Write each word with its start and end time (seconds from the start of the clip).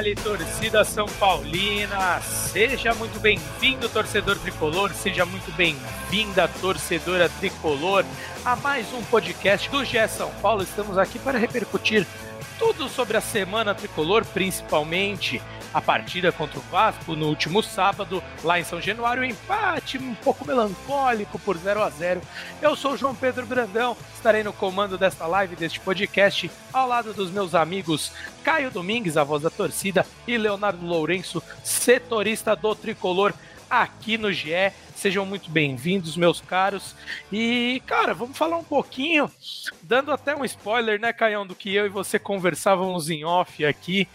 Dali, 0.00 0.14
torcida 0.14 0.82
São 0.82 1.04
Paulina. 1.06 2.22
Seja 2.22 2.94
muito 2.94 3.20
bem-vindo, 3.20 3.86
torcedor 3.86 4.38
tricolor. 4.38 4.94
Seja 4.94 5.26
muito 5.26 5.54
bem-vinda, 5.54 6.48
torcedora 6.58 7.28
tricolor, 7.28 8.02
a 8.42 8.56
mais 8.56 8.90
um 8.94 9.02
podcast 9.04 9.68
do 9.68 9.84
GE 9.84 10.08
São 10.08 10.30
Paulo. 10.40 10.62
Estamos 10.62 10.96
aqui 10.96 11.18
para 11.18 11.38
repercutir 11.38 12.06
tudo 12.60 12.90
sobre 12.90 13.16
a 13.16 13.22
semana 13.22 13.74
tricolor, 13.74 14.22
principalmente 14.22 15.40
a 15.72 15.80
partida 15.80 16.30
contra 16.30 16.58
o 16.58 16.62
Vasco 16.70 17.16
no 17.16 17.26
último 17.26 17.62
sábado, 17.62 18.22
lá 18.44 18.60
em 18.60 18.64
São 18.64 18.78
Januário, 18.82 19.22
um 19.22 19.26
empate 19.26 19.96
um 19.96 20.14
pouco 20.16 20.46
melancólico 20.46 21.38
por 21.38 21.56
0 21.56 21.82
a 21.82 21.88
0 21.88 22.20
Eu 22.60 22.76
sou 22.76 22.92
o 22.92 22.96
João 22.98 23.14
Pedro 23.14 23.46
Brandão, 23.46 23.96
estarei 24.14 24.42
no 24.42 24.52
comando 24.52 24.98
desta 24.98 25.26
live, 25.26 25.56
deste 25.56 25.80
podcast, 25.80 26.50
ao 26.70 26.86
lado 26.86 27.14
dos 27.14 27.30
meus 27.30 27.54
amigos 27.54 28.12
Caio 28.44 28.70
Domingues, 28.70 29.16
a 29.16 29.24
voz 29.24 29.42
da 29.42 29.48
torcida, 29.48 30.04
e 30.26 30.36
Leonardo 30.36 30.84
Lourenço, 30.84 31.42
setorista 31.64 32.54
do 32.54 32.74
tricolor 32.74 33.32
aqui 33.70 34.18
no 34.18 34.32
GE. 34.32 34.72
Sejam 34.96 35.24
muito 35.24 35.48
bem-vindos, 35.48 36.16
meus 36.16 36.40
caros. 36.40 36.96
E, 37.30 37.80
cara, 37.86 38.12
vamos 38.12 38.36
falar 38.36 38.58
um 38.58 38.64
pouquinho, 38.64 39.30
dando 39.82 40.10
até 40.10 40.34
um 40.34 40.44
spoiler, 40.44 41.00
né, 41.00 41.12
Caião, 41.12 41.46
do 41.46 41.54
que 41.54 41.72
eu 41.72 41.86
e 41.86 41.88
você 41.88 42.18
conversávamos 42.18 43.08
em 43.08 43.24
off 43.24 43.64
aqui. 43.64 44.08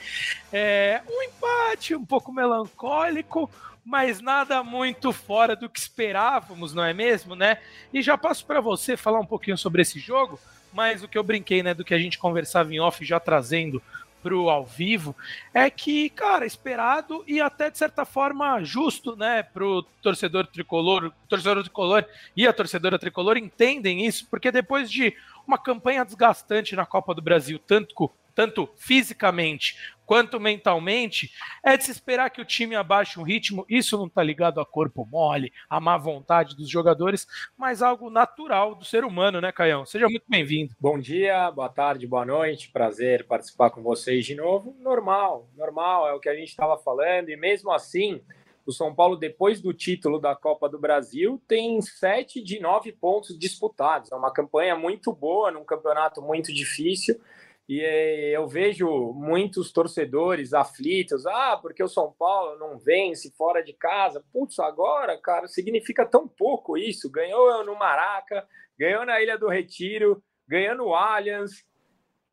É, 0.52 1.02
um 1.10 1.24
empate 1.24 1.96
um 1.96 2.06
pouco 2.06 2.34
melancólico, 2.34 3.50
mas 3.84 4.20
nada 4.20 4.62
muito 4.62 5.14
fora 5.14 5.56
do 5.56 5.70
que 5.70 5.80
esperávamos, 5.80 6.74
não 6.74 6.84
é 6.84 6.94
mesmo, 6.94 7.36
né? 7.36 7.60
E 7.94 8.02
já 8.02 8.18
passo 8.18 8.46
para 8.46 8.60
você 8.60 8.98
falar 8.98 9.20
um 9.20 9.26
pouquinho 9.26 9.58
sobre 9.58 9.82
esse 9.82 10.00
jogo, 10.00 10.40
mas 10.74 11.02
o 11.02 11.08
que 11.08 11.18
eu 11.18 11.24
brinquei, 11.24 11.64
né, 11.64 11.74
do 11.74 11.86
que 11.86 11.94
a 11.94 12.00
gente 12.00 12.20
conversava 12.20 12.74
em 12.74 12.80
off, 12.80 13.06
já 13.06 13.20
trazendo 13.20 13.82
pro 14.26 14.50
ao 14.50 14.66
vivo, 14.66 15.16
é 15.54 15.70
que, 15.70 16.10
cara, 16.10 16.48
esperado 16.48 17.24
e 17.28 17.40
até 17.40 17.70
de 17.70 17.78
certa 17.78 18.04
forma 18.06 18.64
justo, 18.64 19.16
né, 19.16 19.44
pro 19.44 19.84
torcedor 20.02 20.48
tricolor, 20.48 21.14
torcedor 21.30 21.62
tricolor 21.62 22.04
e 22.36 22.48
a 22.48 22.52
torcedora 22.52 22.98
tricolor 22.98 23.38
entendem 23.38 24.04
isso, 24.04 24.26
porque 24.28 24.52
depois 24.52 24.90
de 24.90 25.16
uma 25.48 25.60
campanha 25.60 26.04
desgastante 26.04 26.76
na 26.76 26.88
Copa 26.88 27.14
do 27.14 27.22
Brasil, 27.22 27.60
tanto 27.60 28.10
tanto 28.36 28.70
fisicamente 28.76 29.96
quanto 30.06 30.40
mentalmente, 30.40 31.32
é 31.64 31.76
de 31.76 31.84
se 31.84 31.92
esperar 31.92 32.30
que 32.30 32.42
o 32.42 32.46
time 32.46 32.76
abaixe 32.76 33.20
um 33.20 33.24
ritmo. 33.24 33.66
Isso 33.68 33.98
não 33.98 34.06
está 34.06 34.22
ligado 34.22 34.62
a 34.62 34.66
corpo 34.66 35.06
mole, 35.06 35.52
a 35.70 35.80
má 35.80 35.98
vontade 35.98 36.56
dos 36.56 36.70
jogadores, 36.70 37.28
mas 37.58 37.82
algo 37.82 38.10
natural 38.10 38.76
do 38.76 38.86
ser 38.86 39.04
humano, 39.04 39.42
né, 39.42 39.52
Caião? 39.52 39.86
Seja 39.86 40.08
muito 40.08 40.26
bem-vindo. 40.28 40.76
Bom 40.80 41.00
dia, 41.00 41.50
boa 41.52 41.70
tarde, 41.70 42.06
boa 42.06 42.26
noite. 42.26 42.70
Prazer 42.70 43.26
participar 43.26 43.72
com 43.72 43.82
vocês 43.82 44.26
de 44.26 44.36
novo. 44.36 44.76
Normal, 44.80 45.50
normal, 45.56 46.08
é 46.08 46.14
o 46.14 46.20
que 46.20 46.30
a 46.30 46.36
gente 46.36 46.50
estava 46.50 46.78
falando, 46.78 47.30
e 47.30 47.36
mesmo 47.36 47.72
assim. 47.72 48.22
O 48.68 48.72
São 48.72 48.96
Paulo, 48.96 49.16
depois 49.16 49.62
do 49.62 49.72
título 49.72 50.20
da 50.20 50.36
Copa 50.36 50.68
do 50.68 50.80
Brasil, 50.80 51.40
tem 51.48 51.80
sete 51.84 52.42
de 52.42 52.60
nove 52.60 52.92
pontos 52.92 53.38
disputados. 53.38 54.12
É 54.12 54.16
uma 54.16 54.34
campanha 54.34 54.76
muito 54.76 55.14
boa, 55.14 55.52
num 55.52 55.64
campeonato 55.64 56.20
muito 56.20 56.52
difícil. 56.52 57.22
E 57.68 57.82
eh, 57.82 58.32
eu 58.32 58.48
vejo 58.48 58.88
muitos 59.14 59.72
torcedores 59.72 60.54
aflitos, 60.54 61.26
ah, 61.26 61.58
porque 61.60 61.84
o 61.84 61.88
São 61.88 62.12
Paulo 62.12 62.58
não 62.60 62.78
vence 62.78 63.34
fora 63.36 63.64
de 63.64 63.74
casa. 63.74 64.24
Putz, 64.32 64.60
agora, 64.60 65.20
cara, 65.20 65.48
significa 65.48 66.06
tão 66.06 66.28
pouco 66.28 66.78
isso. 66.78 67.10
Ganhou 67.10 67.64
no 67.66 67.76
Maraca, 67.76 68.48
ganhou 68.78 69.04
na 69.04 69.20
Ilha 69.20 69.38
do 69.38 69.48
Retiro, 69.48 70.24
ganhou 70.48 70.78
no 70.78 70.94
Allianz. 70.94 71.66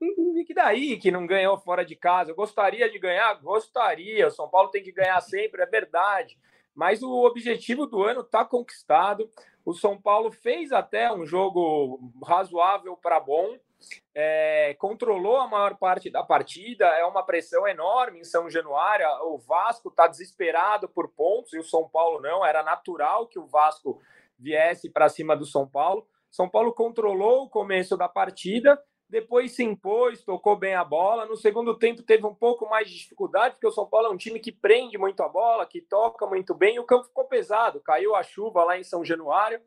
E 0.00 0.44
que 0.44 0.52
daí 0.52 0.98
que 0.98 1.10
não 1.10 1.26
ganhou 1.26 1.56
fora 1.58 1.84
de 1.84 1.96
casa? 1.96 2.32
Eu 2.32 2.36
gostaria 2.36 2.90
de 2.90 2.98
ganhar? 2.98 3.32
Gostaria. 3.40 4.26
O 4.26 4.30
São 4.30 4.50
Paulo 4.50 4.70
tem 4.70 4.82
que 4.82 4.92
ganhar 4.92 5.20
sempre, 5.22 5.62
é 5.62 5.66
verdade. 5.66 6.36
Mas 6.74 7.02
o 7.02 7.24
objetivo 7.24 7.86
do 7.86 8.02
ano 8.02 8.20
está 8.20 8.44
conquistado. 8.44 9.30
O 9.64 9.72
São 9.72 10.00
Paulo 10.00 10.30
fez 10.30 10.72
até 10.72 11.10
um 11.10 11.24
jogo 11.24 12.12
razoável 12.22 12.96
para 12.96 13.20
bom 13.20 13.56
é, 14.14 14.74
controlou 14.78 15.36
a 15.36 15.48
maior 15.48 15.76
parte 15.76 16.10
da 16.10 16.22
partida, 16.22 16.86
é 16.86 17.04
uma 17.04 17.24
pressão 17.24 17.66
enorme 17.66 18.20
em 18.20 18.24
São 18.24 18.48
Januário. 18.48 19.06
O 19.24 19.38
Vasco 19.38 19.88
está 19.88 20.06
desesperado 20.06 20.88
por 20.88 21.08
pontos 21.08 21.52
e 21.52 21.58
o 21.58 21.64
São 21.64 21.88
Paulo 21.88 22.20
não. 22.20 22.44
Era 22.44 22.62
natural 22.62 23.26
que 23.26 23.38
o 23.38 23.46
Vasco 23.46 24.00
viesse 24.38 24.90
para 24.90 25.08
cima 25.08 25.36
do 25.36 25.46
São 25.46 25.68
Paulo. 25.68 26.06
São 26.30 26.48
Paulo 26.48 26.72
controlou 26.72 27.44
o 27.44 27.50
começo 27.50 27.96
da 27.96 28.08
partida 28.08 28.82
depois 29.12 29.52
se 29.52 29.62
impôs, 29.62 30.24
tocou 30.24 30.56
bem 30.56 30.74
a 30.74 30.82
bola. 30.82 31.26
No 31.26 31.36
segundo 31.36 31.78
tempo 31.78 32.02
teve 32.02 32.24
um 32.24 32.34
pouco 32.34 32.66
mais 32.66 32.88
de 32.88 32.96
dificuldade, 32.96 33.56
porque 33.56 33.66
o 33.66 33.70
São 33.70 33.86
Paulo 33.86 34.06
é 34.06 34.10
um 34.10 34.16
time 34.16 34.40
que 34.40 34.50
prende 34.50 34.96
muito 34.96 35.22
a 35.22 35.28
bola, 35.28 35.66
que 35.66 35.82
toca 35.82 36.26
muito 36.26 36.54
bem, 36.54 36.76
e 36.76 36.80
o 36.80 36.86
campo 36.86 37.04
ficou 37.04 37.26
pesado. 37.26 37.78
Caiu 37.80 38.16
a 38.16 38.22
chuva 38.22 38.64
lá 38.64 38.78
em 38.78 38.82
São 38.82 39.04
Januário. 39.04 39.60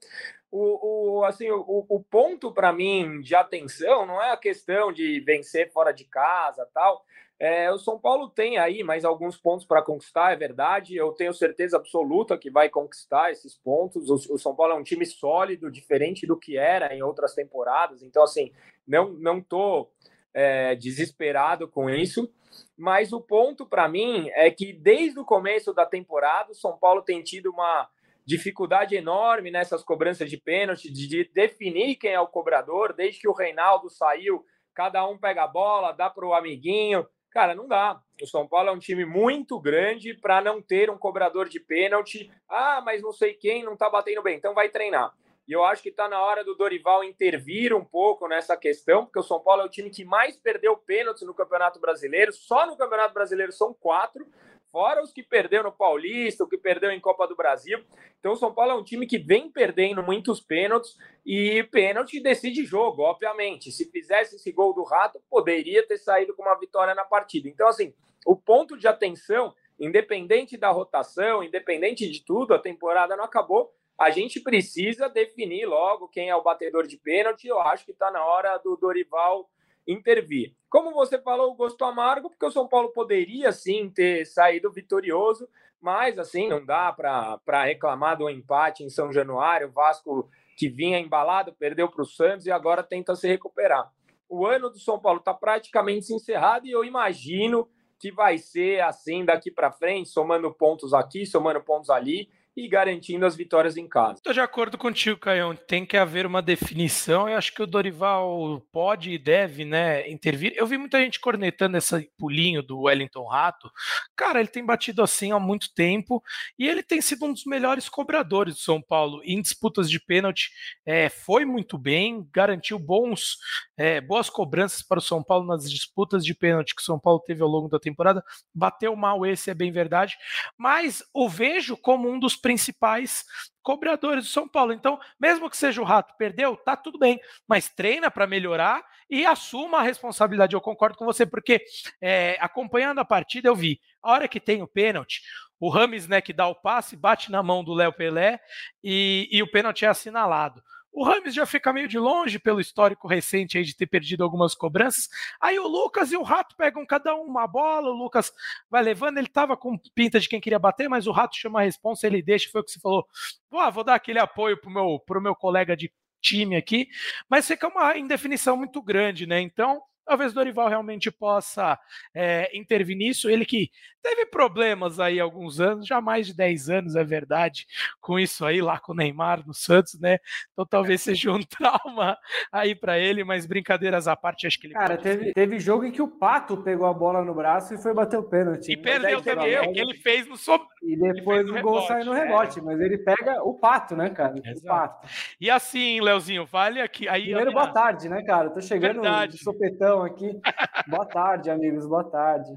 O, 0.51 1.19
o 1.19 1.23
assim, 1.25 1.51
o, 1.51 1.85
o 1.88 2.03
ponto 2.03 2.51
para 2.51 2.73
mim 2.73 3.22
de 3.22 3.35
atenção 3.35 4.07
não 4.07 4.19
é 4.19 4.31
a 4.31 4.38
questão 4.38 4.91
de 4.91 5.19
vencer 5.19 5.72
fora 5.72 5.91
de 5.91 6.06
casa 6.06 6.67
tal. 6.73 7.06
É, 7.38 7.69
o 7.69 7.77
São 7.77 8.00
Paulo 8.00 8.29
tem 8.29 8.57
aí 8.57 8.81
mais 8.81 9.03
alguns 9.03 9.38
pontos 9.38 9.66
para 9.66 9.81
conquistar, 9.81 10.31
é 10.31 10.35
verdade. 10.38 10.95
Eu 10.95 11.12
tenho 11.12 11.33
certeza 11.33 11.77
absoluta 11.77 12.38
que 12.38 12.50
vai 12.50 12.69
conquistar 12.69 13.29
esses 13.31 13.56
pontos. 13.56 14.09
O, 14.09 14.33
o, 14.33 14.39
São 14.39 14.56
Paulo 14.56 14.73
é 14.73 14.75
um 14.75 14.83
time 14.83 15.06
sólido, 15.06 15.69
diferente 15.69 16.25
do 16.25 16.38
que 16.38 16.57
era 16.57 16.95
em 16.95 17.03
outras 17.03 17.35
temporadas. 17.35 18.01
Então, 18.01 18.23
assim, 18.23 18.51
não 18.88 19.13
não 19.13 19.41
tô 19.41 19.90
é, 20.34 20.75
desesperado 20.75 21.68
com 21.68 21.90
isso. 21.90 22.31
Mas 22.78 23.13
o 23.13 23.22
ponto 23.22 23.66
para 23.66 23.88
mim 23.88 24.29
é 24.34 24.51
que 24.51 24.73
desde 24.73 25.19
o 25.19 25.25
começo 25.25 25.73
da 25.73 25.85
temporada 25.85 26.51
o 26.51 26.56
São 26.56 26.78
Paulo 26.78 27.01
tem 27.01 27.22
tido 27.24 27.50
uma 27.50 27.90
dificuldade 28.25 28.95
enorme 28.95 29.51
nessas 29.51 29.84
cobranças 29.84 30.29
de 30.29 30.38
pênalti, 30.38 30.91
de 30.91 31.29
definir 31.34 31.95
quem 31.95 32.12
é 32.12 32.19
o 32.19 32.28
cobrador. 32.28 32.94
Desde 32.94 33.19
que 33.19 33.28
o 33.28 33.34
Reinaldo 33.34 33.90
saiu, 33.90 34.44
cada 34.74 35.07
um 35.07 35.18
pega 35.18 35.44
a 35.44 35.47
bola, 35.47 35.91
dá 35.91 36.09
para 36.09 36.25
o 36.25 36.34
amiguinho. 36.34 37.06
Cara, 37.29 37.53
não 37.53 37.68
dá. 37.68 38.01
O 38.22 38.28
São 38.28 38.47
Paulo 38.47 38.69
é 38.69 38.72
um 38.72 38.79
time 38.79 39.06
muito 39.06 39.59
grande 39.59 40.13
para 40.13 40.41
não 40.41 40.62
ter 40.62 40.90
um 40.90 40.97
cobrador 40.97 41.50
de 41.50 41.59
pênalti. 41.59 42.31
Ah, 42.47 42.81
mas 42.84 43.01
não 43.01 43.12
sei 43.12 43.34
quem 43.34 43.63
não 43.63 43.74
está 43.74 43.90
batendo 43.90 44.24
bem, 44.24 44.38
então 44.38 44.53
vai 44.53 44.69
treinar. 44.69 45.13
E 45.47 45.53
eu 45.53 45.63
acho 45.63 45.83
que 45.83 45.89
está 45.89 46.09
na 46.09 46.19
hora 46.19 46.44
do 46.44 46.56
Dorival 46.56 47.03
intervir 47.03 47.72
um 47.73 47.85
pouco 47.85 48.28
nessa 48.28 48.57
questão, 48.57 49.06
porque 49.06 49.19
o 49.19 49.23
São 49.23 49.39
Paulo 49.39 49.61
é 49.61 49.66
o 49.66 49.69
time 49.69 49.91
que 49.91 50.03
mais 50.03 50.35
perdeu 50.35 50.75
pênaltis 50.75 51.22
no 51.22 51.35
Campeonato 51.35 51.79
Brasileiro. 51.79 52.33
Só 52.33 52.66
no 52.66 52.75
Campeonato 52.75 53.13
Brasileiro 53.13 53.51
são 53.51 53.72
quatro, 53.72 54.25
fora 54.72 55.03
os 55.03 55.13
que 55.13 55.22
perdeu 55.22 55.61
no 55.61 55.72
Paulista, 55.72 56.44
o 56.44 56.47
que 56.47 56.57
perdeu 56.57 56.89
em 56.89 57.00
Copa 57.00 57.28
do 57.28 57.35
Brasil. 57.35 57.79
Então 58.19 58.33
o 58.33 58.35
São 58.35 58.51
Paulo 58.51 58.72
é 58.72 58.75
um 58.75 58.83
time 58.83 59.06
que 59.06 59.19
vem 59.19 59.51
perdendo 59.51 60.01
muitos 60.01 60.41
pênaltis 60.41 60.97
e 61.23 61.63
pênalti 61.72 62.19
decide 62.19 62.66
jogo, 62.66 63.03
obviamente. 63.03 63.72
Se 63.72 63.85
fizesse 63.91 64.38
esse 64.38 64.51
gol 64.51 64.73
do 64.73 64.83
Rato, 64.83 65.22
poderia 65.29 65.85
ter 65.85 66.00
saído 66.00 66.35
com 66.35 66.41
uma 66.41 66.59
vitória 66.59 66.95
na 66.95 67.06
partida. 67.06 67.47
Então, 67.47 67.67
assim, 67.67 67.94
o 68.25 68.35
ponto 68.35 68.75
de 68.75 68.88
atenção, 68.88 69.53
independente 69.80 70.57
da 70.57 70.71
rotação, 70.71 71.44
independente 71.44 72.09
de 72.09 72.25
tudo, 72.25 72.56
a 72.56 72.59
temporada 72.59 73.15
não 73.15 73.25
acabou 73.25 73.71
a 73.97 74.09
gente 74.09 74.39
precisa 74.42 75.07
definir 75.07 75.65
logo 75.65 76.09
quem 76.09 76.30
é 76.30 76.36
o 76.36 76.44
batedor 76.44 76.86
de 76.86 76.97
pênalti. 76.97 77.47
Eu 77.47 77.59
acho 77.59 77.86
que 77.86 77.92
está 77.92 78.12
na 78.12 78.24
hora 78.25 78.57
do 78.57 78.75
Dorival 78.75 79.50
intervir. 79.88 80.53
Como 80.69 80.92
você 80.92 81.19
falou, 81.19 81.51
o 81.51 81.56
gosto 81.56 81.83
amargo, 81.86 82.30
porque 82.30 82.45
o 82.45 82.51
São 82.51 82.68
Paulo 82.68 82.92
poderia 82.92 83.51
sim 83.51 83.89
ter 83.89 84.25
saído 84.25 84.71
vitorioso, 84.71 85.47
mas 85.80 86.19
assim 86.19 86.50
não 86.50 86.65
dá 86.65 86.92
para 86.92 87.63
reclamar 87.63 88.18
do 88.18 88.30
empate 88.30 88.83
em 88.83 88.89
São 88.89 89.12
Januário. 89.13 89.69
O 89.69 89.71
Vasco 89.71 90.30
que 90.57 90.68
vinha 90.68 91.00
embalado 91.00 91.53
perdeu 91.53 91.89
para 91.89 92.01
o 92.01 92.06
Santos 92.06 92.45
e 92.45 92.51
agora 92.51 92.83
tenta 92.83 93.15
se 93.15 93.27
recuperar. 93.27 93.91
O 94.27 94.45
ano 94.45 94.69
do 94.69 94.80
São 94.80 95.00
Paulo 95.00 95.19
está 95.19 95.33
praticamente 95.33 96.13
encerrado 96.13 96.65
e 96.65 96.71
eu 96.71 96.83
imagino 96.83 97.69
que 98.00 98.12
vai 98.12 98.38
ser 98.38 98.81
assim 98.81 99.24
daqui 99.24 99.51
para 99.51 99.71
frente, 99.71 100.09
somando 100.09 100.53
pontos 100.53 100.94
aqui, 100.94 101.25
somando 101.25 101.62
pontos 101.62 101.89
ali 101.89 102.30
e 102.56 102.68
garantindo 102.69 103.25
as 103.25 103.36
vitórias 103.36 103.75
em 103.75 103.88
casa. 103.88 104.16
Estou 104.16 104.31
de 104.31 104.40
acordo 104.40 104.78
contigo, 104.78 105.19
Caião. 105.19 105.56
Tem 105.56 105.86
que 105.86 105.98
haver 105.98 106.25
uma 106.25 106.42
definição. 106.42 107.28
Eu 107.28 107.38
acho 107.38 107.54
que 107.54 107.62
o 107.62 107.68
Dorival 107.68 108.62
pode 108.72 109.12
e 109.12 109.18
deve 109.18 109.66
né, 109.66 110.10
intervir. 110.10 110.54
Eu 110.56 110.66
vi 110.66 110.78
muita 110.78 111.00
gente 111.00 111.19
cornetando 111.19 111.78
esse 111.78 112.10
pulinho 112.18 112.63
do 112.63 112.81
Wellington 112.84 113.28
Rato. 113.28 113.69
Cara, 114.16 114.40
ele 114.40 114.48
tem 114.48 114.66
batido 114.66 115.04
assim 115.04 115.34
há 115.34 115.40
muito 115.40 115.74
tempo 115.74 116.24
e 116.57 116.66
ele 116.68 116.81
tem 116.81 117.02
sido 117.02 117.25
um 117.25 117.34
dos 117.34 117.44
melhores 117.44 117.90
cobradores 117.90 118.56
do 118.56 118.62
São 118.62 118.81
Paulo 118.81 119.22
em 119.25 119.42
disputas 119.42 119.90
de 119.90 120.00
pênalti. 120.00 120.51
É, 120.86 121.10
foi 121.10 121.44
muito 121.44 121.78
bem, 121.78 122.25
garantiu 122.31 122.80
bons, 122.80 123.38
é, 123.75 124.00
boas 124.00 124.30
cobranças 124.30 124.81
para 124.81 125.00
o 125.00 125.01
São 125.01 125.22
Paulo 125.22 125.46
nas 125.46 125.69
disputas 125.69 126.24
de 126.24 126.34
pênalti 126.34 126.74
que 126.74 126.81
o 126.81 126.86
São 126.86 127.00
Paulo 127.00 127.19
teve 127.19 127.42
ao 127.42 127.50
longo 127.50 127.68
da 127.68 127.80
temporada. 127.80 128.24
Bateu 128.54 128.96
mal 128.96 129.25
esse, 129.25 129.50
é 129.50 129.54
bem 129.54 129.74
verdade. 129.74 130.16
Mas 130.58 131.04
o 131.13 131.28
vejo 131.28 131.75
como 131.75 132.10
um 132.10 132.18
dos 132.18 132.44
principais 132.45 133.25
cobradores 133.63 134.25
do 134.25 134.30
São 134.30 134.47
Paulo. 134.47 134.71
Então, 134.71 135.00
mesmo 135.19 135.50
que 135.50 135.57
seja 135.57 135.81
o 135.81 135.83
Rato, 135.83 136.13
perdeu, 136.15 136.56
tá 136.56 136.77
tudo 136.77 137.00
bem, 137.00 137.19
mas 137.47 137.69
treina 137.69 138.12
para 138.12 138.27
melhorar 138.27 138.86
e 139.09 139.25
assuma 139.25 139.80
a 139.80 139.81
responsabilidade. 139.81 140.56
Eu 140.56 140.62
concordo 140.62 140.95
com 140.95 141.06
você, 141.06 141.25
porque 141.25 141.65
é, 142.00 142.38
acompanhando 142.39 143.00
a 143.00 143.06
partida, 143.06 143.47
eu 143.47 143.56
vi, 143.56 143.81
a 144.00 144.12
hora 144.12 144.27
que 144.27 144.39
tem 144.39 144.62
o 144.62 144.68
pênalti, 144.68 145.24
o 145.59 145.69
Rames, 145.69 146.07
né, 146.07 146.21
que 146.21 146.33
dá 146.33 146.47
o 146.47 146.53
passe, 146.53 146.95
bate 146.95 147.31
na 147.31 147.42
mão 147.42 147.63
do 147.63 147.74
Léo 147.74 147.92
Pelé 147.92 148.39
e, 148.83 149.27
e 149.31 149.41
o 149.41 149.50
pênalti 149.50 149.83
é 149.83 149.88
assinalado. 149.88 150.62
O 150.95 151.03
Rames 151.03 151.36
já 151.36 151.45
fica 151.45 151.74
meio 151.74 151.89
de 151.89 152.00
longe 152.00 152.39
pelo 152.39 152.62
histórico 152.62 153.06
recente 153.06 153.57
aí 153.57 153.65
de 153.65 153.75
ter 153.75 153.86
perdido 153.86 154.24
algumas 154.24 154.56
cobranças. 154.56 155.09
Aí 155.42 155.59
o 155.59 155.68
Lucas 155.68 156.09
e 156.13 156.15
o 156.15 156.24
Rato 156.24 156.56
pegam 156.56 156.86
cada 156.86 157.13
um 157.13 157.24
uma 157.24 157.45
bola, 157.45 157.89
o 157.89 157.94
Lucas 157.94 158.31
vai 158.69 158.81
levando, 158.81 159.18
ele 159.18 159.27
tava 159.27 159.57
com 159.57 159.77
pinta 159.94 160.21
de 160.21 160.30
quem 160.30 160.39
queria 160.39 160.57
bater, 160.57 160.88
mas 160.88 161.06
o 161.06 161.12
Rato 161.12 161.36
chama 161.36 161.59
a 161.59 161.63
responsa, 161.63 162.07
ele 162.07 162.21
deixa, 162.21 162.50
foi 162.50 162.62
o 162.62 162.63
que 162.63 162.71
você 162.71 162.80
falou. 162.80 163.06
Ah, 163.51 163.69
vou 163.69 163.83
dar 163.83 163.95
aquele 163.95 164.19
apoio 164.19 164.59
pro 164.59 164.71
meu, 164.71 164.97
pro 165.06 165.21
meu 165.21 165.36
colega 165.36 165.75
de 165.75 165.92
time 166.21 166.56
aqui, 166.56 166.88
mas 167.30 167.45
fica 167.45 167.68
uma 167.68 167.98
indefinição 167.98 168.56
muito 168.56 168.81
grande, 168.81 169.27
né? 169.27 169.41
Então, 169.41 169.81
talvez 170.06 170.31
Dorival 170.33 170.69
realmente 170.69 171.12
possa 171.12 171.77
é, 172.13 172.57
intervir 172.57 172.95
nisso. 172.95 173.30
Ele 173.30 173.45
que 173.45 173.69
teve 174.06 174.28
problemas 174.28 175.00
aí 175.00 175.19
alguns 175.19 175.60
anos, 175.60 175.88
já 175.88 176.00
mais 176.00 176.28
de 176.28 176.36
10 176.36 176.69
anos, 176.69 176.96
é 176.96 177.04
verdade, 177.04 177.66
com 178.00 178.19
isso 178.19 178.46
aí 178.46 178.62
lá 178.62 178.78
com 178.78 178.92
o 178.92 178.96
Neymar 178.96 179.44
no 179.48 179.54
Santos, 179.54 180.00
né? 180.00 180.19
Então 180.54 180.63
talvez 180.63 181.02
seja 181.02 181.31
um 181.31 181.42
trauma 181.42 182.16
aí 182.52 182.75
para 182.75 183.00
ele, 183.00 183.24
mas 183.24 183.48
brincadeiras 183.48 184.07
à 184.07 184.16
parte, 184.16 184.46
acho 184.46 184.60
que 184.60 184.68
ele. 184.68 184.75
Cara, 184.75 184.96
teve, 184.96 185.34
teve 185.34 185.57
jogo 185.57 185.86
em 185.86 185.92
que 185.92 186.04
o 186.04 186.07
Pato 186.07 186.57
pegou 186.57 186.86
a 186.86 186.94
bola 186.94 187.25
no 187.25 187.34
braço 187.34 187.74
e 187.74 187.81
foi 187.81 187.96
bater 187.96 188.18
o 188.18 188.24
pênalti. 188.24 188.72
E 188.72 188.78
perdeu 188.78 189.24
também, 189.24 189.54
ele 189.75 189.96
fez 189.96 190.28
no 190.28 190.38
sob... 190.38 190.63
E 190.84 190.96
depois 190.96 191.50
o 191.50 191.60
gol 191.62 191.81
sai 191.81 192.04
no 192.04 192.13
rebote, 192.13 192.60
é. 192.60 192.62
mas 192.62 192.80
ele 192.80 193.00
pega 193.00 193.42
o 193.44 193.56
Pato, 193.56 193.96
né, 193.96 194.12
cara? 194.12 194.36
Exato. 194.38 194.66
O 194.66 194.68
Pato. 194.68 195.08
E 195.42 195.50
assim, 195.50 196.00
Leozinho, 196.00 196.46
vale 196.46 196.80
aqui. 196.80 197.08
Aí, 197.08 197.24
Primeiro, 197.24 197.51
boa 197.51 197.74
tarde, 197.74 198.08
né, 198.08 198.22
cara? 198.22 198.51
Tô 198.51 198.62
chegando 198.62 199.01
verdade. 199.01 199.31
de 199.31 199.44
sopetão 199.44 200.04
aqui. 200.04 200.40
boa 200.88 201.08
tarde, 201.08 201.50
amigos, 201.50 201.88
boa 201.88 202.04
tarde. 202.04 202.54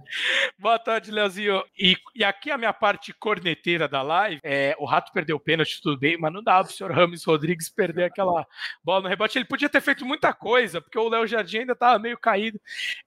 Boa 0.59 0.79
tarde, 0.79 1.11
Leozinho. 1.11 1.38
E, 1.39 1.97
e 2.15 2.25
aqui 2.25 2.51
a 2.51 2.59
minha 2.59 2.73
parte 2.73 3.13
corneteira 3.13 3.89
da 3.89 4.03
live, 4.03 4.41
é, 4.43 4.75
o 4.79 4.85
Rato 4.85 5.13
perdeu 5.13 5.37
o 5.37 5.41
pênalti, 5.41 5.81
tudo 5.83 5.99
bem, 5.99 6.19
mas 6.19 6.33
não 6.33 6.43
dá 6.43 6.63
pro 6.63 6.73
senhor 6.73 6.93
Rames 6.93 7.25
Rodrigues 7.25 7.69
perder 7.69 8.05
aquela 8.05 8.47
bola 8.83 9.03
no 9.03 9.09
rebote. 9.09 9.39
Ele 9.39 9.45
podia 9.45 9.69
ter 9.69 9.81
feito 9.81 10.05
muita 10.05 10.33
coisa, 10.33 10.81
porque 10.81 10.99
o 10.99 11.09
Léo 11.09 11.27
Jardim 11.27 11.59
ainda 11.59 11.75
tava 11.75 11.99
meio 11.99 12.19
caído. 12.19 12.61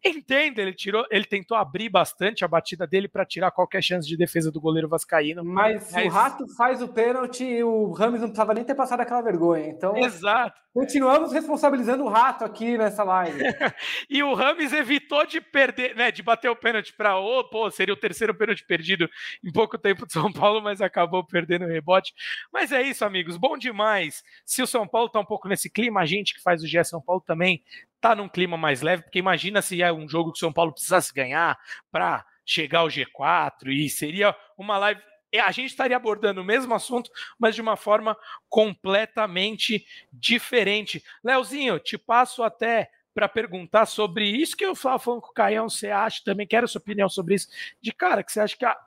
Entenda, 0.03 0.61
ele 0.61 0.73
tirou, 0.73 1.05
ele 1.09 1.25
tentou 1.25 1.57
abrir 1.57 1.89
bastante 1.89 2.45
a 2.45 2.47
batida 2.47 2.87
dele 2.87 3.07
para 3.07 3.25
tirar 3.25 3.51
qualquer 3.51 3.81
chance 3.81 4.07
de 4.07 4.17
defesa 4.17 4.51
do 4.51 4.61
goleiro 4.61 4.87
vascaíno. 4.87 5.43
Mas, 5.43 5.91
mas... 5.91 6.05
o 6.05 6.09
Rato 6.09 6.47
faz 6.55 6.81
o 6.81 6.87
pênalti 6.87 7.43
e 7.43 7.63
o 7.63 7.91
Rames 7.91 8.21
não 8.21 8.27
precisava 8.27 8.53
nem 8.53 8.63
ter 8.63 8.75
passado 8.75 9.01
aquela 9.01 9.21
vergonha. 9.21 9.67
Então, 9.67 9.97
Exato. 9.97 10.59
Continuamos 10.73 11.33
responsabilizando 11.33 12.05
o 12.05 12.09
Rato 12.09 12.45
aqui 12.45 12.77
nessa 12.77 13.03
live. 13.03 13.37
e 14.09 14.23
o 14.23 14.33
Rames 14.33 14.71
evitou 14.71 15.25
de 15.25 15.41
perder, 15.41 15.93
né, 15.97 16.11
de 16.11 16.23
bater 16.23 16.49
o 16.49 16.55
pênalti 16.55 16.93
para 16.93 17.17
o, 17.17 17.43
pô, 17.43 17.69
seria 17.69 17.93
o 17.93 17.97
terceiro 17.97 18.33
pênalti 18.33 18.63
perdido 18.63 19.09
em 19.43 19.51
pouco 19.51 19.77
tempo 19.77 20.07
de 20.07 20.13
São 20.13 20.31
Paulo, 20.31 20.61
mas 20.61 20.79
acabou 20.79 21.25
perdendo 21.25 21.65
o 21.65 21.67
rebote. 21.67 22.13
Mas 22.53 22.71
é 22.71 22.81
isso, 22.81 23.03
amigos, 23.03 23.35
bom 23.35 23.57
demais. 23.57 24.23
Se 24.45 24.61
o 24.61 24.67
São 24.67 24.87
Paulo 24.87 25.09
tá 25.09 25.19
um 25.19 25.25
pouco 25.25 25.49
nesse 25.49 25.69
clima, 25.69 25.99
a 25.99 26.05
gente 26.05 26.33
que 26.33 26.41
faz 26.41 26.63
o 26.63 26.67
GE 26.67 26.81
São 26.85 27.01
Paulo 27.01 27.21
também 27.21 27.61
tá 27.99 28.15
num 28.15 28.29
clima 28.29 28.55
mais 28.55 28.81
leve, 28.81 29.03
porque 29.03 29.19
imagina 29.19 29.61
se 29.61 29.81
é 29.81 29.91
um 29.91 30.07
jogo 30.07 30.31
que 30.31 30.37
o 30.37 30.39
São 30.39 30.53
Paulo 30.53 30.71
precisasse 30.71 31.13
ganhar 31.13 31.59
para 31.91 32.25
chegar 32.45 32.79
ao 32.79 32.87
G4 32.87 33.67
e 33.67 33.89
seria 33.89 34.35
uma 34.57 34.77
live 34.77 35.01
a 35.39 35.51
gente 35.51 35.69
estaria 35.69 35.95
abordando 35.95 36.41
o 36.41 36.45
mesmo 36.45 36.73
assunto, 36.73 37.09
mas 37.39 37.55
de 37.55 37.61
uma 37.61 37.77
forma 37.77 38.17
completamente 38.49 39.85
diferente. 40.11 41.03
Leozinho, 41.23 41.79
te 41.79 41.97
passo 41.97 42.43
até 42.43 42.91
para 43.13 43.27
perguntar 43.27 43.85
sobre 43.85 44.25
isso 44.25 44.55
que 44.55 44.65
eu 44.65 44.73
estava 44.73 44.99
falando 44.99 45.21
com 45.21 45.31
o 45.31 45.33
Caião, 45.33 45.69
você 45.69 45.89
acha 45.89 46.21
também, 46.23 46.47
quero 46.47 46.65
a 46.65 46.67
sua 46.67 46.79
opinião 46.79 47.09
sobre 47.09 47.35
isso, 47.35 47.47
de 47.81 47.91
cara, 47.91 48.23
que 48.23 48.31
você 48.31 48.39
acha 48.39 48.57
que 48.57 48.65
a 48.65 48.77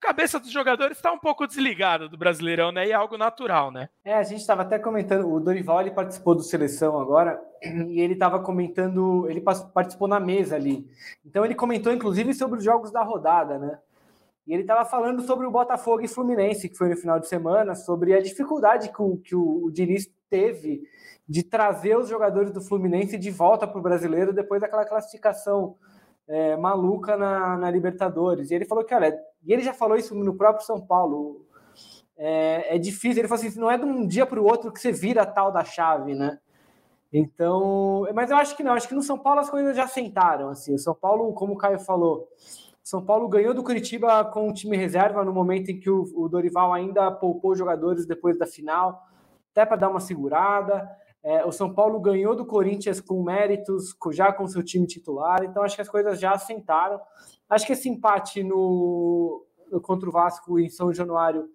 cabeça 0.00 0.40
dos 0.40 0.50
jogadores 0.50 0.96
está 0.96 1.12
um 1.12 1.18
pouco 1.18 1.46
desligada 1.46 2.08
do 2.08 2.16
Brasileirão, 2.16 2.72
né? 2.72 2.86
E 2.86 2.90
é 2.90 2.94
algo 2.94 3.18
natural, 3.18 3.70
né? 3.70 3.88
É, 4.04 4.14
a 4.14 4.22
gente 4.22 4.40
estava 4.40 4.62
até 4.62 4.78
comentando, 4.78 5.30
o 5.30 5.38
Dorival 5.38 5.82
ele 5.82 5.90
participou 5.90 6.34
do 6.34 6.42
seleção 6.42 6.98
agora 6.98 7.40
e 7.62 8.00
ele 8.00 8.14
estava 8.14 8.40
comentando, 8.40 9.28
ele 9.28 9.40
participou 9.40 10.08
na 10.08 10.18
mesa 10.18 10.56
ali. 10.56 10.90
Então 11.24 11.44
ele 11.44 11.54
comentou 11.54 11.92
inclusive 11.92 12.32
sobre 12.32 12.58
os 12.58 12.64
jogos 12.64 12.90
da 12.90 13.02
rodada, 13.02 13.58
né? 13.58 13.78
E 14.50 14.52
ele 14.52 14.62
estava 14.62 14.84
falando 14.84 15.22
sobre 15.22 15.46
o 15.46 15.50
Botafogo 15.52 16.02
e 16.02 16.08
Fluminense, 16.08 16.68
que 16.68 16.76
foi 16.76 16.88
no 16.88 16.96
final 16.96 17.20
de 17.20 17.28
semana, 17.28 17.76
sobre 17.76 18.12
a 18.14 18.20
dificuldade 18.20 18.88
que 18.92 19.00
o, 19.00 19.16
que 19.16 19.32
o, 19.32 19.70
Diniz 19.70 20.12
teve 20.28 20.82
de 21.28 21.44
trazer 21.44 21.96
os 21.96 22.08
jogadores 22.08 22.50
do 22.50 22.60
Fluminense 22.60 23.16
de 23.16 23.30
volta 23.30 23.64
para 23.64 23.78
o 23.78 23.82
brasileiro 23.82 24.32
depois 24.32 24.60
daquela 24.60 24.84
classificação 24.84 25.76
é, 26.26 26.56
maluca 26.56 27.16
na, 27.16 27.58
na, 27.58 27.70
Libertadores. 27.70 28.50
E 28.50 28.54
ele 28.56 28.64
falou 28.64 28.82
que, 28.82 28.92
olha, 28.92 29.16
e 29.46 29.52
ele 29.52 29.62
já 29.62 29.72
falou 29.72 29.96
isso 29.96 30.16
no 30.16 30.34
próprio 30.34 30.66
São 30.66 30.80
Paulo. 30.80 31.46
É, 32.16 32.74
é 32.74 32.78
difícil, 32.78 33.20
ele 33.20 33.28
falou 33.28 33.46
assim: 33.46 33.60
não 33.60 33.70
é 33.70 33.78
de 33.78 33.84
um 33.84 34.04
dia 34.04 34.26
para 34.26 34.40
o 34.40 34.44
outro 34.44 34.72
que 34.72 34.80
você 34.80 34.90
vira 34.90 35.24
tal 35.24 35.52
da 35.52 35.62
chave, 35.62 36.12
né? 36.12 36.40
Então, 37.12 38.04
mas 38.12 38.32
eu 38.32 38.36
acho 38.36 38.56
que 38.56 38.64
não, 38.64 38.72
acho 38.72 38.88
que 38.88 38.96
no 38.96 39.02
São 39.02 39.16
Paulo 39.16 39.38
as 39.38 39.48
coisas 39.48 39.76
já 39.76 39.86
sentaram. 39.86 40.48
Assim, 40.48 40.74
o 40.74 40.78
São 40.78 40.94
Paulo, 40.94 41.32
como 41.34 41.52
o 41.52 41.56
Caio 41.56 41.78
falou, 41.78 42.28
são 42.82 43.04
Paulo 43.04 43.28
ganhou 43.28 43.54
do 43.54 43.62
Curitiba 43.62 44.24
com 44.24 44.48
o 44.48 44.52
time 44.52 44.76
reserva 44.76 45.24
no 45.24 45.32
momento 45.32 45.70
em 45.70 45.78
que 45.78 45.90
o, 45.90 46.04
o 46.14 46.28
Dorival 46.28 46.72
ainda 46.72 47.10
poupou 47.10 47.54
jogadores 47.54 48.06
depois 48.06 48.38
da 48.38 48.46
final, 48.46 49.00
até 49.52 49.64
para 49.64 49.76
dar 49.76 49.88
uma 49.90 50.00
segurada. 50.00 50.88
É, 51.22 51.44
o 51.44 51.52
São 51.52 51.72
Paulo 51.72 52.00
ganhou 52.00 52.34
do 52.34 52.46
Corinthians 52.46 53.00
com 53.00 53.22
méritos, 53.22 53.94
já 54.12 54.32
com 54.32 54.46
seu 54.46 54.62
time 54.62 54.86
titular, 54.86 55.44
então 55.44 55.62
acho 55.62 55.76
que 55.76 55.82
as 55.82 55.88
coisas 55.88 56.18
já 56.18 56.32
assentaram. 56.32 56.98
Acho 57.48 57.66
que 57.66 57.74
esse 57.74 57.88
empate 57.88 58.42
no, 58.42 59.44
no 59.70 59.80
contra 59.80 60.08
o 60.08 60.12
Vasco 60.12 60.58
em 60.58 60.70
São 60.70 60.92
Januário 60.94 61.48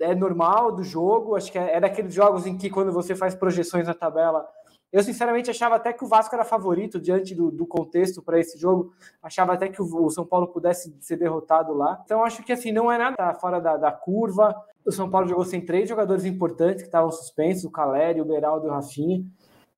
é 0.00 0.14
normal 0.14 0.72
do 0.72 0.82
jogo. 0.82 1.36
Acho 1.36 1.52
que 1.52 1.58
é, 1.58 1.76
é 1.76 1.80
daqueles 1.80 2.14
jogos 2.14 2.46
em 2.46 2.56
que, 2.56 2.70
quando 2.70 2.92
você 2.92 3.14
faz 3.14 3.34
projeções 3.34 3.86
na 3.86 3.94
tabela, 3.94 4.46
eu, 4.92 5.02
sinceramente, 5.02 5.50
achava 5.50 5.76
até 5.76 5.90
que 5.90 6.04
o 6.04 6.06
Vasco 6.06 6.34
era 6.34 6.44
favorito 6.44 7.00
diante 7.00 7.34
do, 7.34 7.50
do 7.50 7.66
contexto 7.66 8.20
para 8.20 8.38
esse 8.38 8.58
jogo. 8.58 8.92
Achava 9.22 9.54
até 9.54 9.68
que 9.68 9.80
o, 9.80 9.86
o, 9.86 10.10
São 10.10 10.26
Paulo 10.26 10.48
pudesse 10.48 10.94
ser 11.00 11.16
derrotado 11.16 11.72
lá. 11.72 12.02
Então, 12.04 12.22
acho 12.22 12.42
que 12.42 12.52
assim, 12.52 12.70
não 12.72 12.92
é 12.92 12.98
nada 12.98 13.32
fora 13.34 13.58
da, 13.58 13.78
da 13.78 13.90
curva. 13.90 14.54
O 14.84 14.92
São 14.92 15.10
Paulo 15.10 15.26
jogou 15.26 15.46
sem 15.46 15.64
três 15.64 15.88
jogadores 15.88 16.26
importantes 16.26 16.82
que 16.82 16.88
estavam 16.88 17.10
suspensos: 17.10 17.64
o 17.64 17.70
Caleri, 17.70 18.20
o 18.20 18.26
Beraldo 18.26 18.66
e 18.66 18.70
o 18.70 18.72
Rafinha. 18.72 19.24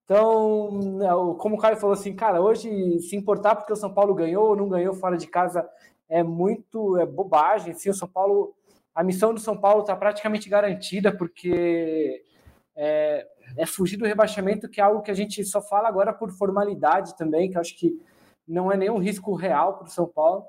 Então, 0.04 0.80
é, 1.00 1.38
como 1.38 1.54
o 1.54 1.58
Caio 1.58 1.76
falou 1.76 1.94
assim, 1.94 2.14
cara, 2.14 2.42
hoje 2.42 2.98
se 2.98 3.16
importar 3.16 3.54
porque 3.54 3.72
o 3.72 3.76
São 3.76 3.94
Paulo 3.94 4.14
ganhou 4.14 4.48
ou 4.48 4.56
não 4.56 4.68
ganhou 4.68 4.94
fora 4.94 5.16
de 5.16 5.28
casa 5.28 5.66
é 6.08 6.22
muito 6.24 6.98
é 6.98 7.06
bobagem. 7.06 7.72
Assim, 7.72 7.88
o 7.88 7.94
São 7.94 8.08
Paulo, 8.08 8.54
a 8.92 9.02
missão 9.04 9.32
do 9.32 9.40
São 9.40 9.56
Paulo 9.56 9.82
está 9.82 9.94
praticamente 9.94 10.48
garantida 10.48 11.16
porque 11.16 12.22
é, 12.76 13.26
é 13.56 13.66
fugir 13.66 13.96
do 13.96 14.06
rebaixamento, 14.06 14.68
que 14.68 14.80
é 14.80 14.84
algo 14.84 15.02
que 15.02 15.10
a 15.10 15.14
gente 15.14 15.44
só 15.44 15.60
fala 15.60 15.88
agora 15.88 16.12
por 16.12 16.30
formalidade 16.30 17.16
também, 17.16 17.50
que 17.50 17.58
acho 17.58 17.76
que 17.76 17.98
não 18.46 18.70
é 18.70 18.76
nenhum 18.76 18.98
risco 18.98 19.34
real 19.34 19.78
para 19.78 19.86
o 19.86 19.90
São 19.90 20.06
Paulo. 20.06 20.44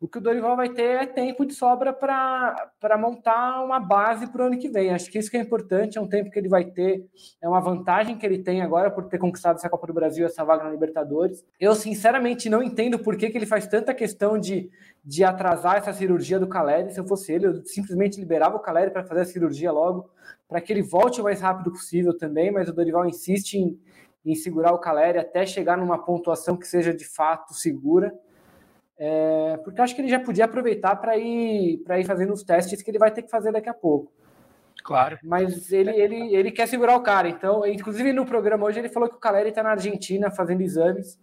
O 0.00 0.06
que 0.06 0.18
o 0.18 0.20
Dorival 0.20 0.56
vai 0.56 0.68
ter 0.68 1.02
é 1.02 1.06
tempo 1.06 1.44
de 1.44 1.52
sobra 1.54 1.92
para 1.92 2.96
montar 2.96 3.64
uma 3.64 3.80
base 3.80 4.28
para 4.28 4.44
o 4.44 4.46
ano 4.46 4.56
que 4.56 4.68
vem. 4.68 4.90
Acho 4.90 5.10
que 5.10 5.18
isso 5.18 5.28
que 5.28 5.36
é 5.36 5.40
importante, 5.40 5.98
é 5.98 6.00
um 6.00 6.06
tempo 6.06 6.30
que 6.30 6.38
ele 6.38 6.48
vai 6.48 6.64
ter, 6.64 7.04
é 7.42 7.48
uma 7.48 7.60
vantagem 7.60 8.16
que 8.16 8.24
ele 8.24 8.38
tem 8.38 8.62
agora 8.62 8.92
por 8.92 9.06
ter 9.08 9.18
conquistado 9.18 9.56
essa 9.56 9.68
Copa 9.68 9.88
do 9.88 9.92
Brasil, 9.92 10.24
essa 10.24 10.44
vaga 10.44 10.62
na 10.62 10.70
Libertadores. 10.70 11.44
Eu, 11.58 11.74
sinceramente, 11.74 12.48
não 12.48 12.62
entendo 12.62 12.96
por 13.00 13.16
que, 13.16 13.28
que 13.28 13.36
ele 13.36 13.44
faz 13.44 13.66
tanta 13.66 13.92
questão 13.92 14.38
de, 14.38 14.70
de 15.04 15.24
atrasar 15.24 15.78
essa 15.78 15.92
cirurgia 15.92 16.38
do 16.38 16.46
Caleri. 16.46 16.92
Se 16.92 17.00
eu 17.00 17.04
fosse 17.04 17.32
ele, 17.32 17.48
eu 17.48 17.64
simplesmente 17.64 18.20
liberava 18.20 18.56
o 18.56 18.60
Caleri 18.60 18.92
para 18.92 19.02
fazer 19.02 19.22
a 19.22 19.24
cirurgia 19.24 19.72
logo, 19.72 20.08
para 20.48 20.60
que 20.60 20.72
ele 20.72 20.82
volte 20.82 21.20
o 21.20 21.24
mais 21.24 21.40
rápido 21.40 21.72
possível 21.72 22.16
também, 22.16 22.52
mas 22.52 22.68
o 22.68 22.72
Dorival 22.72 23.04
insiste 23.04 23.54
em, 23.54 23.76
em 24.24 24.36
segurar 24.36 24.72
o 24.72 24.78
Caleri 24.78 25.18
até 25.18 25.44
chegar 25.44 25.76
numa 25.76 25.98
pontuação 25.98 26.56
que 26.56 26.68
seja 26.68 26.94
de 26.94 27.04
fato 27.04 27.52
segura. 27.52 28.16
É, 28.98 29.56
porque 29.62 29.80
acho 29.80 29.94
que 29.94 30.00
ele 30.00 30.08
já 30.08 30.18
podia 30.18 30.44
aproveitar 30.44 30.96
para 30.96 31.16
ir, 31.16 31.82
ir 31.88 32.04
fazendo 32.04 32.32
os 32.32 32.42
testes 32.42 32.82
que 32.82 32.90
ele 32.90 32.98
vai 32.98 33.10
ter 33.10 33.22
que 33.22 33.30
fazer 33.30 33.52
daqui 33.52 33.68
a 33.68 33.74
pouco. 33.74 34.12
Claro. 34.82 35.18
Mas 35.22 35.70
ele, 35.70 35.90
ele, 35.90 36.34
ele 36.34 36.50
quer 36.50 36.66
segurar 36.66 36.96
o 36.96 37.02
cara. 37.02 37.28
Então, 37.28 37.66
inclusive 37.66 38.12
no 38.12 38.24
programa 38.24 38.66
hoje, 38.66 38.78
ele 38.78 38.88
falou 38.88 39.08
que 39.08 39.16
o 39.16 39.20
Caleri 39.20 39.50
está 39.50 39.62
na 39.62 39.70
Argentina 39.70 40.30
fazendo 40.30 40.62
exames 40.62 41.18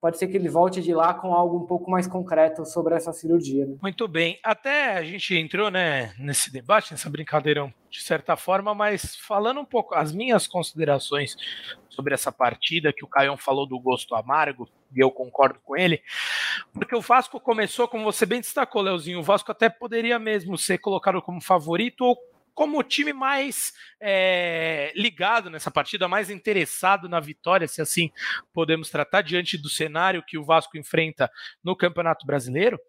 pode 0.00 0.18
ser 0.18 0.28
que 0.28 0.36
ele 0.36 0.48
volte 0.48 0.82
de 0.82 0.94
lá 0.94 1.14
com 1.14 1.32
algo 1.32 1.58
um 1.58 1.66
pouco 1.66 1.90
mais 1.90 2.06
concreto 2.06 2.64
sobre 2.64 2.94
essa 2.94 3.12
cirurgia. 3.12 3.66
Né? 3.66 3.76
Muito 3.80 4.06
bem. 4.06 4.38
Até 4.42 4.92
a 4.96 5.02
gente 5.02 5.34
entrou 5.36 5.70
né, 5.70 6.14
nesse 6.18 6.52
debate, 6.52 6.92
nessa 6.92 7.10
brincadeira 7.10 7.72
de 7.90 8.02
certa 8.02 8.36
forma, 8.36 8.74
mas 8.74 9.16
falando 9.16 9.60
um 9.60 9.64
pouco 9.64 9.94
as 9.94 10.12
minhas 10.12 10.46
considerações 10.46 11.36
sobre 11.88 12.12
essa 12.12 12.30
partida 12.30 12.92
que 12.92 13.04
o 13.04 13.08
Caião 13.08 13.38
falou 13.38 13.66
do 13.66 13.80
gosto 13.80 14.14
amargo, 14.14 14.68
e 14.94 15.00
eu 15.02 15.10
concordo 15.10 15.58
com 15.64 15.76
ele, 15.76 16.02
porque 16.74 16.94
o 16.94 17.00
Vasco 17.00 17.40
começou, 17.40 17.88
como 17.88 18.04
você 18.04 18.26
bem 18.26 18.40
destacou, 18.40 18.82
Leozinho, 18.82 19.20
o 19.20 19.22
Vasco 19.22 19.50
até 19.50 19.70
poderia 19.70 20.18
mesmo 20.18 20.58
ser 20.58 20.78
colocado 20.78 21.22
como 21.22 21.40
favorito 21.40 22.02
ou 22.04 22.18
como 22.56 22.78
o 22.78 22.82
time 22.82 23.12
mais 23.12 23.74
é, 24.00 24.90
ligado 24.96 25.50
nessa 25.50 25.70
partida, 25.70 26.08
mais 26.08 26.30
interessado 26.30 27.06
na 27.06 27.20
vitória, 27.20 27.68
se 27.68 27.82
assim 27.82 28.10
podemos 28.50 28.88
tratar, 28.88 29.20
diante 29.20 29.58
do 29.58 29.68
cenário 29.68 30.24
que 30.26 30.38
o 30.38 30.44
Vasco 30.44 30.78
enfrenta 30.78 31.30
no 31.62 31.76
Campeonato 31.76 32.26
Brasileiro. 32.26 32.80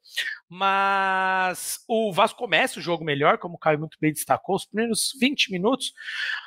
Mas 0.50 1.83
o 1.86 2.13
Vasco 2.13 2.39
começa 2.39 2.79
o 2.79 2.81
jogo 2.81 3.03
melhor, 3.03 3.38
como 3.38 3.55
o 3.55 3.59
Caio 3.59 3.77
muito 3.77 3.97
bem 4.00 4.13
destacou, 4.13 4.55
os 4.55 4.65
primeiros 4.65 5.12
20 5.19 5.51
minutos, 5.51 5.93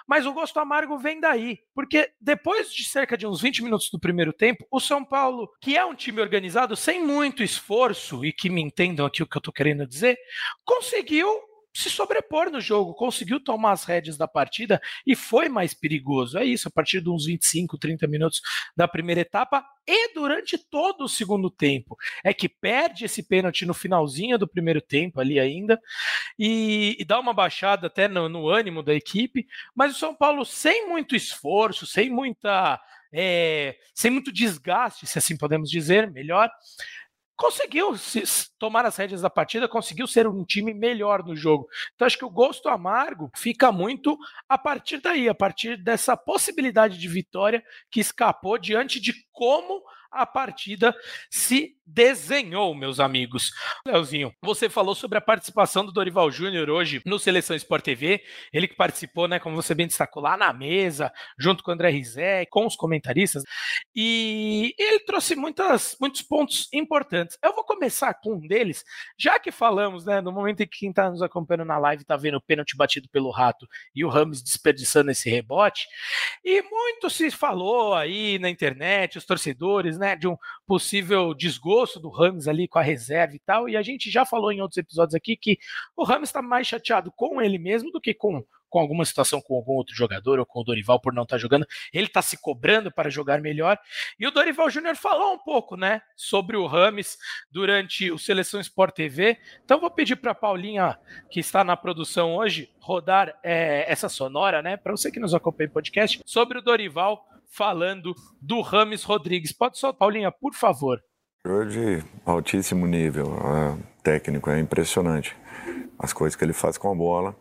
mas 0.08 0.24
o 0.24 0.32
gosto 0.32 0.58
amargo 0.58 0.98
vem 0.98 1.20
daí, 1.20 1.58
porque 1.74 2.10
depois 2.18 2.72
de 2.72 2.84
cerca 2.84 3.18
de 3.18 3.26
uns 3.26 3.42
20 3.42 3.62
minutos 3.62 3.90
do 3.90 4.00
primeiro 4.00 4.32
tempo, 4.32 4.66
o 4.70 4.80
São 4.80 5.04
Paulo, 5.04 5.50
que 5.60 5.76
é 5.76 5.84
um 5.84 5.94
time 5.94 6.22
organizado 6.22 6.74
sem 6.74 7.04
muito 7.04 7.42
esforço, 7.42 8.24
e 8.24 8.32
que 8.32 8.48
me 8.48 8.62
entendam 8.62 9.04
aqui 9.04 9.22
o 9.22 9.26
que 9.26 9.36
eu 9.36 9.40
estou 9.40 9.52
querendo 9.52 9.86
dizer, 9.86 10.18
conseguiu 10.64 11.49
se 11.72 11.88
sobrepor 11.88 12.50
no 12.50 12.60
jogo, 12.60 12.94
conseguiu 12.94 13.38
tomar 13.38 13.72
as 13.72 13.84
rédeas 13.84 14.16
da 14.16 14.26
partida 14.26 14.80
e 15.06 15.14
foi 15.14 15.48
mais 15.48 15.72
perigoso. 15.72 16.38
É 16.38 16.44
isso, 16.44 16.68
a 16.68 16.70
partir 16.70 17.00
de 17.00 17.08
uns 17.08 17.26
25, 17.26 17.78
30 17.78 18.06
minutos 18.06 18.40
da 18.76 18.88
primeira 18.88 19.20
etapa 19.20 19.64
e 19.86 20.12
durante 20.12 20.58
todo 20.58 21.04
o 21.04 21.08
segundo 21.08 21.50
tempo. 21.50 21.96
É 22.24 22.34
que 22.34 22.48
perde 22.48 23.04
esse 23.04 23.22
pênalti 23.22 23.64
no 23.64 23.74
finalzinho 23.74 24.38
do 24.38 24.48
primeiro 24.48 24.80
tempo 24.80 25.20
ali 25.20 25.38
ainda 25.38 25.80
e, 26.38 26.96
e 26.98 27.04
dá 27.04 27.18
uma 27.18 27.32
baixada 27.32 27.86
até 27.86 28.08
no, 28.08 28.28
no 28.28 28.48
ânimo 28.48 28.82
da 28.82 28.94
equipe, 28.94 29.46
mas 29.74 29.94
o 29.94 29.98
São 29.98 30.14
Paulo 30.14 30.44
sem 30.44 30.88
muito 30.88 31.14
esforço, 31.14 31.86
sem 31.86 32.10
muita 32.10 32.80
é, 33.12 33.76
sem 33.94 34.10
muito 34.10 34.32
desgaste, 34.32 35.06
se 35.06 35.18
assim 35.18 35.36
podemos 35.36 35.68
dizer, 35.68 36.10
melhor, 36.10 36.48
conseguiu 37.40 37.94
tomar 38.58 38.84
as 38.84 38.98
rédeas 38.98 39.22
da 39.22 39.30
partida, 39.30 39.66
conseguiu 39.66 40.06
ser 40.06 40.26
um 40.28 40.44
time 40.44 40.74
melhor 40.74 41.24
no 41.24 41.34
jogo. 41.34 41.66
Então 41.94 42.04
acho 42.04 42.18
que 42.18 42.24
o 42.24 42.30
gosto 42.30 42.68
amargo 42.68 43.30
fica 43.34 43.72
muito 43.72 44.18
a 44.46 44.58
partir 44.58 45.00
daí, 45.00 45.26
a 45.26 45.34
partir 45.34 45.82
dessa 45.82 46.14
possibilidade 46.18 46.98
de 46.98 47.08
vitória 47.08 47.64
que 47.90 47.98
escapou 47.98 48.58
diante 48.58 49.00
de 49.00 49.14
como 49.32 49.82
a 50.10 50.26
partida 50.26 50.94
se 51.30 51.76
desenhou, 51.92 52.74
meus 52.74 53.00
amigos. 53.00 53.50
Leozinho, 53.84 54.32
você 54.40 54.68
falou 54.68 54.94
sobre 54.94 55.18
a 55.18 55.20
participação 55.20 55.84
do 55.84 55.92
Dorival 55.92 56.30
Júnior 56.30 56.70
hoje 56.70 57.02
no 57.04 57.18
Seleção 57.18 57.56
Sport 57.56 57.84
TV. 57.84 58.22
Ele 58.52 58.68
que 58.68 58.76
participou, 58.76 59.26
né, 59.26 59.38
como 59.38 59.56
você 59.56 59.74
bem 59.74 59.86
destacou, 59.86 60.22
lá 60.22 60.36
na 60.36 60.52
mesa, 60.52 61.12
junto 61.38 61.64
com 61.64 61.70
o 61.70 61.74
André 61.74 61.90
Rizé, 61.90 62.46
com 62.46 62.66
os 62.66 62.76
comentaristas. 62.76 63.42
E 63.94 64.74
ele 64.78 65.00
trouxe 65.00 65.34
muitas, 65.34 65.96
muitos 66.00 66.22
pontos 66.22 66.68
importantes. 66.72 67.36
Eu 67.42 67.54
vou 67.54 67.64
começar 67.64 68.14
com 68.14 68.34
um 68.34 68.46
deles, 68.46 68.84
já 69.18 69.38
que 69.38 69.50
falamos, 69.50 70.04
né, 70.04 70.20
no 70.20 70.32
momento 70.32 70.62
em 70.62 70.66
que 70.66 70.78
quem 70.78 70.90
está 70.90 71.10
nos 71.10 71.22
acompanhando 71.22 71.66
na 71.66 71.78
live 71.78 72.02
está 72.02 72.16
vendo 72.16 72.36
o 72.36 72.40
pênalti 72.40 72.76
batido 72.76 73.08
pelo 73.08 73.30
Rato 73.30 73.66
e 73.94 74.04
o 74.04 74.08
Ramos 74.08 74.42
desperdiçando 74.42 75.10
esse 75.10 75.28
rebote. 75.28 75.86
E 76.44 76.62
muito 76.62 77.10
se 77.10 77.30
falou 77.30 77.94
aí 77.94 78.38
na 78.38 78.48
internet, 78.48 79.18
os 79.18 79.24
torcedores, 79.24 79.98
né, 79.98 80.14
de 80.14 80.28
um 80.28 80.36
possível 80.66 81.34
desgosto 81.34 81.79
do 81.98 82.10
Rams 82.10 82.46
ali 82.46 82.68
com 82.68 82.78
a 82.78 82.82
reserva 82.82 83.34
e 83.34 83.38
tal. 83.38 83.68
E 83.68 83.76
a 83.76 83.82
gente 83.82 84.10
já 84.10 84.24
falou 84.24 84.52
em 84.52 84.60
outros 84.60 84.76
episódios 84.76 85.14
aqui 85.14 85.36
que 85.36 85.58
o 85.96 86.04
Rams 86.04 86.28
está 86.28 86.42
mais 86.42 86.66
chateado 86.66 87.10
com 87.12 87.40
ele 87.40 87.58
mesmo 87.58 87.90
do 87.90 88.00
que 88.00 88.12
com 88.12 88.44
com 88.70 88.78
alguma 88.78 89.04
situação 89.04 89.40
com 89.40 89.56
algum 89.56 89.72
outro 89.72 89.94
jogador 89.94 90.38
ou 90.38 90.46
com 90.46 90.60
o 90.60 90.64
Dorival 90.64 91.00
por 91.00 91.12
não 91.12 91.24
estar 91.24 91.34
tá 91.34 91.40
jogando, 91.40 91.66
ele 91.92 92.06
está 92.06 92.22
se 92.22 92.40
cobrando 92.40 92.90
para 92.90 93.10
jogar 93.10 93.40
melhor. 93.42 93.76
E 94.18 94.26
o 94.26 94.30
Dorival 94.30 94.70
Júnior 94.70 94.96
falou 94.96 95.34
um 95.34 95.38
pouco, 95.38 95.76
né, 95.76 96.00
sobre 96.14 96.56
o 96.56 96.66
Rames 96.66 97.18
durante 97.50 98.10
o 98.10 98.18
Seleção 98.18 98.60
Sport 98.60 98.94
TV. 98.94 99.36
Então 99.64 99.80
vou 99.80 99.90
pedir 99.90 100.16
para 100.16 100.30
a 100.30 100.34
Paulinha, 100.34 100.96
que 101.28 101.40
está 101.40 101.64
na 101.64 101.76
produção 101.76 102.36
hoje, 102.36 102.70
rodar 102.78 103.36
é, 103.42 103.84
essa 103.90 104.08
sonora, 104.08 104.62
né, 104.62 104.76
para 104.76 104.92
você 104.92 105.10
que 105.10 105.20
nos 105.20 105.34
acompanha 105.34 105.68
em 105.68 105.72
podcast, 105.72 106.20
sobre 106.24 106.58
o 106.58 106.62
Dorival 106.62 107.26
falando 107.50 108.14
do 108.40 108.60
Rames 108.60 109.02
Rodrigues. 109.02 109.52
Pode 109.52 109.76
soltar, 109.76 109.98
Paulinha, 109.98 110.30
por 110.30 110.54
favor. 110.54 111.02
De 111.42 112.04
altíssimo 112.26 112.86
nível, 112.86 113.34
é, 113.34 113.78
técnico, 114.02 114.50
é 114.50 114.60
impressionante 114.60 115.34
as 115.98 116.12
coisas 116.12 116.36
que 116.36 116.44
ele 116.44 116.52
faz 116.52 116.76
com 116.76 116.92
a 116.92 116.94
bola. 116.94 117.34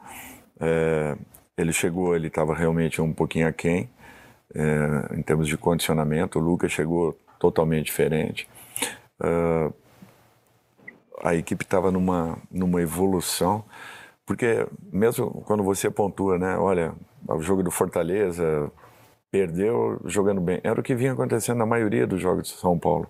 É, 0.58 1.18
ele 1.58 1.74
chegou, 1.74 2.16
ele 2.16 2.28
estava 2.28 2.56
realmente 2.56 3.02
um 3.02 3.12
pouquinho 3.12 3.46
aquém 3.46 3.90
é, 4.56 5.18
em 5.18 5.22
termos 5.22 5.50
de 5.50 5.58
condicionamento. 5.58 6.40
O 6.40 6.42
Lucas 6.42 6.72
chegou 6.72 7.18
totalmente 7.40 7.88
diferente. 7.88 8.48
É, 9.22 9.72
a 11.22 11.36
equipe 11.36 11.66
estava 11.66 11.92
numa, 11.92 12.38
numa 12.50 12.82
evolução, 12.82 13.66
porque 14.26 14.66
mesmo 14.94 15.44
quando 15.46 15.62
você 15.62 15.92
pontua, 15.92 16.40
né? 16.40 16.58
Olha, 16.58 16.94
o 17.28 17.42
jogo 17.42 17.62
do 17.62 17.70
Fortaleza, 17.70 18.72
perdeu 19.30 20.00
jogando 20.06 20.40
bem. 20.40 20.62
Era 20.64 20.80
o 20.80 20.84
que 20.84 20.96
vinha 20.96 21.12
acontecendo 21.12 21.58
na 21.58 21.66
maioria 21.66 22.08
dos 22.08 22.22
jogos 22.22 22.48
de 22.48 22.54
São 22.54 22.80
Paulo. 22.80 23.10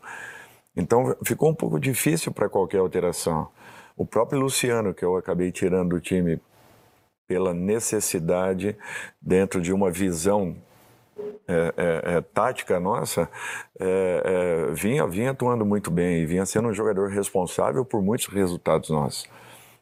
Então 0.75 1.15
ficou 1.25 1.49
um 1.49 1.55
pouco 1.55 1.79
difícil 1.79 2.31
para 2.31 2.49
qualquer 2.49 2.79
alteração. 2.79 3.49
O 3.97 4.05
próprio 4.05 4.39
Luciano, 4.39 4.93
que 4.93 5.03
eu 5.03 5.17
acabei 5.17 5.51
tirando 5.51 5.89
do 5.89 5.99
time 5.99 6.39
pela 7.27 7.53
necessidade, 7.53 8.77
dentro 9.21 9.61
de 9.61 9.71
uma 9.71 9.91
visão 9.91 10.55
é, 11.47 11.73
é, 11.77 12.15
é, 12.15 12.21
tática 12.21 12.79
nossa, 12.79 13.29
é, 13.79 14.67
é, 14.69 14.73
vinha, 14.73 15.05
vinha 15.07 15.31
atuando 15.31 15.65
muito 15.65 15.91
bem 15.91 16.21
e 16.21 16.25
vinha 16.25 16.45
sendo 16.45 16.69
um 16.69 16.73
jogador 16.73 17.09
responsável 17.09 17.83
por 17.83 18.01
muitos 18.01 18.27
resultados 18.27 18.89
nossos. 18.89 19.27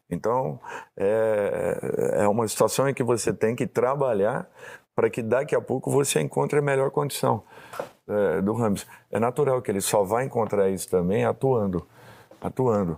Então, 0.09 0.59
é, 0.95 2.21
é 2.21 2.27
uma 2.27 2.47
situação 2.47 2.87
em 2.87 2.93
que 2.93 3.03
você 3.03 3.33
tem 3.33 3.55
que 3.55 3.67
trabalhar 3.67 4.49
para 4.97 5.09
que 5.11 5.21
daqui 5.21 5.55
a 5.55 5.61
pouco 5.61 5.91
você 5.91 6.19
encontre 6.19 6.57
a 6.57 6.61
melhor 6.61 6.89
condição 6.89 7.43
é, 8.07 8.41
do 8.41 8.51
Rams. 8.53 8.87
É 9.11 9.19
natural 9.19 9.61
que 9.61 9.69
ele 9.69 9.79
só 9.79 10.03
vai 10.03 10.25
encontrar 10.25 10.71
isso 10.71 10.89
também 10.89 11.23
atuando, 11.23 11.85
atuando, 12.41 12.97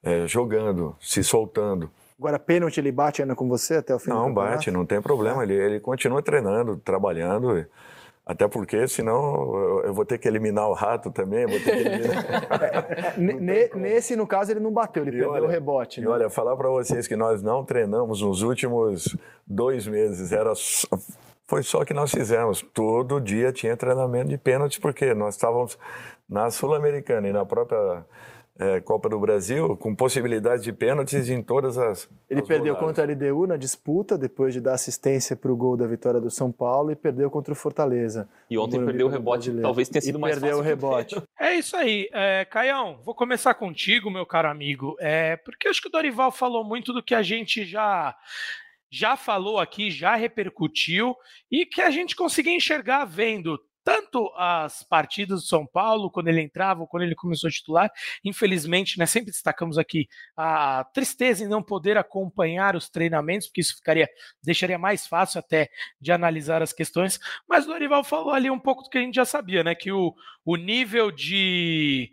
é, 0.00 0.28
jogando, 0.28 0.94
se 1.00 1.24
soltando. 1.24 1.90
Agora, 2.16 2.38
pênalti 2.38 2.78
ele 2.78 2.92
bate 2.92 3.20
ainda 3.20 3.34
com 3.34 3.48
você 3.48 3.74
até 3.74 3.92
o 3.92 3.98
final? 3.98 4.28
Não, 4.28 4.32
bate, 4.32 4.70
não 4.70 4.86
tem 4.86 5.02
problema. 5.02 5.42
Ele, 5.42 5.54
ele 5.54 5.80
continua 5.80 6.22
treinando, 6.22 6.76
trabalhando. 6.76 7.66
Até 8.24 8.46
porque, 8.46 8.86
senão, 8.86 9.82
eu 9.82 9.92
vou 9.92 10.04
ter 10.04 10.18
que 10.18 10.28
eliminar 10.28 10.68
o 10.68 10.72
rato 10.72 11.10
também. 11.10 11.46
é, 11.50 11.56
nesse, 13.76 14.14
no 14.14 14.24
caso, 14.24 14.52
ele 14.52 14.60
não 14.60 14.70
bateu, 14.70 15.02
ele 15.02 15.10
e 15.10 15.14
perdeu 15.14 15.32
olha, 15.32 15.46
o 15.46 15.48
rebote. 15.48 16.00
Né? 16.00 16.06
E 16.06 16.08
olha, 16.08 16.30
falar 16.30 16.56
para 16.56 16.68
vocês 16.68 17.08
que 17.08 17.16
nós 17.16 17.42
não 17.42 17.64
treinamos 17.64 18.22
nos 18.22 18.42
últimos 18.42 19.16
dois 19.44 19.88
meses. 19.88 20.30
Era 20.30 20.54
foi 21.50 21.64
só 21.64 21.84
que 21.84 21.92
nós 21.92 22.12
fizemos. 22.12 22.64
Todo 22.72 23.20
dia 23.20 23.52
tinha 23.52 23.76
treinamento 23.76 24.28
de 24.28 24.38
pênalti, 24.38 24.80
porque 24.80 25.12
nós 25.14 25.34
estávamos 25.34 25.76
na 26.28 26.48
Sul-Americana 26.48 27.28
e 27.28 27.32
na 27.32 27.44
própria 27.44 28.06
é, 28.56 28.80
Copa 28.80 29.08
do 29.08 29.18
Brasil, 29.18 29.76
com 29.76 29.92
possibilidade 29.92 30.62
de 30.62 30.72
pênaltis 30.72 31.28
em 31.28 31.42
todas 31.42 31.76
as. 31.76 32.08
Ele 32.30 32.40
as 32.40 32.46
perdeu 32.46 32.74
rodadas. 32.74 32.96
contra 32.96 33.04
a 33.04 33.16
LDU 33.16 33.48
na 33.48 33.56
disputa, 33.56 34.16
depois 34.16 34.54
de 34.54 34.60
dar 34.60 34.74
assistência 34.74 35.34
para 35.34 35.50
o 35.50 35.56
gol 35.56 35.76
da 35.76 35.88
vitória 35.88 36.20
do 36.20 36.30
São 36.30 36.52
Paulo, 36.52 36.92
e 36.92 36.94
perdeu 36.94 37.28
contra 37.28 37.52
o 37.52 37.56
Fortaleza. 37.56 38.28
E 38.48 38.56
ontem 38.56 38.84
perdeu 38.84 39.08
o 39.08 39.10
rebote, 39.10 39.38
brasileiro. 39.38 39.62
talvez 39.62 39.88
tenha 39.88 40.02
sido 40.02 40.18
e 40.18 40.20
mais 40.20 40.38
perdeu 40.38 40.58
fácil. 40.58 40.64
Perdeu 40.64 40.88
o 40.88 40.92
rebote. 40.92 41.22
É 41.40 41.54
isso 41.56 41.76
aí. 41.76 42.08
É, 42.12 42.44
Caião, 42.44 43.00
vou 43.04 43.14
começar 43.14 43.54
contigo, 43.54 44.08
meu 44.08 44.24
caro 44.24 44.48
amigo, 44.48 44.94
é, 45.00 45.36
porque 45.38 45.66
acho 45.66 45.82
que 45.82 45.88
o 45.88 45.90
Dorival 45.90 46.30
falou 46.30 46.62
muito 46.62 46.92
do 46.92 47.02
que 47.02 47.14
a 47.14 47.22
gente 47.24 47.64
já 47.64 48.14
já 48.90 49.16
falou 49.16 49.58
aqui, 49.58 49.90
já 49.90 50.16
repercutiu 50.16 51.14
e 51.50 51.64
que 51.64 51.80
a 51.80 51.90
gente 51.90 52.16
conseguia 52.16 52.54
enxergar 52.54 53.04
vendo 53.04 53.58
tanto 53.82 54.30
as 54.36 54.82
partidas 54.82 55.40
do 55.40 55.46
São 55.46 55.66
Paulo, 55.66 56.10
quando 56.10 56.28
ele 56.28 56.40
entrava, 56.40 56.86
quando 56.86 57.02
ele 57.02 57.14
começou 57.14 57.48
a 57.48 57.50
titular. 57.50 57.90
Infelizmente, 58.24 58.98
né, 58.98 59.06
sempre 59.06 59.30
destacamos 59.30 59.78
aqui 59.78 60.08
a 60.36 60.84
tristeza 60.92 61.44
em 61.44 61.48
não 61.48 61.62
poder 61.62 61.96
acompanhar 61.96 62.76
os 62.76 62.88
treinamentos, 62.88 63.48
porque 63.48 63.60
isso 63.60 63.76
ficaria, 63.76 64.08
deixaria 64.42 64.78
mais 64.78 65.06
fácil 65.06 65.38
até 65.38 65.70
de 66.00 66.12
analisar 66.12 66.62
as 66.62 66.72
questões. 66.72 67.18
Mas 67.48 67.64
o 67.64 67.68
Dorival 67.68 68.04
falou 68.04 68.32
ali 68.32 68.50
um 68.50 68.58
pouco 68.58 68.82
do 68.82 68.90
que 68.90 68.98
a 68.98 69.02
gente 69.02 69.14
já 69.14 69.24
sabia, 69.24 69.64
né? 69.64 69.74
Que 69.74 69.90
o, 69.90 70.14
o 70.44 70.56
nível 70.56 71.10
de, 71.10 72.12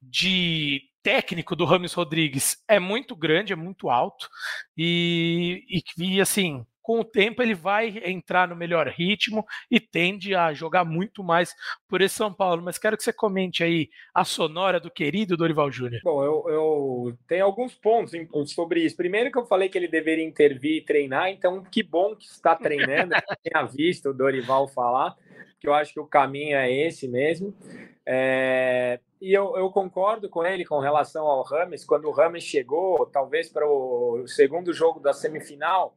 de 0.00 0.82
técnico 1.08 1.56
do 1.56 1.64
Rames 1.64 1.94
Rodrigues 1.94 2.62
é 2.68 2.78
muito 2.78 3.16
grande, 3.16 3.54
é 3.54 3.56
muito 3.56 3.88
alto, 3.88 4.28
e, 4.76 5.64
e, 5.66 6.16
e 6.16 6.20
assim, 6.20 6.66
com 6.82 7.00
o 7.00 7.04
tempo 7.04 7.40
ele 7.40 7.54
vai 7.54 7.98
entrar 8.04 8.46
no 8.46 8.54
melhor 8.54 8.86
ritmo 8.88 9.42
e 9.70 9.80
tende 9.80 10.34
a 10.34 10.52
jogar 10.52 10.84
muito 10.84 11.24
mais 11.24 11.54
por 11.88 12.02
esse 12.02 12.14
São 12.14 12.30
Paulo. 12.30 12.62
Mas 12.62 12.76
quero 12.76 12.94
que 12.94 13.02
você 13.02 13.10
comente 13.10 13.64
aí 13.64 13.88
a 14.14 14.22
sonora 14.22 14.78
do 14.78 14.90
querido 14.90 15.34
Dorival 15.34 15.72
Júnior. 15.72 16.02
Bom, 16.04 16.22
eu, 16.22 16.44
eu, 16.48 17.18
tenho 17.26 17.46
alguns 17.46 17.74
pontos 17.74 18.12
sobre 18.52 18.84
isso. 18.84 18.94
Primeiro 18.94 19.32
que 19.32 19.38
eu 19.38 19.46
falei 19.46 19.70
que 19.70 19.78
ele 19.78 19.88
deveria 19.88 20.24
intervir 20.24 20.76
e 20.76 20.84
treinar, 20.84 21.30
então 21.30 21.62
que 21.62 21.82
bom 21.82 22.14
que 22.16 22.26
está 22.26 22.54
treinando. 22.54 23.14
eu 23.14 23.20
tinha 23.42 23.64
visto 23.64 24.10
o 24.10 24.14
Dorival 24.14 24.68
falar, 24.68 25.16
que 25.58 25.66
eu 25.66 25.72
acho 25.72 25.94
que 25.94 26.00
o 26.00 26.06
caminho 26.06 26.56
é 26.56 26.70
esse 26.70 27.08
mesmo. 27.08 27.54
É, 28.06 29.00
e 29.20 29.32
eu, 29.32 29.56
eu, 29.56 29.70
concordo 29.70 30.28
com 30.28 30.44
ele 30.44 30.64
com 30.64 30.78
relação 30.78 31.26
ao 31.26 31.42
Rames. 31.42 31.84
Quando 31.84 32.06
o 32.06 32.12
Rames 32.12 32.44
chegou, 32.44 33.06
talvez 33.06 33.48
para 33.48 33.68
o 33.68 34.24
segundo 34.26 34.72
jogo 34.72 35.00
da 35.00 35.12
semifinal, 35.12 35.94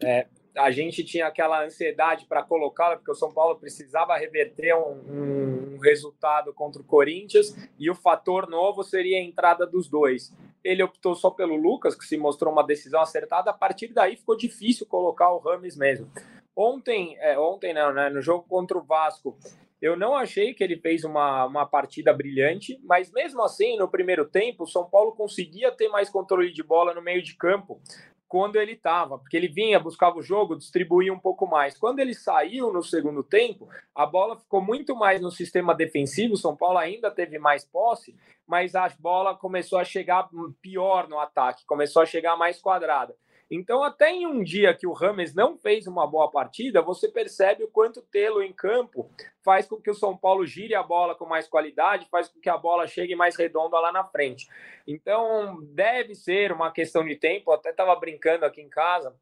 é, 0.00 0.26
a 0.56 0.70
gente 0.70 1.02
tinha 1.02 1.26
aquela 1.26 1.64
ansiedade 1.64 2.26
para 2.26 2.42
colocá-lo, 2.42 2.96
porque 2.96 3.10
o 3.10 3.16
São 3.16 3.32
Paulo 3.32 3.58
precisava 3.58 4.16
reverter 4.16 4.74
um, 4.74 5.74
um, 5.74 5.78
resultado 5.78 6.52
contra 6.52 6.80
o 6.80 6.84
Corinthians 6.84 7.56
e 7.78 7.90
o 7.90 7.94
fator 7.94 8.48
novo 8.48 8.84
seria 8.84 9.18
a 9.18 9.22
entrada 9.22 9.66
dos 9.66 9.88
dois. 9.88 10.32
Ele 10.62 10.82
optou 10.82 11.14
só 11.14 11.30
pelo 11.30 11.56
Lucas, 11.56 11.94
que 11.94 12.04
se 12.04 12.16
mostrou 12.16 12.52
uma 12.52 12.64
decisão 12.64 13.00
acertada. 13.00 13.50
A 13.50 13.54
partir 13.54 13.88
daí 13.88 14.16
ficou 14.16 14.36
difícil 14.36 14.86
colocar 14.86 15.32
o 15.32 15.38
Rames 15.38 15.76
mesmo. 15.76 16.08
Ontem, 16.54 17.16
é, 17.18 17.36
ontem 17.38 17.72
não, 17.72 17.92
né, 17.92 18.10
no 18.10 18.20
jogo 18.20 18.44
contra 18.48 18.78
o 18.78 18.82
Vasco, 18.82 19.36
eu 19.82 19.96
não 19.96 20.14
achei 20.14 20.54
que 20.54 20.62
ele 20.62 20.76
fez 20.76 21.02
uma, 21.02 21.44
uma 21.44 21.66
partida 21.66 22.12
brilhante, 22.12 22.80
mas 22.84 23.10
mesmo 23.10 23.42
assim, 23.42 23.76
no 23.76 23.88
primeiro 23.88 24.24
tempo, 24.24 24.62
o 24.62 24.66
São 24.66 24.88
Paulo 24.88 25.10
conseguia 25.10 25.72
ter 25.72 25.88
mais 25.88 26.08
controle 26.08 26.52
de 26.52 26.62
bola 26.62 26.94
no 26.94 27.02
meio 27.02 27.20
de 27.20 27.36
campo 27.36 27.82
quando 28.28 28.56
ele 28.56 28.72
estava, 28.72 29.18
porque 29.18 29.36
ele 29.36 29.48
vinha, 29.48 29.80
buscava 29.80 30.16
o 30.16 30.22
jogo, 30.22 30.56
distribuía 30.56 31.12
um 31.12 31.18
pouco 31.18 31.46
mais. 31.46 31.76
Quando 31.76 31.98
ele 31.98 32.14
saiu 32.14 32.72
no 32.72 32.82
segundo 32.82 33.24
tempo, 33.24 33.68
a 33.92 34.06
bola 34.06 34.38
ficou 34.38 34.62
muito 34.62 34.94
mais 34.94 35.20
no 35.20 35.32
sistema 35.32 35.74
defensivo. 35.74 36.34
O 36.34 36.38
São 36.38 36.56
Paulo 36.56 36.78
ainda 36.78 37.10
teve 37.10 37.38
mais 37.38 37.64
posse, 37.64 38.16
mas 38.46 38.76
a 38.76 38.88
bola 39.00 39.36
começou 39.36 39.78
a 39.78 39.84
chegar 39.84 40.30
pior 40.62 41.08
no 41.08 41.18
ataque, 41.18 41.66
começou 41.66 42.00
a 42.00 42.06
chegar 42.06 42.36
mais 42.36 42.58
quadrada. 42.58 43.14
Então, 43.54 43.84
até 43.84 44.10
em 44.10 44.26
um 44.26 44.42
dia 44.42 44.72
que 44.72 44.86
o 44.86 44.94
Rames 44.94 45.34
não 45.34 45.58
fez 45.58 45.86
uma 45.86 46.06
boa 46.06 46.30
partida, 46.30 46.80
você 46.80 47.06
percebe 47.06 47.62
o 47.62 47.68
quanto 47.68 48.00
tê-lo 48.00 48.42
em 48.42 48.50
campo 48.50 49.10
faz 49.44 49.66
com 49.66 49.76
que 49.76 49.90
o 49.90 49.94
São 49.94 50.16
Paulo 50.16 50.46
gire 50.46 50.74
a 50.74 50.82
bola 50.82 51.14
com 51.14 51.26
mais 51.26 51.46
qualidade, 51.46 52.08
faz 52.10 52.28
com 52.28 52.40
que 52.40 52.48
a 52.48 52.56
bola 52.56 52.86
chegue 52.86 53.14
mais 53.14 53.36
redonda 53.36 53.78
lá 53.78 53.92
na 53.92 54.04
frente. 54.04 54.48
Então, 54.86 55.62
deve 55.64 56.14
ser 56.14 56.50
uma 56.50 56.72
questão 56.72 57.04
de 57.04 57.14
tempo. 57.14 57.50
Eu 57.50 57.56
até 57.56 57.68
estava 57.68 57.94
brincando 57.94 58.46
aqui 58.46 58.62
em 58.62 58.70
casa, 58.70 59.14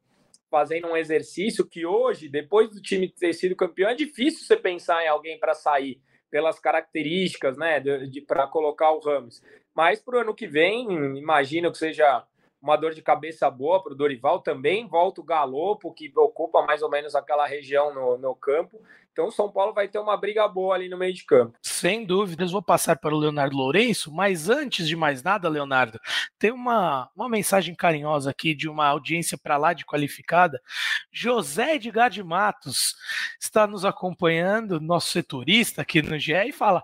fazendo 0.49 0.87
um 0.87 0.95
exercício 0.95 1.67
que 1.67 1.85
hoje, 1.85 2.29
depois 2.29 2.69
do 2.69 2.81
time 2.81 3.09
ter 3.09 3.33
sido 3.33 3.53
campeão, 3.53 3.89
é 3.89 3.95
difícil 3.95 4.47
você 4.47 4.55
pensar 4.55 5.03
em 5.03 5.09
alguém 5.09 5.37
para 5.37 5.53
sair 5.53 6.01
pelas 6.29 6.57
características, 6.57 7.57
né, 7.57 7.81
de, 7.81 8.07
de 8.09 8.21
para 8.21 8.47
colocar 8.47 8.91
o 8.91 8.99
Ramos. 8.99 9.43
Mas 9.75 10.01
para 10.01 10.15
o 10.15 10.21
ano 10.21 10.33
que 10.33 10.47
vem, 10.47 10.89
imagino 11.17 11.69
que 11.69 11.77
seja 11.77 12.25
uma 12.61 12.75
dor 12.75 12.93
de 12.93 13.01
cabeça 13.01 13.49
boa 13.49 13.81
para 13.81 13.93
o 13.93 13.95
Dorival. 13.95 14.39
Também 14.39 14.87
volta 14.87 15.19
o 15.19 15.23
Galopo, 15.23 15.93
que 15.93 16.11
ocupa 16.15 16.61
mais 16.61 16.81
ou 16.81 16.89
menos 16.89 17.15
aquela 17.15 17.45
região 17.45 17.93
no, 17.93 18.17
no 18.17 18.35
campo. 18.35 18.79
Então 19.11 19.27
o 19.27 19.31
São 19.31 19.51
Paulo 19.51 19.73
vai 19.73 19.87
ter 19.87 19.99
uma 19.99 20.15
briga 20.15 20.47
boa 20.47 20.75
ali 20.75 20.87
no 20.87 20.97
meio 20.97 21.13
de 21.13 21.25
campo. 21.25 21.57
Sem 21.61 22.05
dúvidas, 22.05 22.51
vou 22.51 22.61
passar 22.61 22.95
para 22.95 23.13
o 23.13 23.17
Leonardo 23.17 23.57
Lourenço, 23.57 24.11
mas 24.11 24.49
antes 24.49 24.87
de 24.87 24.95
mais 24.95 25.21
nada, 25.21 25.49
Leonardo, 25.49 25.99
tem 26.39 26.51
uma, 26.51 27.09
uma 27.15 27.27
mensagem 27.27 27.75
carinhosa 27.75 28.29
aqui 28.29 28.55
de 28.55 28.69
uma 28.69 28.87
audiência 28.87 29.37
para 29.37 29.57
lá 29.57 29.73
de 29.73 29.85
qualificada. 29.85 30.61
José 31.11 31.75
Edgar 31.75 32.09
de 32.09 32.23
Matos 32.23 32.95
está 33.39 33.67
nos 33.67 33.83
acompanhando, 33.83 34.79
nosso 34.79 35.09
setorista 35.09 35.81
aqui 35.81 36.01
no 36.01 36.17
GE, 36.17 36.33
e 36.33 36.53
fala: 36.53 36.83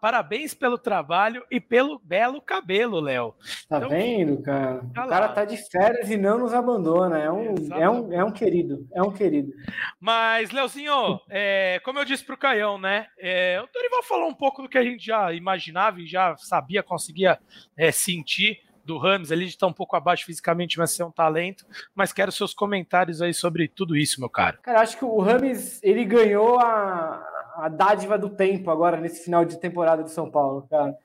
parabéns 0.00 0.54
pelo 0.54 0.78
trabalho 0.78 1.44
e 1.50 1.60
pelo 1.60 1.98
belo 1.98 2.40
cabelo, 2.40 2.98
Léo. 2.98 3.34
Tá 3.68 3.76
então, 3.76 3.90
vendo, 3.90 4.40
cara? 4.42 4.82
Tá 4.94 5.04
o 5.04 5.08
cara 5.08 5.28
tá 5.28 5.44
de 5.44 5.56
férias 5.70 6.10
e 6.10 6.16
não 6.16 6.38
nos 6.38 6.54
abandona. 6.54 7.18
É 7.18 7.30
um, 7.30 7.54
é 7.74 7.90
um, 7.90 8.12
é 8.12 8.24
um 8.24 8.32
querido, 8.32 8.86
é 8.94 9.02
um 9.02 9.10
querido. 9.10 9.52
Mas, 10.00 10.50
Leozinho, 10.50 11.20
é, 11.28 11.41
como 11.84 11.98
eu 11.98 12.04
disse 12.04 12.24
para 12.24 12.34
o 12.34 12.38
Caião, 12.38 12.78
né? 12.78 13.06
É, 13.18 13.60
o 13.62 13.72
Dorival 13.72 14.02
falou 14.02 14.28
um 14.28 14.34
pouco 14.34 14.62
do 14.62 14.68
que 14.68 14.78
a 14.78 14.82
gente 14.82 15.04
já 15.04 15.32
imaginava 15.32 16.00
e 16.00 16.06
já 16.06 16.36
sabia, 16.36 16.82
conseguia 16.82 17.38
é, 17.76 17.90
sentir 17.90 18.60
do 18.84 18.98
Rams, 18.98 19.30
ele 19.30 19.44
está 19.44 19.66
um 19.66 19.72
pouco 19.72 19.96
abaixo 19.96 20.24
fisicamente, 20.24 20.78
mas 20.78 20.98
é 20.98 21.04
um 21.04 21.10
talento. 21.10 21.64
Mas 21.94 22.12
quero 22.12 22.32
seus 22.32 22.52
comentários 22.52 23.22
aí 23.22 23.32
sobre 23.32 23.68
tudo 23.68 23.96
isso, 23.96 24.20
meu 24.20 24.28
caro. 24.28 24.58
Cara, 24.62 24.80
acho 24.80 24.98
que 24.98 25.04
o 25.04 25.20
Rams 25.20 25.82
ele 25.82 26.04
ganhou 26.04 26.58
a, 26.58 27.24
a 27.56 27.68
dádiva 27.68 28.18
do 28.18 28.30
tempo 28.30 28.70
agora 28.70 28.96
nesse 28.96 29.24
final 29.24 29.44
de 29.44 29.58
temporada 29.58 30.02
do 30.02 30.10
São 30.10 30.30
Paulo, 30.30 30.66
cara. 30.68 30.96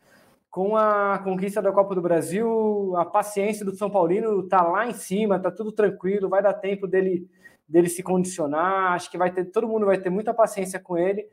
Com 0.50 0.76
a 0.76 1.20
conquista 1.24 1.62
da 1.62 1.72
Copa 1.72 1.94
do 1.94 2.02
Brasil, 2.02 2.96
a 2.98 3.06
paciência 3.06 3.64
do 3.64 3.76
São 3.76 3.92
Paulino 3.92 4.42
tá 4.48 4.64
lá 4.64 4.88
em 4.88 4.94
cima, 4.94 5.40
tá 5.40 5.52
tudo 5.52 5.72
tranquilo, 5.72 6.30
vai 6.30 6.42
dar 6.42 6.54
tempo 6.54 6.88
dele 6.88 7.30
dele 7.68 7.90
se 7.90 8.02
condicionar. 8.02 8.94
Acho 8.94 9.12
que 9.12 9.18
vai 9.18 9.32
ter 9.32 9.46
todo 9.46 9.68
mundo 9.68 9.86
vai 9.86 9.98
ter 9.98 10.10
muita 10.10 10.34
paciência 10.34 10.80
com 10.80 10.98
ele. 10.98 11.28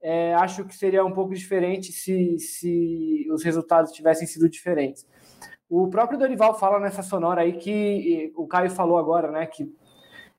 É, 0.00 0.34
acho 0.34 0.64
que 0.64 0.76
seria 0.76 1.04
um 1.04 1.12
pouco 1.12 1.34
diferente 1.34 1.92
se, 1.92 2.38
se 2.38 3.26
os 3.30 3.42
resultados 3.42 3.92
tivessem 3.92 4.26
sido 4.26 4.48
diferentes. 4.48 5.06
O 5.68 5.88
próprio 5.88 6.18
Dorival 6.18 6.58
fala 6.58 6.78
nessa 6.78 7.02
sonora 7.02 7.40
aí 7.40 7.54
que 7.54 8.32
o 8.36 8.46
Caio 8.46 8.70
falou 8.70 8.98
agora, 8.98 9.30
né? 9.32 9.46
Que 9.46 9.68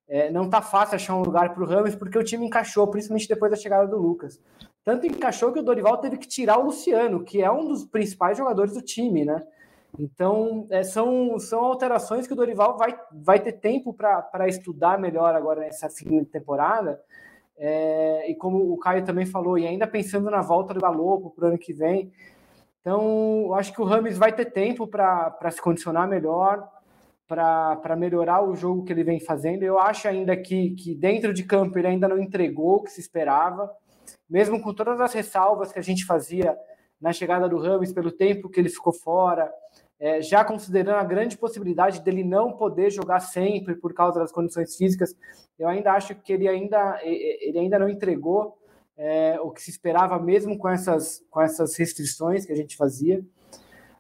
é, 0.08 0.32
não 0.32 0.50
tá 0.50 0.62
fácil 0.62 0.96
achar 0.96 1.16
um 1.16 1.22
lugar 1.22 1.54
para 1.54 1.62
o 1.62 1.68
Ramos 1.68 1.96
porque 1.96 2.18
o 2.18 2.24
time 2.24 2.46
encaixou, 2.46 2.88
principalmente 2.88 3.28
depois 3.28 3.52
da 3.52 3.58
chegada 3.58 3.88
do 3.88 3.98
Lucas. 3.98 4.40
Tanto 4.86 5.06
encaixou 5.06 5.52
que 5.52 5.60
o 5.60 5.64
Dorival 5.64 5.98
teve 5.98 6.18
que 6.18 6.28
tirar 6.28 6.58
o 6.58 6.68
Luciano, 6.68 7.26
que 7.26 7.42
é 7.42 7.52
um 7.52 7.68
dos 7.68 7.84
principais 7.84 8.38
jogadores 8.38 8.74
do 8.74 8.82
time, 8.82 9.26
né? 9.26 9.44
Então, 9.98 10.68
é, 10.70 10.84
são, 10.84 11.40
são 11.40 11.60
alterações 11.60 12.28
que 12.28 12.34
o 12.34 12.36
Dorival 12.36 12.78
vai, 12.78 12.98
vai 13.12 13.40
ter 13.40 13.54
tempo 13.54 13.94
para 13.94 14.48
estudar 14.48 15.00
melhor 15.00 15.36
agora 15.36 15.62
nessa 15.62 15.88
de 15.88 16.26
temporada. 16.26 17.02
É, 17.58 18.30
e 18.30 18.36
como 18.36 18.72
o 18.72 18.78
Caio 18.78 19.04
também 19.04 19.26
falou, 19.26 19.58
e 19.58 19.66
ainda 19.66 19.88
pensando 19.88 20.30
na 20.30 20.42
volta 20.42 20.74
do 20.74 20.80
Galopo 20.80 21.32
para 21.32 21.46
o 21.46 21.48
ano 21.50 21.58
que 21.58 21.74
vem. 21.74 22.12
Então, 22.82 23.54
acho 23.56 23.74
que 23.74 23.82
o 23.82 23.86
Rames 23.86 24.18
vai 24.18 24.32
ter 24.32 24.46
tempo 24.46 24.88
para 24.88 25.52
se 25.52 25.62
condicionar 25.62 26.08
melhor, 26.08 26.66
para 27.28 27.96
melhorar 27.98 28.42
o 28.42 28.56
jogo 28.56 28.86
que 28.86 28.94
ele 28.94 29.04
vem 29.04 29.20
fazendo. 29.20 29.64
Eu 29.64 29.80
acho 29.80 30.08
ainda 30.08 30.38
que, 30.38 30.72
que 30.76 30.96
dentro 30.96 31.34
de 31.34 31.44
campo 31.44 31.78
ele 31.78 31.88
ainda 31.88 32.08
não 32.08 32.20
entregou 32.20 32.76
o 32.76 32.84
que 32.84 32.92
se 32.92 33.02
esperava, 33.02 33.70
mesmo 34.30 34.62
com 34.62 34.74
todas 34.74 35.02
as 35.02 35.14
ressalvas 35.14 35.72
que 35.72 35.80
a 35.80 35.84
gente 35.84 36.06
fazia 36.06 36.58
na 37.00 37.12
chegada 37.12 37.50
do 37.50 37.60
Rames, 37.60 37.92
pelo 37.92 38.12
tempo 38.12 38.50
que 38.50 38.60
ele 38.60 38.70
ficou 38.70 38.94
fora, 38.94 39.52
é, 40.00 40.22
já 40.22 40.46
considerando 40.46 40.98
a 40.98 41.04
grande 41.04 41.38
possibilidade 41.38 42.02
dele 42.02 42.24
não 42.24 42.54
poder 42.54 42.92
jogar 42.92 43.20
sempre 43.20 43.76
por 43.76 43.94
causa 43.94 44.20
das 44.20 44.32
condições 44.32 44.76
físicas, 44.76 45.16
eu 45.58 45.68
ainda 45.68 45.94
acho 45.94 46.14
que 46.16 46.34
ele 46.34 46.48
ainda, 46.48 47.00
ele 47.04 47.58
ainda 47.58 47.80
não 47.80 47.90
entregou 47.90 48.58
é, 48.98 49.40
o 49.42 49.52
que 49.52 49.62
se 49.62 49.70
esperava, 49.70 50.20
mesmo 50.20 50.58
com 50.58 50.68
essas, 50.68 51.24
com 51.30 51.42
essas 51.42 51.76
restrições 51.78 52.46
que 52.46 52.52
a 52.52 52.56
gente 52.56 52.76
fazia. 52.76 53.24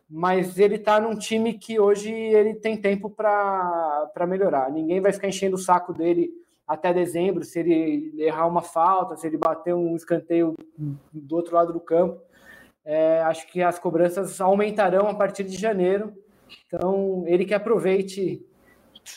Mas 0.10 0.58
ele 0.58 0.76
está 0.76 1.00
num 1.02 1.16
time 1.16 1.54
que 1.54 1.80
hoje 1.80 2.12
ele 2.12 2.56
tem 2.56 2.78
tempo 2.78 3.10
para 3.10 4.26
melhorar. 4.28 4.72
Ninguém 4.72 5.02
vai 5.02 5.12
ficar 5.12 5.28
enchendo 5.28 5.56
o 5.56 5.60
saco 5.60 5.94
dele 5.94 6.32
até 6.66 6.94
dezembro 6.94 7.44
se 7.44 7.60
ele 7.60 8.14
errar 8.18 8.48
uma 8.48 8.62
falta, 8.62 9.16
se 9.16 9.28
ele 9.28 9.38
bater 9.38 9.74
um 9.74 9.96
escanteio 9.96 10.54
do 11.12 11.36
outro 11.36 11.56
lado 11.56 11.74
do 11.74 11.80
campo. 11.80 12.22
É, 12.90 13.22
acho 13.24 13.46
que 13.48 13.62
as 13.62 13.78
cobranças 13.78 14.40
aumentarão 14.40 15.10
a 15.10 15.14
partir 15.14 15.44
de 15.44 15.58
janeiro. 15.58 16.14
Então, 16.66 17.26
ele 17.28 17.44
que 17.44 17.54
aproveite 17.54 18.42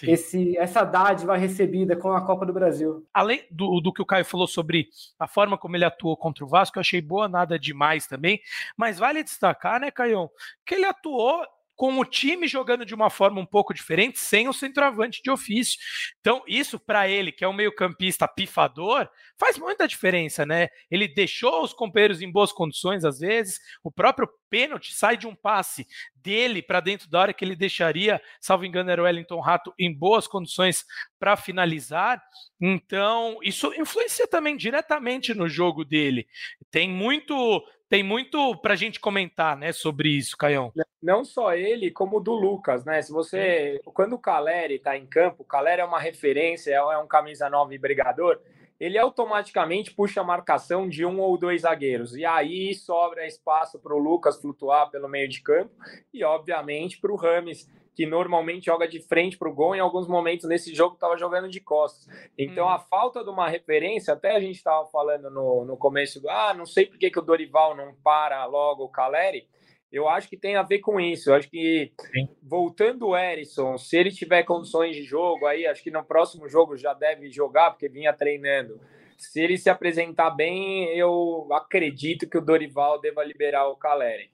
esse, 0.02 0.59
essa 0.59 0.83
dádiva 0.83 1.37
recebida 1.37 1.94
com 1.94 2.12
a 2.12 2.26
Copa 2.26 2.44
do 2.44 2.52
Brasil. 2.52 3.06
Além 3.14 3.44
do, 3.48 3.80
do 3.80 3.92
que 3.92 4.02
o 4.02 4.06
Caio 4.06 4.24
falou 4.24 4.48
sobre 4.48 4.88
a 5.16 5.28
forma 5.28 5.56
como 5.56 5.76
ele 5.76 5.85
atuou 5.85 6.16
contra 6.16 6.44
o 6.44 6.48
Vasco, 6.48 6.78
eu 6.78 6.80
achei 6.80 7.00
boa, 7.00 7.28
nada 7.28 7.56
demais 7.56 8.09
também. 8.09 8.40
Mas 8.76 8.98
vale 8.98 9.22
destacar, 9.22 9.80
né, 9.80 9.92
Caio, 9.92 10.28
que 10.66 10.74
ele 10.74 10.85
atuou 10.85 11.46
com 11.81 11.99
o 11.99 12.05
time 12.05 12.47
jogando 12.47 12.85
de 12.85 12.95
uma 12.95 13.09
forma 13.09 13.40
um 13.40 13.47
pouco 13.47 13.73
diferente, 13.73 14.21
sem 14.21 14.47
o 14.51 14.53
centroavante 14.53 15.23
de 15.23 15.31
ofício. 15.31 15.79
Então, 16.21 16.43
isso 16.47 16.79
para 16.79 17.09
ele, 17.09 17.33
que 17.33 17.43
é 17.43 17.49
um 17.49 17.55
meio-campista 17.55 18.29
pifador, 18.29 19.09
faz 19.38 19.57
muita 19.57 19.88
diferença, 19.88 20.45
né? 20.45 20.69
Ele 20.90 21.09
deixou 21.09 21.62
os 21.62 21.73
companheiros 21.73 22.21
em 22.21 22.31
boas 22.31 22.53
condições 22.53 23.03
às 23.03 23.21
vezes, 23.21 23.59
o 23.83 23.90
próprio 23.90 24.29
pênalti 24.51 24.95
sai 24.95 25.16
de 25.16 25.27
um 25.27 25.35
passe 25.35 25.87
dele 26.16 26.61
para 26.61 26.81
dentro 26.81 27.09
da 27.09 27.23
área 27.23 27.33
que 27.33 27.43
ele 27.43 27.57
deixaria, 27.57 28.21
salvo 28.43 28.66
engano, 28.66 28.90
era 28.90 29.01
o 29.01 29.07
Wellington 29.07 29.40
Rato 29.40 29.73
em 29.79 29.90
boas 29.90 30.27
condições 30.27 30.85
para 31.19 31.35
finalizar. 31.35 32.23
Então, 32.61 33.38
isso 33.43 33.73
influencia 33.73 34.29
também 34.29 34.55
diretamente 34.55 35.33
no 35.33 35.49
jogo 35.49 35.83
dele. 35.83 36.27
Tem 36.71 36.90
muito 36.90 37.64
tem 37.90 38.05
muito 38.05 38.57
para 38.59 38.74
a 38.74 38.76
gente 38.76 39.00
comentar, 39.00 39.57
né, 39.57 39.72
sobre 39.72 40.11
isso, 40.11 40.37
Caião. 40.37 40.72
Não 41.03 41.24
só 41.24 41.55
ele, 41.55 41.90
como 41.90 42.18
o 42.18 42.20
do 42.20 42.33
Lucas, 42.33 42.85
né? 42.85 43.03
Se 43.03 43.11
você, 43.11 43.81
quando 43.85 44.12
o 44.12 44.18
Caleri 44.18 44.76
está 44.76 44.96
em 44.96 45.05
campo, 45.07 45.42
o 45.42 45.46
Caleri 45.46 45.81
é 45.81 45.85
uma 45.85 45.98
referência, 45.98 46.72
é 46.72 46.98
um 46.98 47.09
camisa 47.09 47.50
9 47.50 47.76
brigador, 47.79 48.40
ele 48.79 48.96
automaticamente 48.96 49.92
puxa 49.92 50.20
a 50.20 50.24
marcação 50.24 50.88
de 50.88 51.05
um 51.05 51.20
ou 51.20 51.37
dois 51.37 51.62
zagueiros. 51.62 52.14
E 52.14 52.24
aí 52.24 52.74
sobra 52.74 53.26
espaço 53.26 53.79
para 53.79 53.94
o 53.94 53.98
Lucas 53.98 54.40
flutuar 54.40 54.88
pelo 54.90 55.09
meio 55.09 55.29
de 55.29 55.42
campo 55.42 55.74
e, 56.14 56.22
obviamente, 56.22 56.98
para 56.98 57.12
o 57.12 57.16
Rames, 57.16 57.68
que 58.00 58.06
normalmente 58.06 58.64
joga 58.64 58.88
de 58.88 58.98
frente 58.98 59.36
para 59.36 59.46
o 59.46 59.52
gol. 59.52 59.74
Em 59.74 59.78
alguns 59.78 60.08
momentos 60.08 60.48
nesse 60.48 60.74
jogo 60.74 60.94
estava 60.94 61.18
jogando 61.18 61.50
de 61.50 61.60
costas. 61.60 62.08
Então 62.38 62.64
hum. 62.64 62.70
a 62.70 62.78
falta 62.78 63.22
de 63.22 63.28
uma 63.28 63.46
referência, 63.46 64.14
até 64.14 64.34
a 64.34 64.40
gente 64.40 64.56
estava 64.56 64.86
falando 64.86 65.30
no, 65.30 65.66
no 65.66 65.76
começo, 65.76 66.26
ah, 66.26 66.54
não 66.54 66.64
sei 66.64 66.86
por 66.86 66.96
que, 66.96 67.10
que 67.10 67.18
o 67.18 67.22
Dorival 67.22 67.76
não 67.76 67.94
para 68.02 68.42
logo 68.46 68.84
o 68.84 68.88
Caleri. 68.88 69.46
Eu 69.92 70.08
acho 70.08 70.30
que 70.30 70.36
tem 70.38 70.56
a 70.56 70.62
ver 70.62 70.78
com 70.78 70.98
isso. 70.98 71.28
Eu 71.28 71.34
acho 71.34 71.50
que 71.50 71.92
Sim. 72.10 72.26
voltando 72.42 73.08
o 73.08 73.14
Erisson, 73.14 73.76
se 73.76 73.98
ele 73.98 74.10
tiver 74.10 74.44
condições 74.44 74.96
de 74.96 75.02
jogo, 75.02 75.44
aí 75.44 75.66
acho 75.66 75.82
que 75.82 75.90
no 75.90 76.02
próximo 76.02 76.48
jogo 76.48 76.78
já 76.78 76.94
deve 76.94 77.30
jogar, 77.30 77.72
porque 77.72 77.86
vinha 77.86 78.14
treinando. 78.14 78.80
Se 79.18 79.42
ele 79.42 79.58
se 79.58 79.68
apresentar 79.68 80.30
bem, 80.30 80.86
eu 80.96 81.46
acredito 81.52 82.26
que 82.26 82.38
o 82.38 82.40
Dorival 82.40 82.98
deva 82.98 83.22
liberar 83.22 83.68
o 83.68 83.76
Caleri. 83.76 84.30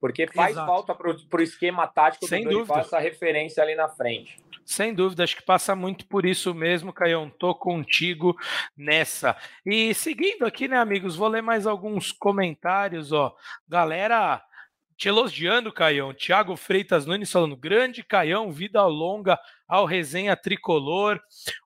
Porque 0.00 0.26
faz 0.26 0.52
Exato. 0.52 0.66
falta 0.66 0.94
para 0.94 1.40
o 1.40 1.42
esquema 1.42 1.86
tático 1.86 2.26
Sem 2.26 2.44
do 2.44 2.50
Dorival 2.50 2.78
essa 2.78 2.98
referência 2.98 3.62
ali 3.62 3.74
na 3.74 3.88
frente. 3.88 4.42
Sem 4.64 4.94
dúvida, 4.94 5.24
acho 5.24 5.36
que 5.36 5.42
passa 5.42 5.74
muito 5.74 6.06
por 6.06 6.24
isso 6.24 6.54
mesmo, 6.54 6.92
Caião. 6.92 7.28
Tô 7.28 7.54
contigo 7.54 8.36
nessa. 8.76 9.36
E 9.66 9.92
seguindo 9.94 10.46
aqui, 10.46 10.68
né, 10.68 10.78
amigos, 10.78 11.16
vou 11.16 11.28
ler 11.28 11.42
mais 11.42 11.66
alguns 11.66 12.12
comentários, 12.12 13.12
ó. 13.12 13.34
Galera 13.68 14.42
te 15.00 15.08
elogiando, 15.08 15.72
Caião. 15.72 16.12
Tiago 16.12 16.54
Freitas 16.56 17.06
Nunes 17.06 17.32
falando, 17.32 17.56
grande 17.56 18.04
Caião, 18.04 18.52
vida 18.52 18.84
longa 18.84 19.40
ao 19.66 19.86
resenha 19.86 20.36
tricolor. 20.36 21.18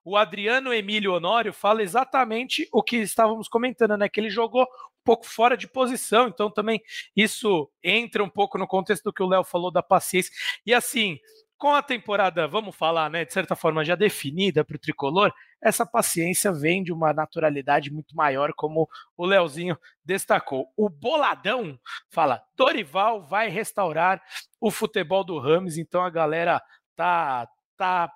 O 0.05 0.15
Adriano 0.15 0.73
Emílio 0.73 1.13
Honório 1.13 1.51
fala 1.51 1.83
exatamente 1.83 2.65
o 2.71 2.81
que 2.81 2.95
estávamos 2.95 3.49
comentando, 3.49 3.97
né? 3.97 4.07
Que 4.07 4.21
ele 4.21 4.29
jogou 4.29 4.65
pouco 5.03 5.27
fora 5.27 5.57
de 5.57 5.67
posição. 5.67 6.29
Então, 6.29 6.49
também 6.49 6.81
isso 7.13 7.69
entra 7.83 8.23
um 8.23 8.29
pouco 8.29 8.57
no 8.57 8.65
contexto 8.65 9.03
do 9.03 9.13
que 9.13 9.21
o 9.21 9.27
Léo 9.27 9.43
falou 9.43 9.69
da 9.69 9.83
paciência. 9.83 10.31
E 10.65 10.73
assim, 10.73 11.19
com 11.57 11.73
a 11.73 11.81
temporada, 11.81 12.47
vamos 12.47 12.75
falar, 12.75 13.09
né, 13.09 13.25
de 13.25 13.33
certa 13.33 13.55
forma 13.55 13.83
já 13.83 13.95
definida 13.95 14.63
para 14.63 14.75
o 14.75 14.79
tricolor, 14.79 15.33
essa 15.61 15.85
paciência 15.85 16.51
vem 16.51 16.83
de 16.83 16.91
uma 16.91 17.13
naturalidade 17.13 17.91
muito 17.91 18.15
maior, 18.15 18.53
como 18.55 18.87
o 19.17 19.25
Leozinho 19.25 19.77
destacou. 20.03 20.67
O 20.77 20.89
Boladão 20.89 21.79
fala: 22.09 22.43
Dorival 22.55 23.23
vai 23.25 23.49
restaurar 23.49 24.21
o 24.59 24.69
futebol 24.69 25.23
do 25.23 25.39
Rams, 25.39 25.77
então 25.77 26.03
a 26.03 26.09
galera 26.09 26.61
tá 26.95 27.47
tá 27.77 28.09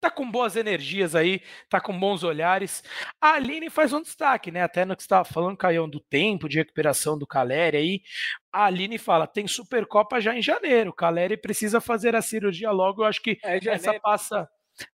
tá 0.00 0.10
com 0.10 0.30
boas 0.30 0.56
energias 0.56 1.14
aí, 1.14 1.42
tá 1.68 1.80
com 1.80 1.98
bons 1.98 2.24
olhares. 2.24 2.82
A 3.20 3.34
Aline 3.34 3.68
faz 3.68 3.92
um 3.92 4.00
destaque, 4.00 4.50
né? 4.50 4.62
Até 4.62 4.84
no 4.84 4.96
que 4.96 5.02
você 5.02 5.06
estava 5.06 5.24
falando, 5.24 5.56
Caião, 5.56 5.88
do 5.88 6.00
tempo 6.00 6.48
de 6.48 6.58
recuperação 6.58 7.18
do 7.18 7.26
Caleri 7.26 7.76
aí. 7.76 8.02
A 8.52 8.64
Aline 8.64 8.98
fala: 8.98 9.26
tem 9.26 9.46
Supercopa 9.46 10.20
já 10.20 10.34
em 10.34 10.42
janeiro. 10.42 10.90
O 10.90 10.94
Caleri 10.94 11.36
precisa 11.36 11.80
fazer 11.80 12.16
a 12.16 12.22
cirurgia 12.22 12.70
logo. 12.70 13.02
Eu 13.02 13.06
acho 13.06 13.22
que 13.22 13.38
é 13.44 13.58
essa 13.68 13.98
passa 14.00 14.48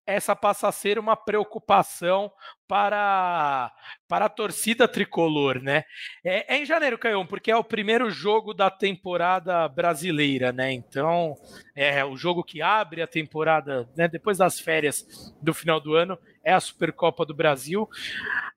essa 0.05 0.35
passa 0.35 0.67
a 0.67 0.71
ser 0.71 0.99
uma 0.99 1.15
preocupação 1.15 2.31
para, 2.67 3.71
para 4.07 4.25
a 4.25 4.29
torcida 4.29 4.87
tricolor, 4.87 5.61
né? 5.61 5.83
É, 6.23 6.55
é, 6.55 6.57
em 6.57 6.65
janeiro, 6.65 6.97
Caião, 6.97 7.25
porque 7.25 7.51
é 7.51 7.55
o 7.55 7.63
primeiro 7.63 8.09
jogo 8.09 8.53
da 8.53 8.69
temporada 8.69 9.67
brasileira, 9.67 10.51
né? 10.51 10.71
Então, 10.71 11.35
é 11.75 12.03
o 12.03 12.17
jogo 12.17 12.43
que 12.43 12.61
abre 12.61 13.01
a 13.01 13.07
temporada, 13.07 13.89
né? 13.95 14.07
Depois 14.07 14.37
das 14.37 14.59
férias 14.59 15.05
do 15.41 15.53
final 15.53 15.79
do 15.79 15.95
ano, 15.95 16.17
é 16.43 16.53
a 16.53 16.59
Supercopa 16.59 17.25
do 17.25 17.33
Brasil. 17.33 17.87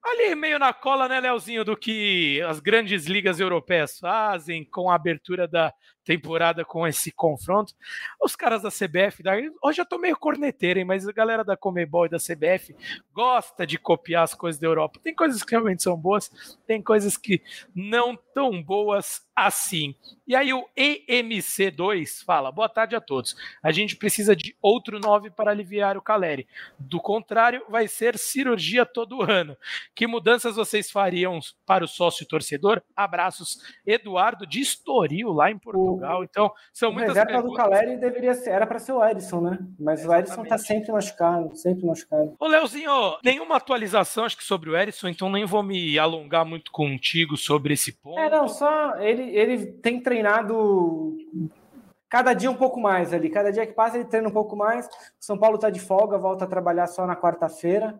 Ali 0.08 0.36
meio 0.36 0.56
na 0.56 0.72
cola, 0.72 1.08
né, 1.08 1.18
Leozinho, 1.18 1.64
do 1.64 1.76
que 1.76 2.40
as 2.42 2.60
grandes 2.60 3.06
ligas 3.06 3.40
europeias 3.40 3.98
fazem 3.98 4.64
com 4.64 4.88
a 4.88 4.94
abertura 4.94 5.48
da 5.48 5.74
temporada 6.06 6.64
com 6.64 6.86
esse 6.86 7.10
confronto. 7.10 7.74
Os 8.22 8.36
caras 8.36 8.62
da 8.62 8.70
CBF, 8.70 9.24
hoje 9.60 9.80
eu 9.80 9.84
tô 9.84 9.98
meio 9.98 10.16
corneteiro, 10.16 10.78
hein, 10.78 10.84
mas 10.84 11.06
a 11.06 11.12
galera 11.12 11.42
da 11.42 11.56
Comebol 11.56 12.06
e 12.06 12.08
da 12.08 12.18
CBF 12.18 12.74
gosta 13.12 13.66
de 13.66 13.76
copiar 13.76 14.22
as 14.22 14.32
coisas 14.32 14.60
da 14.60 14.68
Europa. 14.68 15.00
Tem 15.02 15.12
coisas 15.12 15.42
que 15.42 15.50
realmente 15.50 15.82
são 15.82 15.96
boas, 15.96 16.30
tem 16.66 16.80
coisas 16.80 17.16
que 17.16 17.42
não 17.74 18.16
tão 18.32 18.62
boas 18.62 19.26
assim. 19.34 19.94
E 20.26 20.36
aí 20.36 20.52
o 20.52 20.64
EMC2 20.78 22.24
fala: 22.24 22.52
boa 22.52 22.68
tarde 22.68 22.94
a 22.94 23.00
todos. 23.00 23.36
A 23.62 23.72
gente 23.72 23.96
precisa 23.96 24.36
de 24.36 24.56
outro 24.62 25.00
9 25.00 25.30
para 25.30 25.50
aliviar 25.50 25.96
o 25.96 26.02
Caleri. 26.02 26.46
Do 26.78 27.00
contrário, 27.00 27.64
vai 27.68 27.88
ser 27.88 28.16
cirurgia 28.16 28.86
todo 28.86 29.22
ano. 29.22 29.56
Que 29.96 30.06
mudanças 30.06 30.56
vocês 30.56 30.90
fariam 30.90 31.40
para 31.64 31.82
o 31.82 31.88
sócio 31.88 32.28
torcedor? 32.28 32.82
Abraços, 32.94 33.56
Eduardo 33.86 34.46
de 34.46 34.60
Estoril, 34.60 35.32
lá 35.32 35.50
em 35.50 35.58
Portugal. 35.58 36.22
Então, 36.22 36.52
são 36.70 36.90
o 36.90 36.92
muitas 36.92 37.16
reserva 37.16 37.42
perguntas. 37.42 37.64
do 37.64 37.70
Caleri 37.70 37.96
deveria 37.96 38.34
ser, 38.34 38.50
era 38.50 38.66
para 38.66 38.78
ser 38.78 38.92
o 38.92 39.02
Edson, 39.02 39.40
né? 39.40 39.58
Mas 39.80 40.04
é, 40.04 40.08
o 40.08 40.14
Edson 40.14 40.42
está 40.42 40.58
sempre 40.58 40.92
machucado, 40.92 41.56
sempre 41.56 41.86
machucado. 41.86 42.36
Ô, 42.38 42.46
Leozinho, 42.46 43.16
nenhuma 43.24 43.56
atualização, 43.56 44.26
acho 44.26 44.36
que 44.36 44.44
sobre 44.44 44.68
o 44.68 44.76
Edson, 44.76 45.08
então 45.08 45.30
nem 45.30 45.46
vou 45.46 45.62
me 45.62 45.98
alongar 45.98 46.44
muito 46.44 46.70
contigo 46.70 47.34
sobre 47.34 47.72
esse 47.72 47.92
ponto. 47.92 48.18
É, 48.18 48.28
não, 48.28 48.46
só 48.48 48.98
ele 48.98 49.34
ele 49.34 49.66
tem 49.66 49.98
treinado 49.98 51.16
cada 52.06 52.34
dia 52.34 52.50
um 52.50 52.54
pouco 52.54 52.78
mais 52.78 53.14
ali. 53.14 53.30
Cada 53.30 53.50
dia 53.50 53.66
que 53.66 53.72
passa, 53.72 53.96
ele 53.96 54.04
treina 54.04 54.28
um 54.28 54.32
pouco 54.32 54.54
mais. 54.54 54.86
O 54.86 54.90
São 55.20 55.38
Paulo 55.38 55.54
está 55.54 55.70
de 55.70 55.80
folga, 55.80 56.18
volta 56.18 56.44
a 56.44 56.48
trabalhar 56.48 56.86
só 56.86 57.06
na 57.06 57.16
quarta-feira. 57.16 57.98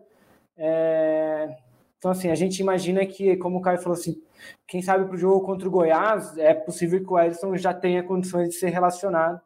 É... 0.55 1.65
Então, 1.97 2.11
assim, 2.11 2.29
a 2.29 2.35
gente 2.35 2.59
imagina 2.59 3.05
que, 3.05 3.35
como 3.37 3.57
o 3.57 3.61
Caio 3.61 3.79
falou 3.79 3.97
assim, 3.97 4.21
quem 4.67 4.81
sabe 4.81 5.05
para 5.05 5.15
o 5.15 5.17
jogo 5.17 5.45
contra 5.45 5.67
o 5.67 5.71
Goiás, 5.71 6.37
é 6.37 6.53
possível 6.53 7.03
que 7.03 7.11
o 7.11 7.19
Edson 7.19 7.55
já 7.57 7.73
tenha 7.73 8.03
condições 8.03 8.49
de 8.49 8.55
ser 8.55 8.69
relacionado. 8.69 9.41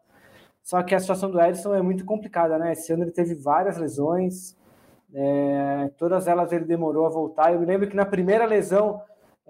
Só 0.62 0.84
que 0.84 0.94
a 0.94 1.00
situação 1.00 1.32
do 1.32 1.42
Edson 1.42 1.74
é 1.74 1.82
muito 1.82 2.06
complicada, 2.06 2.58
né? 2.58 2.74
Esse 2.74 2.92
ano 2.94 3.04
ele 3.04 3.12
teve 3.12 3.34
várias 3.34 3.78
lesões, 3.78 4.56
é... 5.14 5.90
todas 5.98 6.28
elas 6.28 6.52
ele 6.52 6.66
demorou 6.66 7.06
a 7.06 7.10
voltar. 7.10 7.54
Eu 7.54 7.60
me 7.60 7.66
lembro 7.66 7.88
que 7.88 7.96
na 7.96 8.06
primeira 8.06 8.46
lesão 8.46 9.02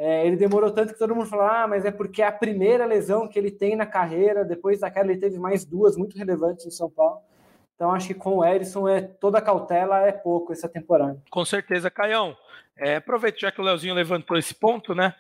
é, 0.04 0.26
ele 0.26 0.36
demorou 0.36 0.72
tanto 0.72 0.94
que 0.94 1.00
todo 1.00 1.16
mundo 1.16 1.28
falou: 1.28 1.46
ah, 1.46 1.68
mas 1.68 1.86
é 1.86 1.92
porque 1.92 2.22
é 2.22 2.26
a 2.26 2.32
primeira 2.32 2.86
lesão 2.86 3.28
que 3.28 3.38
ele 3.38 3.52
tem 3.52 3.76
na 3.76 3.86
carreira. 3.86 4.44
Depois 4.44 4.80
daquela, 4.80 5.12
ele 5.12 5.20
teve 5.20 5.38
mais 5.38 5.66
duas 5.66 5.96
muito 5.96 6.18
relevantes 6.18 6.66
no 6.66 6.72
São 6.72 6.90
Paulo. 6.90 7.20
Então, 7.76 7.92
acho 7.92 8.08
que 8.08 8.14
com 8.14 8.38
o 8.38 8.46
Erisson, 8.46 8.88
é, 8.88 9.02
toda 9.02 9.42
cautela 9.42 10.02
é 10.02 10.12
pouco 10.12 10.54
essa 10.54 10.70
temporada. 10.70 11.22
Com 11.30 11.44
certeza, 11.44 11.90
Caião. 11.92 12.36
É, 12.82 12.96
aproveito 12.96 13.39
já 13.39 13.52
que 13.52 13.62
o 13.62 13.63
Leozinho 13.63 13.94
levantou 13.94 14.36
esse 14.36 14.56
ponto, 14.56 14.96
né? 14.96 15.13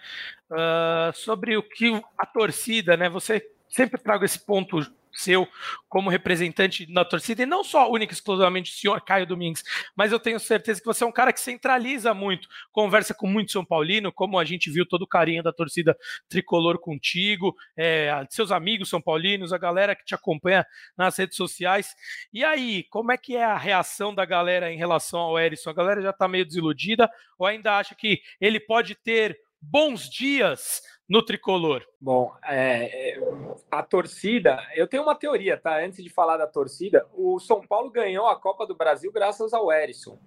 Uh, 0.49 1.13
sobre 1.13 1.55
o 1.55 1.61
que 1.61 2.01
a 2.17 2.25
torcida, 2.25 2.97
né? 2.97 3.07
Você 3.07 3.47
sempre 3.69 4.01
traga 4.01 4.25
esse 4.25 4.39
ponto 4.39 4.79
seu 5.13 5.47
como 5.89 6.09
representante 6.09 6.89
na 6.89 7.03
torcida, 7.03 7.43
e 7.43 7.45
não 7.45 7.63
só 7.63 7.91
única 7.91 8.13
e 8.13 8.15
exclusivamente 8.15 8.71
o 8.71 8.75
senhor 8.75 9.01
Caio 9.01 9.27
Domingues, 9.27 9.63
mas 9.95 10.11
eu 10.11 10.19
tenho 10.19 10.39
certeza 10.39 10.79
que 10.79 10.85
você 10.85 11.03
é 11.03 11.07
um 11.07 11.11
cara 11.11 11.33
que 11.33 11.39
centraliza 11.39 12.13
muito, 12.13 12.47
conversa 12.71 13.13
com 13.13 13.27
muito 13.27 13.51
São 13.51 13.65
Paulino, 13.65 14.11
como 14.11 14.39
a 14.39 14.45
gente 14.45 14.71
viu 14.71 14.85
todo 14.85 15.01
o 15.01 15.07
carinho 15.07 15.43
da 15.43 15.51
torcida 15.51 15.97
tricolor 16.29 16.79
contigo, 16.79 17.55
é, 17.75 18.25
seus 18.29 18.51
amigos 18.51 18.89
São 18.89 19.01
Paulinos, 19.01 19.51
a 19.51 19.57
galera 19.57 19.95
que 19.95 20.05
te 20.05 20.15
acompanha 20.15 20.65
nas 20.97 21.17
redes 21.17 21.35
sociais. 21.35 21.93
E 22.33 22.43
aí, 22.43 22.83
como 22.89 23.11
é 23.11 23.17
que 23.17 23.35
é 23.35 23.43
a 23.43 23.57
reação 23.57 24.15
da 24.15 24.25
galera 24.25 24.71
em 24.71 24.77
relação 24.77 25.19
ao 25.19 25.39
Erisson? 25.39 25.69
A 25.69 25.73
galera 25.73 26.01
já 26.01 26.11
está 26.11 26.27
meio 26.27 26.45
desiludida 26.45 27.09
ou 27.37 27.45
ainda 27.45 27.77
acha 27.77 27.95
que 27.95 28.21
ele 28.39 28.59
pode 28.59 28.95
ter 28.95 29.37
bons 29.61 30.09
dias 30.09 30.81
no 31.11 31.21
tricolor? 31.21 31.85
Bom, 31.99 32.33
é, 32.41 33.15
é, 33.15 33.21
a 33.69 33.83
torcida, 33.83 34.65
eu 34.73 34.87
tenho 34.87 35.03
uma 35.03 35.13
teoria, 35.13 35.57
tá? 35.57 35.77
Antes 35.77 36.01
de 36.01 36.09
falar 36.09 36.37
da 36.37 36.47
torcida, 36.47 37.05
o 37.13 37.37
São 37.37 37.59
Paulo 37.59 37.91
ganhou 37.91 38.27
a 38.27 38.39
Copa 38.39 38.65
do 38.65 38.73
Brasil 38.73 39.11
graças 39.11 39.53
ao 39.53 39.69
Erisson. 39.69 40.17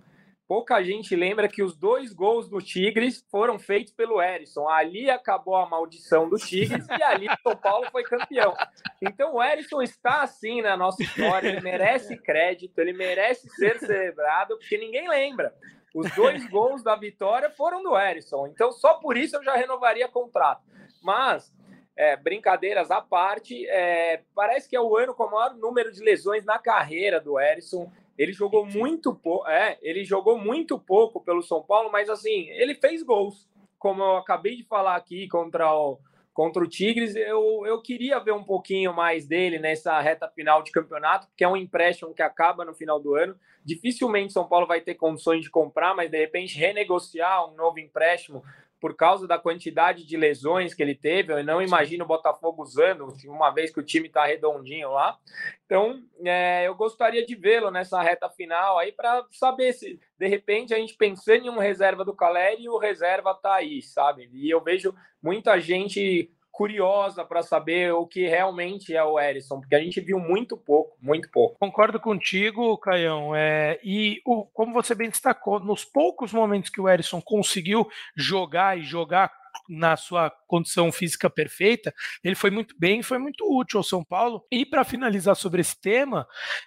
Pouca 0.46 0.84
gente 0.84 1.16
lembra 1.16 1.48
que 1.48 1.62
os 1.62 1.74
dois 1.74 2.12
gols 2.12 2.50
do 2.50 2.60
Tigres 2.60 3.24
foram 3.30 3.58
feitos 3.58 3.94
pelo 3.94 4.20
Erisson. 4.20 4.68
Ali 4.68 5.08
acabou 5.08 5.56
a 5.56 5.66
maldição 5.66 6.28
do 6.28 6.36
Tigres 6.36 6.86
e 6.86 7.02
ali 7.02 7.28
o 7.28 7.42
São 7.42 7.56
Paulo 7.56 7.86
foi 7.90 8.02
campeão. 8.02 8.54
Então 9.00 9.36
o 9.36 9.42
Erisson 9.42 9.80
está 9.80 10.20
assim 10.20 10.60
na 10.60 10.76
nossa 10.76 11.02
história, 11.02 11.48
ele 11.48 11.62
merece 11.62 12.14
crédito, 12.18 12.78
ele 12.78 12.92
merece 12.92 13.48
ser 13.56 13.78
celebrado, 13.78 14.58
porque 14.58 14.76
ninguém 14.76 15.08
lembra. 15.08 15.54
Os 15.94 16.10
dois 16.10 16.46
gols 16.50 16.82
da 16.82 16.96
vitória 16.96 17.48
foram 17.48 17.82
do 17.82 17.96
Erisson. 17.96 18.48
Então, 18.48 18.72
só 18.72 18.94
por 18.94 19.16
isso 19.16 19.36
eu 19.36 19.44
já 19.44 19.54
renovaria 19.54 20.08
contrato. 20.08 20.73
Mas, 21.04 21.54
é, 21.94 22.16
brincadeiras 22.16 22.90
à 22.90 23.02
parte, 23.02 23.66
é, 23.68 24.22
parece 24.34 24.68
que 24.68 24.74
é 24.74 24.80
o 24.80 24.96
ano 24.96 25.14
com 25.14 25.24
o 25.24 25.30
maior 25.30 25.54
número 25.54 25.92
de 25.92 26.02
lesões 26.02 26.46
na 26.46 26.58
carreira 26.58 27.20
do 27.20 27.38
Erisson. 27.38 27.92
Ele 28.16 28.32
jogou 28.32 28.64
muito 28.64 29.14
pouco, 29.14 29.46
é, 29.46 29.76
ele 29.82 30.02
jogou 30.02 30.38
muito 30.38 30.78
pouco 30.78 31.20
pelo 31.20 31.42
São 31.42 31.62
Paulo, 31.62 31.92
mas 31.92 32.08
assim, 32.08 32.48
ele 32.48 32.74
fez 32.74 33.02
gols. 33.02 33.46
Como 33.78 34.02
eu 34.02 34.16
acabei 34.16 34.56
de 34.56 34.64
falar 34.64 34.96
aqui 34.96 35.28
contra 35.28 35.70
o, 35.74 35.98
contra 36.34 36.62
o 36.62 36.66
Tigres. 36.66 37.14
Eu, 37.14 37.62
eu 37.64 37.80
queria 37.80 38.18
ver 38.18 38.32
um 38.32 38.42
pouquinho 38.42 38.92
mais 38.92 39.26
dele 39.26 39.58
nessa 39.58 39.98
reta 40.00 40.28
final 40.28 40.62
de 40.62 40.72
campeonato, 40.72 41.28
porque 41.28 41.44
é 41.44 41.48
um 41.48 41.56
empréstimo 41.56 42.12
que 42.12 42.22
acaba 42.22 42.64
no 42.64 42.74
final 42.74 42.98
do 42.98 43.14
ano. 43.14 43.38
Dificilmente 43.64 44.32
São 44.32 44.46
Paulo 44.46 44.66
vai 44.66 44.80
ter 44.80 44.96
condições 44.96 45.42
de 45.42 45.50
comprar, 45.50 45.94
mas 45.94 46.10
de 46.10 46.18
repente 46.18 46.58
renegociar 46.58 47.48
um 47.48 47.54
novo 47.54 47.78
empréstimo 47.78 48.42
por 48.84 48.94
causa 48.94 49.26
da 49.26 49.38
quantidade 49.38 50.04
de 50.04 50.14
lesões 50.14 50.74
que 50.74 50.82
ele 50.82 50.94
teve. 50.94 51.32
Eu 51.32 51.42
não 51.42 51.62
imagino 51.62 52.04
o 52.04 52.06
Botafogo 52.06 52.62
usando, 52.62 53.08
uma 53.24 53.50
vez 53.50 53.72
que 53.72 53.80
o 53.80 53.82
time 53.82 54.08
está 54.08 54.26
redondinho 54.26 54.90
lá. 54.90 55.18
Então, 55.64 56.02
é, 56.22 56.68
eu 56.68 56.74
gostaria 56.74 57.24
de 57.24 57.34
vê-lo 57.34 57.70
nessa 57.70 58.02
reta 58.02 58.28
final 58.28 58.78
aí 58.78 58.92
para 58.92 59.24
saber 59.30 59.72
se, 59.72 59.98
de 60.18 60.28
repente, 60.28 60.74
a 60.74 60.76
gente 60.76 60.98
pensando 60.98 61.46
em 61.46 61.48
um 61.48 61.58
reserva 61.58 62.04
do 62.04 62.14
Caleri 62.14 62.64
e 62.64 62.68
o 62.68 62.76
reserva 62.76 63.30
está 63.30 63.54
aí, 63.54 63.80
sabe? 63.80 64.28
E 64.34 64.50
eu 64.50 64.62
vejo 64.62 64.94
muita 65.22 65.58
gente 65.58 66.30
curiosa 66.54 67.24
para 67.24 67.42
saber 67.42 67.92
o 67.92 68.06
que 68.06 68.28
realmente 68.28 68.94
é 68.94 69.02
o 69.02 69.18
Erisson, 69.18 69.58
porque 69.58 69.74
a 69.74 69.80
gente 69.80 70.00
viu 70.00 70.20
muito 70.20 70.56
pouco, 70.56 70.96
muito 71.02 71.28
pouco. 71.28 71.56
Concordo 71.58 71.98
contigo, 71.98 72.78
Caião. 72.78 73.34
É, 73.34 73.80
e 73.82 74.22
o, 74.24 74.44
como 74.46 74.72
você 74.72 74.94
bem 74.94 75.10
destacou, 75.10 75.58
nos 75.58 75.84
poucos 75.84 76.32
momentos 76.32 76.70
que 76.70 76.80
o 76.80 76.88
Erisson 76.88 77.20
conseguiu 77.20 77.88
jogar 78.16 78.78
e 78.78 78.84
jogar 78.84 79.32
na 79.68 79.96
sua 79.96 80.30
condição 80.46 80.92
física 80.92 81.28
perfeita, 81.28 81.92
ele 82.22 82.36
foi 82.36 82.50
muito 82.50 82.74
bem, 82.78 83.02
foi 83.02 83.18
muito 83.18 83.44
útil 83.44 83.78
ao 83.78 83.84
São 83.84 84.04
Paulo. 84.04 84.46
E 84.50 84.64
para 84.64 84.84
finalizar 84.84 85.34
sobre 85.34 85.60
esse 85.60 85.80
tema, 85.80 86.26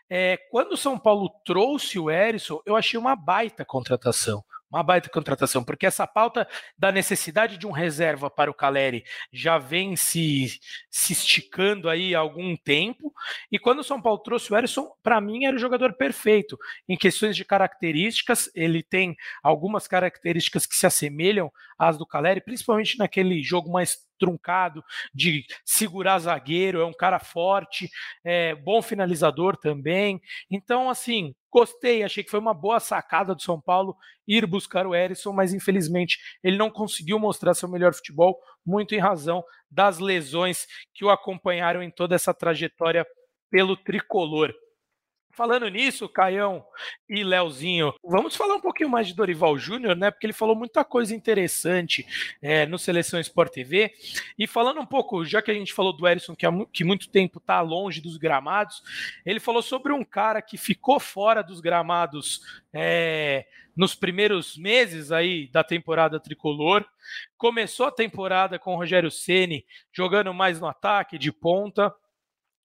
é, 0.09 0.37
quando 0.51 0.73
o 0.73 0.77
São 0.77 0.99
Paulo 0.99 1.29
trouxe 1.45 1.97
o 1.97 2.11
Erisson, 2.11 2.61
eu 2.65 2.75
achei 2.75 2.99
uma 2.99 3.15
baita 3.15 3.63
contratação. 3.63 4.43
Uma 4.69 4.83
baita 4.83 5.09
contratação, 5.09 5.63
porque 5.63 5.85
essa 5.85 6.05
pauta 6.05 6.45
da 6.77 6.91
necessidade 6.91 7.57
de 7.57 7.65
um 7.65 7.71
reserva 7.71 8.29
para 8.29 8.51
o 8.51 8.53
Caleri 8.53 9.05
já 9.31 9.57
vem 9.57 9.95
se, 9.95 10.59
se 10.89 11.13
esticando 11.13 11.89
aí 11.89 12.13
há 12.13 12.19
algum 12.19 12.53
tempo. 12.57 13.13
E 13.49 13.57
quando 13.57 13.79
o 13.79 13.83
São 13.83 14.01
Paulo 14.01 14.19
trouxe 14.19 14.51
o 14.51 14.57
Erisson, 14.57 14.91
para 15.01 15.21
mim 15.21 15.45
era 15.45 15.55
o 15.55 15.59
jogador 15.59 15.93
perfeito. 15.93 16.57
Em 16.87 16.97
questões 16.97 17.35
de 17.35 17.45
características, 17.45 18.49
ele 18.53 18.83
tem 18.83 19.15
algumas 19.41 19.87
características 19.87 20.65
que 20.65 20.75
se 20.75 20.85
assemelham 20.85 21.49
às 21.77 21.97
do 21.97 22.05
Caleri, 22.05 22.41
principalmente 22.41 22.97
naquele 22.97 23.41
jogo 23.41 23.71
mais 23.71 24.05
truncado 24.17 24.83
de 25.13 25.45
segurar 25.63 26.19
zagueiro, 26.19 26.81
é 26.81 26.85
um 26.85 26.93
cara 26.93 27.19
forte, 27.19 27.89
é 28.23 28.55
bom 28.55 28.81
finalizador 28.81 29.55
também. 29.55 30.19
Então, 30.49 30.89
assim, 30.89 31.35
gostei, 31.51 32.03
achei 32.03 32.23
que 32.23 32.31
foi 32.31 32.39
uma 32.39 32.53
boa 32.53 32.79
sacada 32.79 33.33
do 33.33 33.41
São 33.41 33.59
Paulo 33.59 33.95
ir 34.27 34.45
buscar 34.45 34.85
o 34.85 34.95
Erisson, 34.95 35.33
mas 35.33 35.53
infelizmente 35.53 36.17
ele 36.43 36.57
não 36.57 36.69
conseguiu 36.69 37.19
mostrar 37.19 37.53
seu 37.53 37.69
melhor 37.69 37.93
futebol, 37.93 38.37
muito 38.65 38.93
em 38.93 38.99
razão 38.99 39.43
das 39.69 39.99
lesões 39.99 40.65
que 40.93 41.05
o 41.05 41.09
acompanharam 41.09 41.81
em 41.81 41.91
toda 41.91 42.15
essa 42.15 42.33
trajetória 42.33 43.05
pelo 43.49 43.77
tricolor. 43.77 44.53
Falando 45.37 45.67
nisso, 45.67 46.09
Caião 46.09 46.65
e 47.07 47.23
Leozinho, 47.23 47.93
vamos 48.03 48.35
falar 48.35 48.55
um 48.55 48.59
pouquinho 48.59 48.89
mais 48.89 49.05
de 49.05 49.13
Dorival 49.13 49.55
Júnior, 49.55 49.95
né? 49.95 50.09
Porque 50.09 50.25
ele 50.25 50.33
falou 50.33 50.55
muita 50.55 50.83
coisa 50.83 51.13
interessante 51.13 52.07
é, 52.41 52.65
no 52.65 52.79
Seleção 52.79 53.19
Sport 53.19 53.53
TV. 53.53 53.93
E 54.35 54.47
falando 54.47 54.81
um 54.81 54.85
pouco, 54.85 55.23
já 55.23 55.39
que 55.39 55.51
a 55.51 55.53
gente 55.53 55.75
falou 55.75 55.93
do 55.93 56.07
Erisson, 56.07 56.35
que 56.35 56.43
há 56.43 56.51
que 56.73 56.83
muito 56.83 57.07
tempo 57.07 57.37
está 57.37 57.61
longe 57.61 58.01
dos 58.01 58.17
gramados, 58.17 58.81
ele 59.23 59.39
falou 59.39 59.61
sobre 59.61 59.93
um 59.93 60.03
cara 60.03 60.41
que 60.41 60.57
ficou 60.57 60.99
fora 60.99 61.43
dos 61.43 61.59
gramados 61.61 62.41
é, 62.73 63.45
nos 63.75 63.93
primeiros 63.93 64.57
meses 64.57 65.11
aí 65.11 65.47
da 65.49 65.63
temporada 65.63 66.19
tricolor. 66.19 66.83
Começou 67.37 67.85
a 67.85 67.91
temporada 67.91 68.57
com 68.57 68.73
o 68.73 68.77
Rogério 68.77 69.11
Ceni 69.11 69.63
jogando 69.93 70.33
mais 70.33 70.59
no 70.59 70.65
ataque, 70.65 71.15
de 71.15 71.31
ponta 71.31 71.93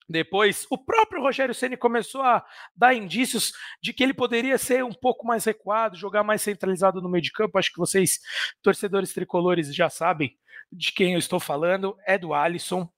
depois, 0.09 0.67
o 0.71 0.79
próprio 0.79 1.23
Rogério 1.23 1.55
Ceni 1.55 1.77
começou 1.77 2.23
a 2.23 2.45
dar 2.77 2.95
indícios 2.95 3.53
de 3.83 3.93
que 3.93 4.03
ele 4.03 4.15
poderia 4.15 4.59
ser 4.59 4.85
um 4.85 4.93
pouco 4.93 5.27
mais 5.27 5.45
recuado, 5.45 5.97
jogar 5.97 6.23
mais 6.23 6.43
centralizado 6.43 7.01
no 7.01 7.09
meio 7.09 7.23
de 7.23 7.33
campo. 7.33 7.59
Acho 7.59 7.73
que 7.73 7.79
vocês, 7.79 8.19
torcedores 8.63 9.13
tricolores, 9.13 9.75
já 9.75 9.89
sabem 9.89 10.37
de 10.71 10.93
quem 10.93 11.13
eu 11.13 11.19
estou 11.19 11.41
falando. 11.41 11.97
É 12.07 12.19
do 12.19 12.35
Alisson. 12.35 12.89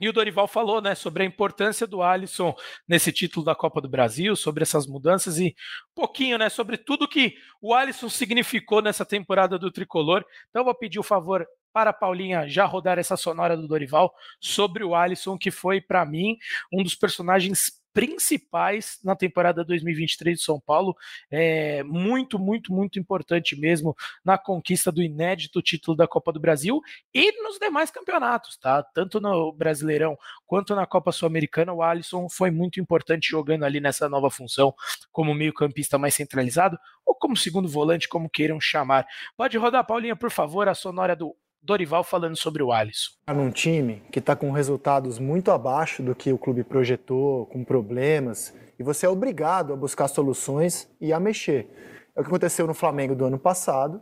E 0.00 0.08
o 0.08 0.12
Dorival 0.12 0.48
falou 0.48 0.80
né, 0.80 0.94
sobre 0.94 1.22
a 1.22 1.26
importância 1.26 1.86
do 1.86 2.02
Alisson 2.02 2.54
nesse 2.86 3.12
título 3.12 3.44
da 3.44 3.54
Copa 3.54 3.80
do 3.80 3.88
Brasil, 3.88 4.34
sobre 4.34 4.62
essas 4.62 4.86
mudanças 4.86 5.38
e 5.38 5.54
um 5.90 5.94
pouquinho 5.94 6.36
né, 6.36 6.48
sobre 6.48 6.76
tudo 6.76 7.08
que 7.08 7.34
o 7.60 7.72
Alisson 7.72 8.08
significou 8.08 8.82
nessa 8.82 9.04
temporada 9.04 9.58
do 9.58 9.70
tricolor. 9.70 10.24
Então, 10.50 10.60
eu 10.60 10.64
vou 10.64 10.74
pedir 10.74 10.98
o 10.98 11.04
favor 11.04 11.46
para 11.72 11.90
a 11.90 11.94
Paulinha 11.94 12.48
já 12.48 12.64
rodar 12.64 12.98
essa 12.98 13.16
sonora 13.16 13.56
do 13.56 13.66
Dorival 13.66 14.14
sobre 14.40 14.84
o 14.84 14.94
Alisson, 14.94 15.36
que 15.36 15.50
foi, 15.50 15.80
para 15.80 16.04
mim, 16.06 16.36
um 16.72 16.82
dos 16.82 16.94
personagens 16.94 17.83
principais 17.94 18.98
na 19.04 19.14
temporada 19.14 19.64
2023 19.64 20.38
de 20.38 20.44
São 20.44 20.60
Paulo. 20.60 20.96
É 21.30 21.84
muito, 21.84 22.38
muito, 22.38 22.72
muito 22.72 22.98
importante 22.98 23.56
mesmo 23.58 23.96
na 24.24 24.36
conquista 24.36 24.90
do 24.90 25.00
inédito 25.00 25.62
título 25.62 25.96
da 25.96 26.08
Copa 26.08 26.32
do 26.32 26.40
Brasil 26.40 26.80
e 27.14 27.40
nos 27.40 27.58
demais 27.58 27.92
campeonatos, 27.92 28.56
tá? 28.56 28.82
Tanto 28.82 29.20
no 29.20 29.52
Brasileirão 29.52 30.18
quanto 30.44 30.74
na 30.74 30.86
Copa 30.86 31.12
Sul-Americana, 31.12 31.72
o 31.72 31.82
Alisson 31.82 32.28
foi 32.28 32.50
muito 32.50 32.80
importante 32.80 33.30
jogando 33.30 33.64
ali 33.64 33.80
nessa 33.80 34.08
nova 34.08 34.28
função 34.28 34.74
como 35.12 35.32
meio-campista 35.32 35.96
mais 35.96 36.14
centralizado 36.14 36.76
ou 37.06 37.14
como 37.14 37.36
segundo 37.36 37.68
volante, 37.68 38.08
como 38.08 38.28
queiram 38.28 38.60
chamar. 38.60 39.06
Pode 39.36 39.56
rodar, 39.56 39.86
Paulinha, 39.86 40.16
por 40.16 40.30
favor, 40.30 40.68
a 40.68 40.74
sonora 40.74 41.14
do 41.14 41.36
Dorival 41.64 42.04
falando 42.04 42.36
sobre 42.36 42.62
o 42.62 42.70
Alisson. 42.70 43.12
Tá 43.24 43.32
num 43.32 43.50
time 43.50 44.02
que 44.12 44.18
está 44.18 44.36
com 44.36 44.50
resultados 44.50 45.18
muito 45.18 45.50
abaixo 45.50 46.02
do 46.02 46.14
que 46.14 46.30
o 46.30 46.36
clube 46.36 46.62
projetou, 46.62 47.46
com 47.46 47.64
problemas, 47.64 48.52
e 48.78 48.82
você 48.82 49.06
é 49.06 49.08
obrigado 49.08 49.72
a 49.72 49.76
buscar 49.76 50.06
soluções 50.08 50.86
e 51.00 51.10
a 51.10 51.18
mexer. 51.18 51.66
É 52.14 52.20
o 52.20 52.22
que 52.22 52.28
aconteceu 52.28 52.66
no 52.66 52.74
Flamengo 52.74 53.14
do 53.14 53.24
ano 53.24 53.38
passado 53.38 53.98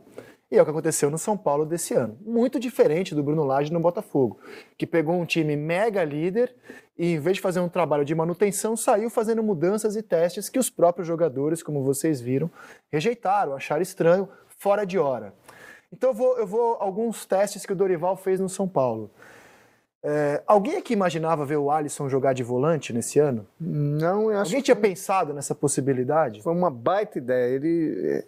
e 0.51 0.59
é 0.59 0.61
o 0.61 0.64
que 0.64 0.72
aconteceu 0.72 1.09
no 1.09 1.16
São 1.16 1.37
Paulo 1.37 1.64
desse 1.64 1.94
ano. 1.94 2.18
Muito 2.20 2.59
diferente 2.59 3.14
do 3.14 3.22
Bruno 3.22 3.44
Lage 3.44 3.72
no 3.72 3.79
Botafogo, 3.79 4.40
que 4.77 4.85
pegou 4.85 5.14
um 5.14 5.25
time 5.25 5.55
mega 5.55 6.03
líder 6.03 6.53
e, 6.98 7.12
em 7.12 7.20
vez 7.20 7.37
de 7.37 7.42
fazer 7.42 7.61
um 7.61 7.68
trabalho 7.68 8.05
de 8.05 8.12
manutenção, 8.12 8.77
saiu 8.77 9.09
fazendo 9.09 9.40
mudanças 9.40 9.94
e 9.94 10.03
testes 10.03 10.48
que 10.48 10.59
os 10.59 10.68
próprios 10.68 11.07
jogadores, 11.07 11.62
como 11.62 11.85
vocês 11.85 12.20
viram, 12.20 12.51
rejeitaram, 12.90 13.55
acharam 13.55 13.83
estranho, 13.83 14.29
fora 14.59 14.85
de 14.85 14.98
hora. 14.98 15.33
Então 15.92 16.11
eu 16.11 16.14
vou, 16.14 16.38
eu 16.38 16.46
vou 16.46 16.76
alguns 16.81 17.26
testes 17.26 17.66
que 17.66 17.72
o 17.72 17.76
Dorival 17.76 18.16
fez 18.16 18.40
no 18.40 18.48
São 18.48 18.66
Paulo. 18.66 19.11
É, 20.05 20.42
alguém 20.48 20.76
aqui 20.76 20.92
imaginava 20.92 21.44
ver 21.44 21.59
o 21.59 21.70
Alisson 21.70 22.09
jogar 22.09 22.33
de 22.33 22.42
volante 22.42 22.92
nesse 22.92 23.20
ano? 23.20 23.46
Não, 23.61 24.33
eu 24.33 24.38
acho 24.40 24.50
Alguém 24.50 24.62
tinha 24.62 24.76
pensado 24.76 25.33
nessa 25.33 25.55
possibilidade? 25.55 26.42
Foi 26.42 26.52
uma 26.52 26.70
baita 26.70 27.18
ideia. 27.18 27.55
Ele 27.55 27.94
é, 28.05 28.24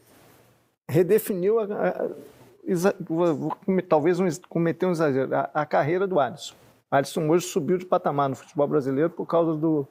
redefiniu, 0.88 1.58
a, 1.58 1.64
a, 1.64 1.88
a, 1.88 3.82
talvez 3.88 4.20
um, 4.20 4.28
cometer 4.48 4.86
um 4.86 4.92
exagero, 4.92 5.30
a, 5.52 5.66
carreira 5.66 6.06
do 6.06 6.20
Alisson. 6.20 6.54
Alisson 6.90 7.28
hoje 7.28 7.46
subiu 7.46 7.76
de 7.76 7.86
patamar 7.86 8.28
no 8.28 8.36
futebol 8.36 8.68
brasileiro 8.68 9.10
por 9.10 9.26
causa 9.26 9.54
do, 9.54 9.84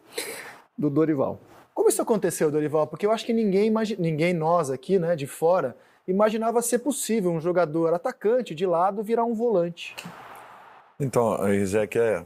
do 0.78 0.90
Dorival. 0.90 1.38
Como 1.74 1.90
isso 1.90 2.02
aconteceu, 2.02 2.50
Dorival? 2.50 2.88
Porque 2.88 3.06
eu 3.06 3.12
acho 3.12 3.26
que 3.26 3.34
ninguém, 3.34 3.68
imagina, 3.68 4.02
ninguém 4.02 4.34
nós 4.34 4.70
aqui, 4.70 4.98
né, 4.98 5.18
de 5.18 5.28
fora, 5.28 5.76
imaginava 6.08 6.62
ser 6.62 6.80
possível 6.80 7.32
um 7.32 7.40
jogador 7.40 7.94
atacante 7.94 8.54
de 8.54 8.66
lado 8.66 9.04
virar 9.04 9.24
um 9.24 9.34
volante. 9.34 9.96
Então, 11.00 11.52
Isaac, 11.54 11.98
é, 11.98 12.26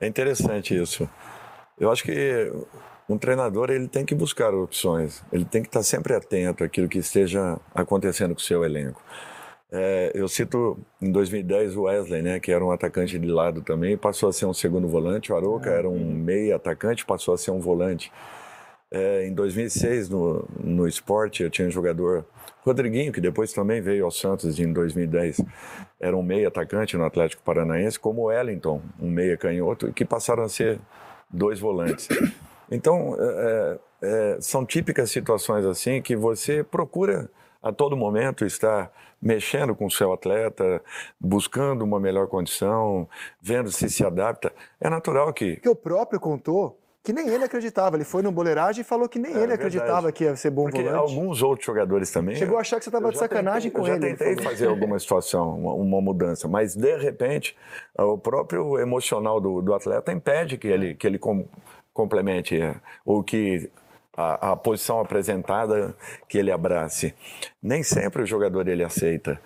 é 0.00 0.06
interessante 0.06 0.74
isso. 0.74 1.08
Eu 1.78 1.90
acho 1.90 2.02
que 2.02 2.52
um 3.08 3.18
treinador 3.18 3.70
ele 3.70 3.88
tem 3.88 4.04
que 4.04 4.14
buscar 4.14 4.54
opções, 4.54 5.22
ele 5.32 5.44
tem 5.44 5.62
que 5.62 5.68
estar 5.68 5.82
sempre 5.82 6.14
atento 6.14 6.62
àquilo 6.62 6.88
que 6.88 6.98
esteja 6.98 7.58
acontecendo 7.74 8.34
com 8.34 8.40
o 8.40 8.44
seu 8.44 8.64
elenco. 8.64 9.02
É, 9.72 10.10
eu 10.14 10.26
cito 10.26 10.78
em 11.00 11.12
2010 11.12 11.76
o 11.76 11.82
Wesley, 11.82 12.22
né, 12.22 12.40
que 12.40 12.50
era 12.50 12.64
um 12.64 12.72
atacante 12.72 13.18
de 13.18 13.28
lado 13.28 13.62
também, 13.62 13.96
passou 13.96 14.28
a 14.28 14.32
ser 14.32 14.46
um 14.46 14.54
segundo 14.54 14.88
volante. 14.88 15.32
O 15.32 15.36
Aroca 15.36 15.70
era 15.70 15.88
um 15.88 16.12
meio 16.12 16.54
atacante, 16.56 17.06
passou 17.06 17.34
a 17.34 17.38
ser 17.38 17.52
um 17.52 17.60
volante. 17.60 18.12
É, 18.92 19.26
em 19.26 19.32
2006 19.32 20.08
no, 20.08 20.48
no 20.58 20.88
esporte 20.88 21.44
eu 21.44 21.50
tinha 21.50 21.68
um 21.68 21.70
jogador 21.70 22.26
Rodriguinho, 22.62 23.12
que 23.12 23.20
depois 23.20 23.52
também 23.52 23.80
veio 23.80 24.04
ao 24.04 24.10
Santos 24.10 24.58
em 24.58 24.72
2010, 24.72 25.40
era 25.98 26.16
um 26.16 26.22
meia 26.22 26.48
atacante 26.48 26.96
no 26.96 27.04
Atlético 27.04 27.42
Paranaense, 27.42 27.98
como 27.98 28.24
Wellington, 28.24 28.82
um 29.00 29.08
meia 29.08 29.36
canhoto, 29.36 29.92
que 29.92 30.04
passaram 30.04 30.42
a 30.42 30.48
ser 30.48 30.78
dois 31.30 31.60
volantes. 31.60 32.08
Então, 32.70 33.16
é, 33.18 33.78
é, 34.02 34.36
são 34.40 34.64
típicas 34.64 35.10
situações 35.10 35.64
assim 35.64 36.00
que 36.00 36.14
você 36.14 36.62
procura 36.62 37.28
a 37.62 37.72
todo 37.72 37.96
momento 37.96 38.44
estar 38.44 38.92
mexendo 39.20 39.74
com 39.74 39.86
o 39.86 39.90
seu 39.90 40.12
atleta, 40.12 40.80
buscando 41.18 41.82
uma 41.82 42.00
melhor 42.00 42.26
condição, 42.28 43.08
vendo 43.42 43.70
se 43.70 43.90
se 43.90 44.04
adapta. 44.04 44.52
É 44.80 44.88
natural 44.88 45.32
que. 45.32 45.56
Que 45.56 45.68
o 45.68 45.74
próprio 45.74 46.20
contou 46.20 46.78
que 47.02 47.12
nem 47.12 47.28
ele 47.28 47.44
acreditava. 47.44 47.96
Ele 47.96 48.04
foi 48.04 48.22
no 48.22 48.30
boleiragem 48.30 48.82
e 48.82 48.84
falou 48.84 49.08
que 49.08 49.18
nem 49.18 49.34
é, 49.34 49.42
ele 49.42 49.52
acreditava 49.52 50.12
que 50.12 50.24
ia 50.24 50.36
ser 50.36 50.50
bom 50.50 50.64
Porque 50.64 50.82
volante. 50.82 50.98
alguns 50.98 51.42
outros 51.42 51.66
jogadores 51.66 52.10
também. 52.10 52.36
Chegou 52.36 52.58
a 52.58 52.60
achar 52.60 52.78
que 52.78 52.84
você 52.84 52.90
estava 52.90 53.10
de 53.10 53.18
sacanagem 53.18 53.70
tentei, 53.70 53.80
com 53.80 53.88
eu 53.88 53.96
ele. 53.96 54.06
Eu 54.06 54.10
já 54.10 54.16
tentei 54.16 54.44
fazer 54.44 54.68
alguma 54.68 54.98
situação, 54.98 55.58
uma, 55.58 55.72
uma, 55.72 56.00
mudança, 56.00 56.46
mas 56.48 56.74
de 56.74 56.96
repente 56.96 57.56
o 57.96 58.18
próprio 58.18 58.78
emocional 58.78 59.40
do, 59.40 59.62
do 59.62 59.74
atleta 59.74 60.12
impede 60.12 60.58
que 60.58 60.68
ele, 60.68 60.94
que 60.94 61.06
ele 61.06 61.18
com, 61.18 61.46
complemente 61.92 62.60
é, 62.60 62.74
ou 63.04 63.22
que 63.22 63.70
a, 64.16 64.52
a, 64.52 64.56
posição 64.56 65.00
apresentada 65.00 65.94
que 66.28 66.36
ele 66.36 66.50
abrace. 66.50 67.14
Nem 67.62 67.82
sempre 67.82 68.22
o 68.22 68.26
jogador 68.26 68.68
ele 68.68 68.84
aceita. 68.84 69.40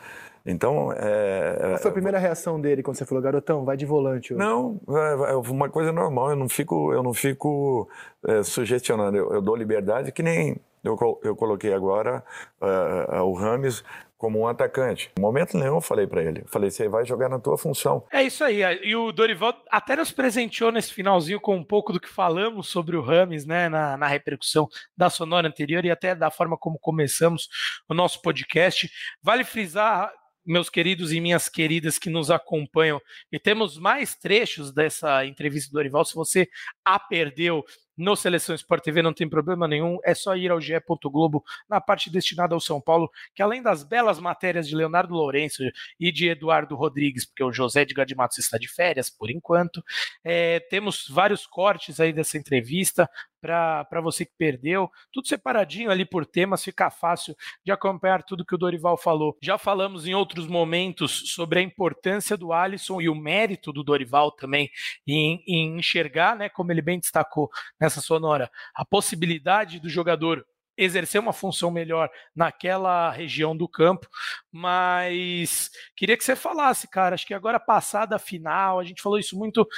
Então, 0.47 0.93
é, 0.93 1.57
Qual 1.59 1.79
foi 1.79 1.91
a 1.91 1.95
primeira 1.95 2.19
reação 2.19 2.61
dele 2.61 2.83
quando 2.83 2.97
você 2.97 3.07
falou, 3.07 3.23
garotão, 3.23 3.65
vai 3.65 3.77
de 3.77 3.87
volante? 3.87 4.35
Hoje. 4.35 4.43
Não, 4.43 4.79
é, 4.89 5.33
é 5.33 5.35
uma 5.35 5.71
coisa 5.71 5.91
normal. 5.91 6.31
Eu 6.31 6.37
não 6.37 6.49
fico, 6.49 6.93
eu 6.93 7.03
não 7.03 7.15
fico 7.15 7.89
é, 8.27 8.43
sugestionando. 8.43 9.17
Eu, 9.17 9.33
eu, 9.33 9.43
dou 9.43 9.57
liberdade 9.57 10.13
que 10.13 10.23
nem 10.23 10.57
eu, 10.83 10.99
eu 11.25 11.35
coloquei 11.35 11.73
agora 11.73 12.23
uh, 12.61 13.23
o 13.23 13.33
Rames 13.33 13.83
como 14.19 14.41
um 14.41 14.47
atacante. 14.47 15.11
No 15.17 15.23
momento 15.23 15.57
nenhum 15.57 15.77
eu 15.77 15.81
falei 15.81 16.07
para 16.07 16.23
ele. 16.23 16.41
Eu 16.41 16.49
falei, 16.49 16.71
você 16.71 16.89
vai 16.89 17.05
jogar 17.05 17.29
na 17.29 17.39
tua 17.39 17.59
função. 17.59 18.05
É 18.13 18.23
isso 18.23 18.45
aí. 18.45 18.63
E 18.83 18.95
o 18.95 19.13
Dorival 19.13 19.55
até 19.71 19.97
nos 19.97 20.13
presenteou 20.13 20.71
nesse 20.71 20.93
finalzinho 20.93 21.41
com 21.41 21.57
um 21.57 21.65
pouco 21.65 21.93
do 21.93 22.01
que 22.01 22.09
falamos 22.09 22.69
sobre 22.69 22.97
o 22.97 23.03
Rames, 23.03 23.45
né, 23.45 23.69
na, 23.69 23.97
na 23.97 24.07
repercussão 24.07 24.69
da 24.97 25.11
sonora 25.11 25.49
anterior 25.49 25.85
e 25.85 25.91
até 25.91 26.15
da 26.15 26.31
forma 26.31 26.57
como 26.57 26.79
começamos 26.79 27.49
o 27.89 27.95
nosso 27.95 28.23
podcast. 28.23 28.91
Vale 29.23 29.45
frisar 29.45 30.11
meus 30.45 30.69
queridos 30.69 31.13
e 31.13 31.21
minhas 31.21 31.49
queridas 31.49 31.99
que 31.99 32.11
nos 32.11 32.31
acompanham. 32.31 33.01
E 33.33 33.39
temos 33.39 33.79
mais 33.79 34.15
trechos 34.15 34.73
dessa 34.73 35.25
entrevista 35.27 35.71
do 35.71 35.75
Dorival. 35.75 36.05
Se 36.05 36.15
você 36.15 36.49
a 36.85 36.99
perdeu, 36.99 37.65
no 37.97 38.17
Seleção 38.17 38.55
Sport 38.55 38.83
TV 38.83 39.03
não 39.03 39.13
tem 39.13 39.29
problema 39.29 39.69
nenhum, 39.69 39.99
é 40.05 40.15
só 40.15 40.37
ir 40.37 40.51
ao 40.51 40.61
ge 40.61 40.75
Globo 41.05 41.45
na 41.69 41.81
parte 41.81 42.11
destinada 42.11 42.55
ao 42.55 42.61
São 42.61 42.81
Paulo, 42.81 43.11
que 43.35 43.43
além 43.43 43.63
das 43.63 43.83
belas 43.85 44.19
matérias 44.19 44.67
de 44.67 44.75
Leonardo 44.75 45.15
Lourenço 45.15 45.63
e 45.99 46.11
de 46.11 46.29
Eduardo 46.29 46.75
Rodrigues, 46.75 47.25
porque 47.25 47.45
o 47.45 47.53
José 47.53 47.85
de 47.85 47.95
Gadimatos 47.95 48.39
está 48.39 48.59
de 48.59 48.69
férias 48.69 49.09
por 49.09 49.31
enquanto, 49.31 49.83
é, 50.25 50.61
temos 50.61 51.07
vários 51.09 51.47
cortes 51.47 52.01
aí 52.01 52.13
dessa 52.13 52.37
entrevista 52.37 53.09
para 53.45 54.01
você 54.01 54.25
que 54.25 54.33
perdeu, 54.39 54.91
tudo 55.13 55.29
separadinho 55.29 55.91
ali 55.91 56.05
por 56.07 56.25
temas, 56.25 56.65
fica 56.65 56.91
fácil 56.91 57.37
de 57.63 57.71
acompanhar 57.71 58.23
tudo 58.23 58.45
que 58.45 58.55
o 58.55 58.59
Dorival 58.59 58.97
falou. 58.97 59.37
Já 59.43 59.59
falamos 59.59 60.07
em 60.07 60.15
outros 60.15 60.47
momentos 60.47 61.35
sobre 61.35 61.59
a 61.59 61.63
importância 61.63 62.39
do 62.39 62.55
Alisson 62.55 63.03
e 63.03 63.09
o 63.09 63.15
mérito 63.15 63.71
do 63.71 63.85
Dorival 63.85 64.31
também 64.33 64.71
em, 65.07 65.43
em 65.47 65.79
enxergar, 65.79 66.37
né, 66.37 66.49
como 66.49 66.73
ele 66.73 66.81
bem 66.81 66.99
destacou 66.99 67.51
nessa 67.85 68.01
sonora, 68.01 68.51
a 68.75 68.85
possibilidade 68.85 69.79
do 69.79 69.89
jogador 69.89 70.45
exercer 70.77 71.21
uma 71.21 71.33
função 71.33 71.71
melhor 71.71 72.11
naquela 72.35 73.09
região 73.11 73.57
do 73.57 73.69
campo, 73.69 74.09
mas 74.51 75.71
queria 75.97 76.17
que 76.17 76.25
você 76.25 76.35
falasse, 76.35 76.89
cara, 76.89 77.15
acho 77.15 77.27
que 77.27 77.35
agora 77.35 77.61
passada 77.61 78.17
a 78.17 78.19
final, 78.19 78.81
a 78.81 78.85
gente 78.85 79.01
falou 79.01 79.19
isso 79.19 79.39
muito 79.39 79.69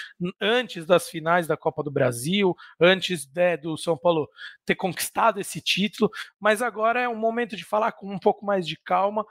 antes 0.41 0.87
das 0.87 1.09
finais 1.09 1.47
da 1.47 1.57
Copa 1.57 1.83
do 1.83 1.91
Brasil, 1.91 2.55
antes 2.81 3.31
né, 3.35 3.59
do 3.59 3.77
São 3.77 3.97
Paulo 3.97 4.27
ter 4.65 4.75
conquistado 4.75 5.39
esse 5.39 5.61
título, 5.61 6.11
mas 6.41 6.63
agora 6.63 7.01
é 7.01 7.09
um 7.09 7.17
momento 7.17 7.57
de 7.57 7.65
falar 7.65 7.93
com 7.93 8.11
um 8.11 8.19
pouco 8.19 8.47
mais 8.47 8.67
de 8.67 8.77
calma 8.77 9.27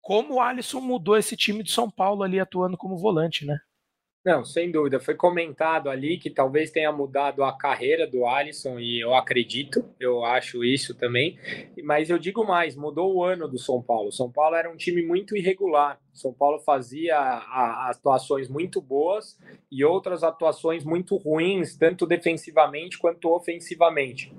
como 0.00 0.34
o 0.34 0.40
Alisson 0.40 0.80
mudou 0.80 1.16
esse 1.16 1.36
time 1.36 1.62
de 1.62 1.70
São 1.70 1.88
Paulo 1.88 2.24
ali 2.24 2.40
atuando 2.40 2.76
como 2.76 2.98
volante, 2.98 3.46
né? 3.46 3.60
Não, 4.24 4.44
sem 4.44 4.70
dúvida. 4.70 5.00
Foi 5.00 5.16
comentado 5.16 5.90
ali 5.90 6.16
que 6.16 6.30
talvez 6.30 6.70
tenha 6.70 6.92
mudado 6.92 7.42
a 7.42 7.52
carreira 7.52 8.06
do 8.06 8.24
Alisson 8.24 8.78
e 8.78 9.00
eu 9.02 9.14
acredito, 9.14 9.84
eu 9.98 10.24
acho 10.24 10.64
isso 10.64 10.94
também. 10.94 11.36
Mas 11.82 12.08
eu 12.08 12.20
digo 12.20 12.44
mais, 12.46 12.76
mudou 12.76 13.16
o 13.16 13.24
ano 13.24 13.48
do 13.48 13.58
São 13.58 13.82
Paulo. 13.82 14.12
São 14.12 14.30
Paulo 14.30 14.54
era 14.54 14.70
um 14.70 14.76
time 14.76 15.04
muito 15.04 15.36
irregular. 15.36 16.00
São 16.12 16.32
Paulo 16.32 16.60
fazia 16.60 17.18
atuações 17.18 18.48
muito 18.48 18.80
boas 18.80 19.36
e 19.70 19.84
outras 19.84 20.22
atuações 20.22 20.84
muito 20.84 21.16
ruins, 21.16 21.76
tanto 21.76 22.06
defensivamente 22.06 22.98
quanto 22.98 23.28
ofensivamente. 23.28 24.32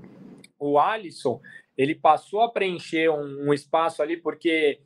O 0.57 0.79
Alisson, 0.79 1.41
ele 1.77 1.93
passou 1.93 2.39
a 2.39 2.49
preencher 2.49 3.09
um, 3.09 3.49
um 3.49 3.53
espaço 3.53 4.01
ali 4.01 4.15
porque 4.15 4.79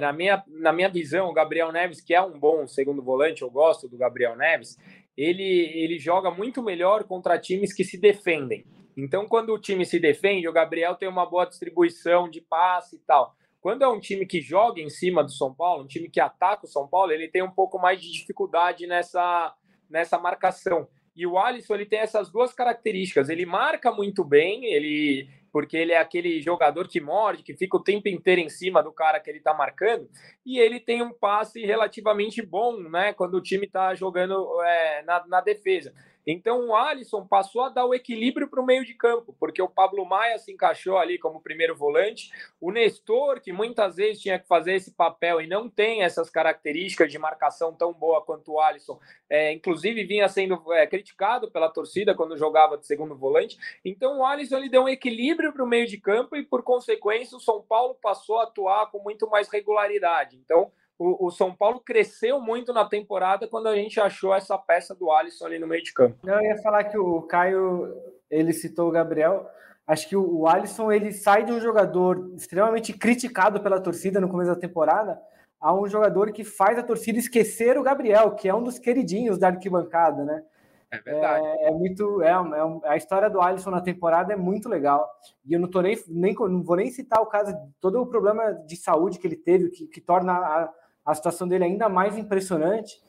na, 0.00 0.12
minha, 0.12 0.42
na 0.48 0.72
minha 0.72 0.88
visão, 0.88 1.28
o 1.28 1.32
Gabriel 1.32 1.70
Neves, 1.70 2.00
que 2.00 2.14
é 2.14 2.20
um 2.20 2.38
bom 2.38 2.66
segundo 2.66 3.02
volante, 3.02 3.42
eu 3.42 3.50
gosto 3.50 3.88
do 3.88 3.96
Gabriel 3.96 4.36
Neves, 4.36 4.76
ele, 5.16 5.70
ele 5.74 5.98
joga 5.98 6.30
muito 6.30 6.62
melhor 6.62 7.04
contra 7.04 7.38
times 7.38 7.72
que 7.72 7.84
se 7.84 7.96
defendem. 7.96 8.64
Então, 8.96 9.26
quando 9.26 9.52
o 9.52 9.58
time 9.58 9.84
se 9.84 9.98
defende, 9.98 10.48
o 10.48 10.52
Gabriel 10.52 10.94
tem 10.94 11.08
uma 11.08 11.26
boa 11.26 11.44
distribuição 11.44 12.28
de 12.28 12.40
passe 12.40 12.96
e 12.96 13.00
tal. 13.00 13.34
Quando 13.60 13.82
é 13.82 13.88
um 13.88 13.98
time 13.98 14.26
que 14.26 14.40
joga 14.40 14.80
em 14.80 14.90
cima 14.90 15.24
do 15.24 15.30
São 15.30 15.54
Paulo, 15.54 15.84
um 15.84 15.86
time 15.86 16.08
que 16.08 16.20
ataca 16.20 16.66
o 16.66 16.68
São 16.68 16.86
Paulo, 16.86 17.12
ele 17.12 17.28
tem 17.28 17.42
um 17.42 17.50
pouco 17.50 17.78
mais 17.78 18.00
de 18.00 18.12
dificuldade 18.12 18.86
nessa, 18.86 19.54
nessa 19.88 20.18
marcação. 20.18 20.86
E 21.16 21.26
o 21.26 21.38
Alisson 21.38 21.74
ele 21.74 21.86
tem 21.86 22.00
essas 22.00 22.30
duas 22.30 22.52
características. 22.52 23.28
Ele 23.28 23.46
marca 23.46 23.90
muito 23.92 24.24
bem, 24.24 24.66
ele 24.66 25.28
porque 25.54 25.76
ele 25.76 25.92
é 25.92 25.98
aquele 25.98 26.42
jogador 26.42 26.88
que 26.88 27.00
morde, 27.00 27.44
que 27.44 27.54
fica 27.54 27.76
o 27.76 27.80
tempo 27.80 28.08
inteiro 28.08 28.40
em 28.40 28.48
cima 28.48 28.82
do 28.82 28.90
cara 28.90 29.20
que 29.20 29.30
ele 29.30 29.38
está 29.38 29.54
marcando, 29.54 30.10
e 30.44 30.58
ele 30.58 30.80
tem 30.80 31.00
um 31.00 31.12
passe 31.12 31.64
relativamente 31.64 32.42
bom, 32.42 32.76
né? 32.90 33.12
Quando 33.12 33.34
o 33.34 33.40
time 33.40 33.64
está 33.64 33.94
jogando 33.94 34.60
é, 34.62 35.04
na, 35.04 35.24
na 35.28 35.40
defesa. 35.40 35.94
Então 36.26 36.68
o 36.68 36.74
Alisson 36.74 37.26
passou 37.26 37.62
a 37.62 37.68
dar 37.68 37.86
o 37.86 37.94
equilíbrio 37.94 38.48
para 38.48 38.60
o 38.60 38.64
meio 38.64 38.84
de 38.84 38.94
campo, 38.94 39.34
porque 39.38 39.60
o 39.60 39.68
Pablo 39.68 40.04
Maia 40.04 40.38
se 40.38 40.52
encaixou 40.52 40.96
ali 40.98 41.18
como 41.18 41.40
primeiro 41.40 41.76
volante, 41.76 42.30
o 42.60 42.70
Nestor, 42.70 43.40
que 43.40 43.52
muitas 43.52 43.96
vezes 43.96 44.22
tinha 44.22 44.38
que 44.38 44.46
fazer 44.46 44.74
esse 44.74 44.92
papel 44.92 45.40
e 45.40 45.46
não 45.46 45.68
tem 45.68 46.02
essas 46.02 46.30
características 46.30 47.10
de 47.10 47.18
marcação 47.18 47.74
tão 47.74 47.92
boa 47.92 48.22
quanto 48.24 48.52
o 48.52 48.60
Alisson, 48.60 48.98
é, 49.28 49.52
inclusive 49.52 50.04
vinha 50.04 50.28
sendo 50.28 50.60
é, 50.72 50.86
criticado 50.86 51.50
pela 51.50 51.68
torcida 51.68 52.14
quando 52.14 52.36
jogava 52.36 52.78
de 52.78 52.86
segundo 52.86 53.16
volante. 53.16 53.58
Então 53.84 54.18
o 54.18 54.24
Alisson 54.24 54.58
ele 54.58 54.68
deu 54.68 54.82
um 54.82 54.88
equilíbrio 54.88 55.52
para 55.52 55.64
o 55.64 55.68
meio 55.68 55.86
de 55.86 55.98
campo 55.98 56.36
e, 56.36 56.42
por 56.42 56.62
consequência, 56.62 57.36
o 57.36 57.40
São 57.40 57.62
Paulo 57.62 57.94
passou 58.00 58.38
a 58.38 58.44
atuar 58.44 58.90
com 58.90 58.98
muito 58.98 59.28
mais 59.28 59.48
regularidade. 59.48 60.36
Então 60.36 60.72
o, 60.98 61.26
o, 61.26 61.30
São 61.30 61.54
Paulo 61.54 61.80
cresceu 61.80 62.40
muito 62.40 62.72
na 62.72 62.84
temporada 62.84 63.48
quando 63.48 63.68
a 63.68 63.74
gente 63.74 64.00
achou 64.00 64.34
essa 64.34 64.56
peça 64.56 64.94
do 64.94 65.10
Alisson 65.10 65.46
ali 65.46 65.58
no 65.58 65.66
meio 65.66 65.82
de 65.82 65.92
campo. 65.92 66.16
Não, 66.22 66.34
eu 66.34 66.42
ia 66.42 66.62
falar 66.62 66.84
que 66.84 66.96
o 66.96 67.22
Caio, 67.22 67.92
ele 68.30 68.52
citou 68.52 68.88
o 68.88 68.92
Gabriel. 68.92 69.48
Acho 69.86 70.08
que 70.08 70.16
o, 70.16 70.40
o 70.40 70.48
Alisson 70.48 70.90
ele 70.92 71.12
sai 71.12 71.44
de 71.44 71.52
um 71.52 71.60
jogador 71.60 72.32
extremamente 72.36 72.92
criticado 72.92 73.60
pela 73.60 73.80
torcida 73.80 74.20
no 74.20 74.28
começo 74.28 74.50
da 74.50 74.60
temporada 74.60 75.20
a 75.60 75.74
um 75.74 75.88
jogador 75.88 76.30
que 76.30 76.44
faz 76.44 76.78
a 76.78 76.82
torcida 76.82 77.18
esquecer 77.18 77.78
o 77.78 77.82
Gabriel, 77.82 78.34
que 78.34 78.48
é 78.48 78.54
um 78.54 78.62
dos 78.62 78.78
queridinhos 78.78 79.38
da 79.38 79.48
arquibancada, 79.48 80.22
né? 80.22 80.42
É 80.90 80.98
verdade. 80.98 81.46
É, 81.46 81.68
é 81.68 81.70
muito. 81.70 82.22
É, 82.22 82.28
é, 82.28 82.88
a 82.88 82.96
história 82.96 83.28
do 83.28 83.40
Alisson 83.40 83.70
na 83.70 83.80
temporada 83.80 84.32
é 84.32 84.36
muito 84.36 84.68
legal. 84.68 85.08
E 85.44 85.54
eu 85.54 85.60
não 85.60 85.68
tô 85.68 85.80
nem, 85.80 85.98
nem 86.06 86.34
não 86.34 86.62
vou 86.62 86.76
nem 86.76 86.90
citar 86.90 87.20
o 87.20 87.26
caso, 87.26 87.56
todo 87.80 88.00
o 88.00 88.06
problema 88.06 88.52
de 88.52 88.76
saúde 88.76 89.18
que 89.18 89.26
ele 89.26 89.36
teve, 89.36 89.70
que, 89.70 89.86
que 89.86 90.00
torna 90.00 90.34
a, 90.34 90.70
a 91.04 91.14
situação 91.14 91.46
dele 91.46 91.64
é 91.64 91.66
ainda 91.66 91.88
mais 91.88 92.16
impressionante. 92.16 93.02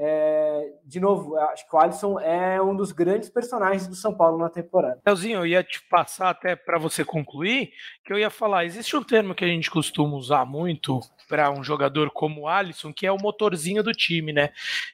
É, 0.00 0.74
de 0.84 1.00
novo, 1.00 1.36
acho 1.36 1.68
que 1.68 1.74
o 1.74 1.78
Alisson 1.78 2.20
é 2.20 2.62
um 2.62 2.76
dos 2.76 2.92
grandes 2.92 3.28
personagens 3.28 3.88
do 3.88 3.96
São 3.96 4.14
Paulo 4.14 4.38
na 4.38 4.48
temporada. 4.48 5.00
Elzinho, 5.04 5.40
eu 5.40 5.46
ia 5.46 5.64
te 5.64 5.82
passar 5.88 6.30
até 6.30 6.54
para 6.54 6.78
você 6.78 7.04
concluir, 7.04 7.72
que 8.04 8.12
eu 8.12 8.18
ia 8.18 8.30
falar, 8.30 8.64
existe 8.64 8.96
um 8.96 9.02
termo 9.02 9.34
que 9.34 9.44
a 9.44 9.48
gente 9.48 9.68
costuma 9.68 10.14
usar 10.14 10.44
muito 10.44 11.00
para 11.28 11.50
um 11.50 11.62
jogador 11.62 12.10
como 12.10 12.42
o 12.42 12.48
Alisson, 12.48 12.92
que 12.92 13.06
é 13.06 13.12
o 13.12 13.18
motorzinho 13.18 13.82
do 13.82 13.92
time, 13.92 14.32
né? 14.32 14.50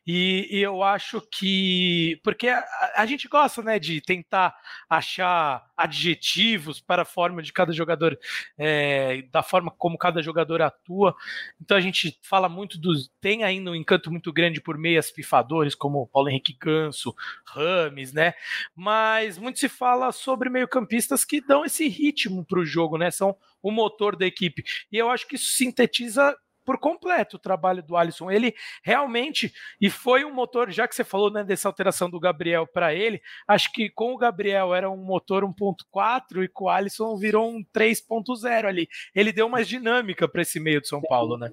E, 0.06 0.48
e 0.50 0.60
eu 0.60 0.82
acho 0.82 1.20
que. 1.30 2.20
Porque 2.24 2.48
a, 2.48 2.64
a, 2.96 3.06
gente 3.06 3.28
gosta, 3.28 3.62
né, 3.62 3.78
de 3.78 4.00
tentar 4.00 4.54
achar 4.90 5.64
adjetivos 5.76 6.80
para 6.80 7.02
a 7.02 7.06
forma 7.06 7.40
de 7.40 7.52
cada 7.52 7.72
jogador, 7.72 8.18
é, 8.58 9.22
da 9.30 9.42
forma 9.42 9.70
como 9.70 9.96
cada 9.96 10.20
jogador 10.20 10.60
atua. 10.60 11.14
Então 11.60 11.76
a 11.76 11.80
gente 11.80 12.18
fala 12.22 12.48
muito 12.48 12.78
dos. 12.78 13.10
Tem 13.20 13.44
ainda 13.44 13.70
um 13.70 13.74
encanto 13.74 14.10
muito 14.10 14.32
grande 14.32 14.60
por 14.60 14.76
meias 14.76 15.10
pifadores, 15.10 15.74
como 15.74 16.08
Paulo 16.08 16.28
Henrique 16.28 16.56
Ganso, 16.60 17.14
Rames, 17.46 18.12
né? 18.12 18.34
Mas 18.74 19.38
muito 19.38 19.60
se 19.60 19.68
fala 19.68 20.10
sobre 20.10 20.50
meio-campistas 20.50 21.24
que 21.24 21.40
dão 21.40 21.64
esse 21.64 21.86
ritmo 21.88 22.44
para 22.44 22.58
o 22.58 22.66
jogo, 22.66 22.98
né? 22.98 23.10
São 23.10 23.36
o 23.64 23.72
motor 23.72 24.14
da 24.14 24.26
equipe. 24.26 24.62
E 24.92 24.98
eu 24.98 25.08
acho 25.08 25.26
que 25.26 25.36
isso 25.36 25.48
sintetiza 25.48 26.36
por 26.64 26.78
completo 26.78 27.36
o 27.36 27.38
trabalho 27.40 27.82
do 27.82 27.96
Alisson. 27.96 28.30
Ele 28.30 28.54
realmente, 28.82 29.52
e 29.80 29.90
foi 29.90 30.24
um 30.24 30.32
motor, 30.32 30.70
já 30.70 30.86
que 30.86 30.94
você 30.94 31.04
falou 31.04 31.30
né, 31.30 31.42
dessa 31.42 31.68
alteração 31.68 32.08
do 32.08 32.20
Gabriel 32.20 32.66
para 32.66 32.94
ele, 32.94 33.20
acho 33.48 33.72
que 33.72 33.90
com 33.90 34.12
o 34.12 34.18
Gabriel 34.18 34.74
era 34.74 34.90
um 34.90 34.96
motor 34.96 35.44
1.4 35.44 36.44
e 36.44 36.48
com 36.48 36.64
o 36.64 36.68
Alisson 36.68 37.16
virou 37.16 37.48
um 37.48 37.64
3.0 37.74 38.66
ali. 38.66 38.88
Ele 39.14 39.32
deu 39.32 39.48
mais 39.48 39.66
dinâmica 39.66 40.28
para 40.28 40.42
esse 40.42 40.60
meio 40.60 40.80
de 40.80 40.88
São 40.88 41.00
Paulo, 41.00 41.36
né? 41.36 41.52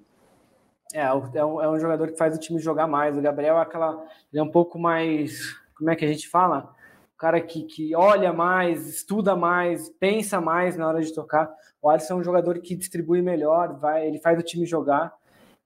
É, 0.93 1.03
é 1.03 1.13
um, 1.45 1.61
é 1.61 1.69
um 1.69 1.79
jogador 1.79 2.11
que 2.11 2.17
faz 2.17 2.35
o 2.35 2.39
time 2.39 2.59
jogar 2.59 2.87
mais. 2.87 3.17
O 3.17 3.21
Gabriel 3.21 3.57
é 3.57 3.61
aquela. 3.61 3.91
Ele 4.31 4.41
é 4.41 4.43
um 4.43 4.51
pouco 4.51 4.77
mais. 4.77 5.53
Como 5.77 5.89
é 5.89 5.95
que 5.95 6.03
a 6.03 6.07
gente 6.07 6.27
fala? 6.27 6.75
Cara 7.21 7.39
que, 7.39 7.61
que 7.65 7.95
olha 7.95 8.33
mais, 8.33 8.87
estuda 8.87 9.35
mais, 9.35 9.89
pensa 9.99 10.41
mais 10.41 10.75
na 10.75 10.87
hora 10.87 10.99
de 10.99 11.13
tocar. 11.13 11.53
O 11.79 11.87
Alisson 11.87 12.15
é 12.15 12.17
um 12.17 12.23
jogador 12.23 12.59
que 12.59 12.75
distribui 12.75 13.21
melhor, 13.21 13.77
vai, 13.77 14.07
ele 14.07 14.17
faz 14.17 14.39
o 14.39 14.41
time 14.41 14.65
jogar 14.65 15.13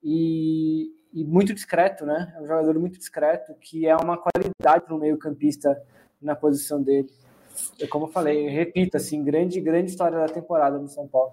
e, 0.03 0.91
e 1.14 1.24
muito 1.24 1.53
discreto, 1.53 2.06
né? 2.06 2.34
É 2.36 2.41
um 2.41 2.45
jogador 2.45 2.78
muito 2.78 2.99
discreto, 2.99 3.53
que 3.62 3.88
é 3.88 3.95
uma 3.95 4.18
qualidade 4.18 4.84
para 4.84 4.93
o 4.93 4.99
meio-campista 4.99 5.82
na 6.22 6.36
posição 6.36 6.84
dele. 6.84 7.08
É 7.80 7.88
como 7.88 8.08
eu 8.08 8.10
falei, 8.10 8.49
repito, 8.49 8.97
assim, 8.97 9.24
grande, 9.24 9.62
grande 9.62 9.91
história 9.91 10.18
da 10.18 10.28
temporada 10.28 10.78
no 10.78 10.89
São 10.89 11.08
Paulo. 11.08 11.32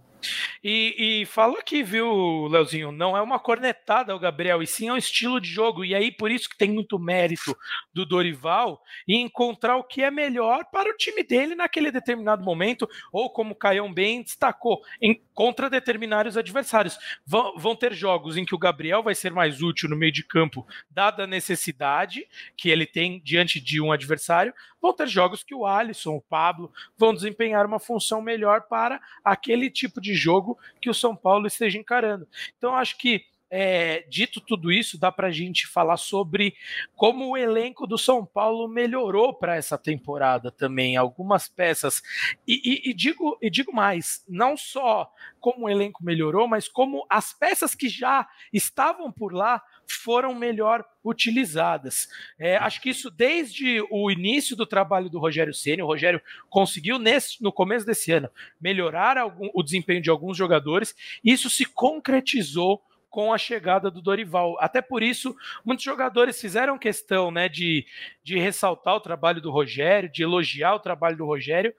E, 0.65 1.23
e 1.23 1.27
fala 1.27 1.59
aqui, 1.59 1.83
viu, 1.83 2.47
Leozinho? 2.47 2.93
Não 2.93 3.17
é 3.17 3.21
uma 3.21 3.41
cornetada 3.41 4.13
ao 4.13 4.19
Gabriel, 4.19 4.63
e 4.63 4.67
sim 4.67 4.89
é 4.89 4.93
um 4.93 4.97
estilo 4.97 5.41
de 5.41 5.49
jogo. 5.49 5.85
E 5.85 5.93
aí, 5.93 6.13
por 6.13 6.31
isso 6.31 6.49
que 6.49 6.57
tem 6.57 6.71
muito 6.71 7.01
mérito 7.01 7.57
do 7.93 8.07
Dorival 8.07 8.81
em 9.09 9.23
encontrar 9.23 9.77
o 9.77 9.83
que 9.83 10.03
é 10.03 10.11
melhor 10.11 10.65
para 10.71 10.89
o 10.89 10.97
time 10.97 11.25
dele 11.25 11.57
naquele 11.57 11.91
determinado 11.91 12.45
momento, 12.45 12.89
ou 13.13 13.29
como 13.29 13.53
o 13.53 13.57
Caião 13.57 13.93
bem 13.93 14.23
destacou, 14.23 14.81
em, 15.01 15.21
contra 15.35 15.71
determinados 15.71 16.37
adversários. 16.37 16.99
Vão, 17.25 17.57
vão 17.57 17.77
ter 17.77 17.93
jogos 17.95 18.37
em 18.37 18.45
que 18.45 18.55
o 18.55 18.59
Gabriel 18.59 19.03
vai 19.03 19.15
ser 19.15 19.33
mais 19.33 19.63
útil 19.63 19.89
no 19.89 19.97
meio 19.97 20.13
de 20.13 20.25
campo, 20.25 20.67
dada 20.91 21.25
a 21.25 21.27
necessidade 21.27 22.27
que 22.57 22.69
ele 22.71 22.87
tem 22.87 23.21
diante 23.25 23.61
de 23.61 23.81
um 23.81 23.93
adversário. 23.93 24.55
Vão 24.81 24.93
ter 24.93 25.07
jogos 25.07 25.43
que 25.43 25.55
o 25.55 25.67
Alisson, 25.67 26.17
o 26.17 26.23
Pablo, 26.23 26.73
vão 26.97 27.15
desempenhar 27.15 27.67
uma 27.67 27.79
função 27.79 28.21
melhor 28.21 28.63
para 28.63 29.01
aquele 29.25 29.71
tipo 29.71 30.01
de 30.01 30.15
jogo 30.15 30.59
que 30.81 30.91
o 30.91 30.95
São 30.95 31.15
Paulo 31.15 31.47
esteja 31.47 31.79
encarando. 31.79 32.27
Então, 32.57 32.75
acho 32.75 32.99
que 32.99 33.25
é, 33.55 34.07
dito 34.09 34.41
tudo 34.41 34.73
isso, 34.73 34.99
dá 34.99 35.13
para 35.13 35.29
a 35.29 35.31
gente 35.31 35.67
falar 35.67 35.99
sobre 35.99 36.55
como 36.97 37.29
o 37.29 37.37
elenco 37.37 37.87
do 37.87 37.99
São 37.99 38.25
Paulo 38.25 38.67
melhorou 38.67 39.35
para 39.35 39.57
essa 39.57 39.77
temporada 39.77 40.51
também, 40.51 40.97
algumas 40.97 41.49
peças. 41.49 42.03
E, 42.49 42.55
e, 42.65 42.91
e, 42.91 42.95
digo, 42.95 43.37
e 43.43 43.51
digo 43.51 43.71
mais, 43.71 44.25
não 44.27 44.57
só 44.57 45.13
como 45.39 45.67
o 45.67 45.69
elenco 45.69 46.03
melhorou, 46.03 46.49
mas 46.49 46.67
como 46.67 47.05
as 47.11 47.35
peças 47.35 47.75
que 47.75 47.91
já 47.91 48.27
estavam 48.55 49.13
por 49.13 49.35
lá 49.35 49.63
foram 49.87 50.35
melhor 50.35 50.83
utilizadas. 51.05 52.09
É, 52.39 52.57
acho 52.57 52.81
que 52.81 52.89
isso 52.89 53.11
desde 53.11 53.85
o 53.91 54.11
início 54.11 54.57
do 54.57 54.65
trabalho 54.65 55.11
do 55.11 55.19
Rogério 55.19 55.53
Ceni, 55.53 55.83
o 55.83 55.87
Rogério 55.87 56.23
conseguiu 56.49 56.99
nesse, 56.99 57.43
no 57.43 57.53
começo 57.53 57.85
desse 57.85 58.13
ano 58.13 58.31
melhorar 58.59 59.19
algum, 59.19 59.51
o 59.53 59.63
desempenho 59.63 60.01
de 60.01 60.09
alguns 60.09 60.39
jogadores. 60.39 60.95
Isso 61.23 61.51
se 61.51 61.67
concretizou 61.67 62.83
com 63.13 63.31
a 63.31 63.37
chegada 63.37 63.91
do 63.91 64.01
Dorival. 64.01 64.57
Até 64.59 64.81
por 64.81 65.03
isso, 65.03 65.37
muitos 65.63 65.85
jogadores 65.85 66.41
fizeram 66.41 66.79
questão 66.79 67.31
né, 67.31 67.47
de, 67.47 67.85
de 68.25 68.39
ressaltar 68.39 68.97
o 68.97 69.01
trabalho 69.01 69.41
do 69.41 69.51
Rogério, 69.51 70.11
de 70.11 70.23
elogiar 70.23 70.75
o 70.75 70.81
trabalho 70.81 71.19
do 71.19 71.27
Rogério, 71.27 71.75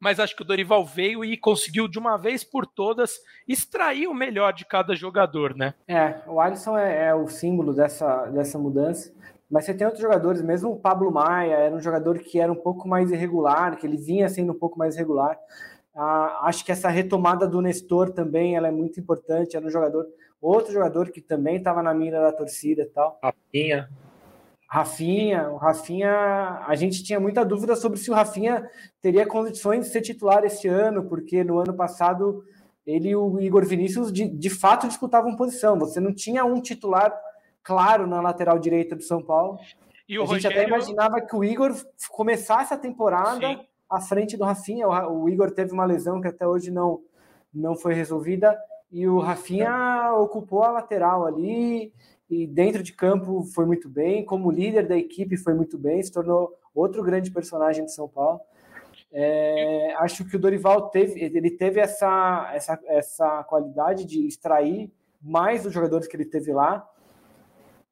mas 0.00 0.18
acho 0.18 0.34
que 0.34 0.42
o 0.42 0.44
Dorival 0.44 0.84
veio 0.86 1.22
e 1.22 1.36
conseguiu 1.36 1.86
de 1.86 1.98
uma 1.98 2.16
vez 2.16 2.42
por 2.42 2.66
todas 2.66 3.20
extrair 3.46 4.08
o 4.08 4.14
melhor 4.14 4.54
de 4.54 4.64
cada 4.64 4.96
jogador, 4.96 5.54
né? 5.54 5.74
É, 5.86 6.14
o 6.26 6.40
Alisson 6.40 6.76
é, 6.78 7.08
é 7.08 7.14
o 7.14 7.28
símbolo 7.28 7.74
dessa, 7.74 8.24
dessa 8.26 8.58
mudança. 8.58 9.12
Mas 9.50 9.66
você 9.66 9.74
tem 9.74 9.86
outros 9.86 10.02
jogadores, 10.02 10.40
mesmo 10.40 10.70
o 10.72 10.80
Pablo 10.80 11.12
Maia 11.12 11.54
era 11.54 11.74
um 11.74 11.80
jogador 11.80 12.18
que 12.18 12.40
era 12.40 12.50
um 12.50 12.56
pouco 12.56 12.88
mais 12.88 13.10
irregular, 13.10 13.76
que 13.76 13.86
ele 13.86 13.98
vinha 13.98 14.26
sendo 14.30 14.52
um 14.52 14.58
pouco 14.58 14.78
mais 14.78 14.96
irregular. 14.96 15.38
Ah, 15.94 16.48
acho 16.48 16.64
que 16.64 16.72
essa 16.72 16.88
retomada 16.88 17.46
do 17.46 17.60
Nestor 17.60 18.10
também 18.10 18.56
ela 18.56 18.68
é 18.68 18.70
muito 18.70 18.98
importante. 18.98 19.56
Era 19.56 19.66
um 19.66 19.70
jogador, 19.70 20.06
outro 20.48 20.72
jogador 20.72 21.10
que 21.10 21.20
também 21.20 21.56
estava 21.56 21.82
na 21.82 21.94
mira 21.94 22.20
da 22.20 22.32
torcida 22.32 22.82
e 22.82 22.86
tal. 22.86 23.18
Rafinha. 23.22 23.88
Rafinha, 24.68 25.50
o 25.50 25.56
Rafinha, 25.56 26.64
a 26.66 26.74
gente 26.74 27.04
tinha 27.04 27.20
muita 27.20 27.44
dúvida 27.44 27.76
sobre 27.76 27.98
se 27.98 28.10
o 28.10 28.14
Rafinha 28.14 28.66
teria 29.02 29.26
condições 29.26 29.84
de 29.84 29.92
ser 29.92 30.00
titular 30.00 30.44
este 30.44 30.66
ano, 30.66 31.04
porque 31.04 31.44
no 31.44 31.58
ano 31.58 31.74
passado 31.74 32.42
ele 32.86 33.10
e 33.10 33.16
o 33.16 33.38
Igor 33.40 33.64
Vinícius 33.66 34.12
de, 34.12 34.26
de 34.26 34.50
fato 34.50 34.88
disputavam 34.88 35.36
posição. 35.36 35.78
Você 35.78 36.00
não 36.00 36.12
tinha 36.12 36.44
um 36.44 36.60
titular 36.60 37.14
claro 37.62 38.06
na 38.06 38.20
lateral 38.20 38.58
direita 38.58 38.96
do 38.96 39.02
São 39.02 39.22
Paulo. 39.22 39.58
E 40.08 40.18
o 40.18 40.22
a 40.22 40.26
Rogério... 40.26 40.42
gente 40.42 40.52
até 40.52 40.66
imaginava 40.66 41.20
que 41.20 41.36
o 41.36 41.44
Igor 41.44 41.72
começasse 42.10 42.74
a 42.74 42.78
temporada 42.78 43.46
Sim. 43.46 43.60
à 43.88 44.00
frente 44.00 44.36
do 44.36 44.44
Rafinha. 44.44 44.88
O, 44.88 45.24
o 45.24 45.28
Igor 45.28 45.50
teve 45.52 45.72
uma 45.72 45.84
lesão 45.84 46.20
que 46.20 46.28
até 46.28 46.46
hoje 46.46 46.70
não, 46.70 47.00
não 47.54 47.76
foi 47.76 47.94
resolvida. 47.94 48.58
E 48.92 49.08
o 49.08 49.18
Rafinha 49.18 50.12
ocupou 50.18 50.62
a 50.62 50.70
lateral 50.70 51.24
ali 51.26 51.94
e 52.28 52.46
dentro 52.46 52.82
de 52.82 52.92
campo 52.92 53.42
foi 53.42 53.64
muito 53.64 53.88
bem, 53.88 54.22
como 54.24 54.50
líder 54.50 54.86
da 54.86 54.96
equipe 54.96 55.36
foi 55.36 55.54
muito 55.54 55.78
bem, 55.78 56.02
se 56.02 56.12
tornou 56.12 56.52
outro 56.74 57.02
grande 57.02 57.30
personagem 57.30 57.86
de 57.86 57.92
São 57.92 58.06
Paulo. 58.06 58.40
É, 59.10 59.94
acho 59.98 60.26
que 60.26 60.36
o 60.36 60.38
Dorival 60.38 60.90
teve, 60.90 61.20
ele 61.22 61.50
teve 61.50 61.80
essa, 61.80 62.50
essa, 62.54 62.78
essa 62.86 63.44
qualidade 63.44 64.04
de 64.04 64.26
extrair 64.26 64.90
mais 65.20 65.62
dos 65.62 65.72
jogadores 65.72 66.06
que 66.06 66.14
ele 66.14 66.24
teve 66.26 66.52
lá. 66.52 66.86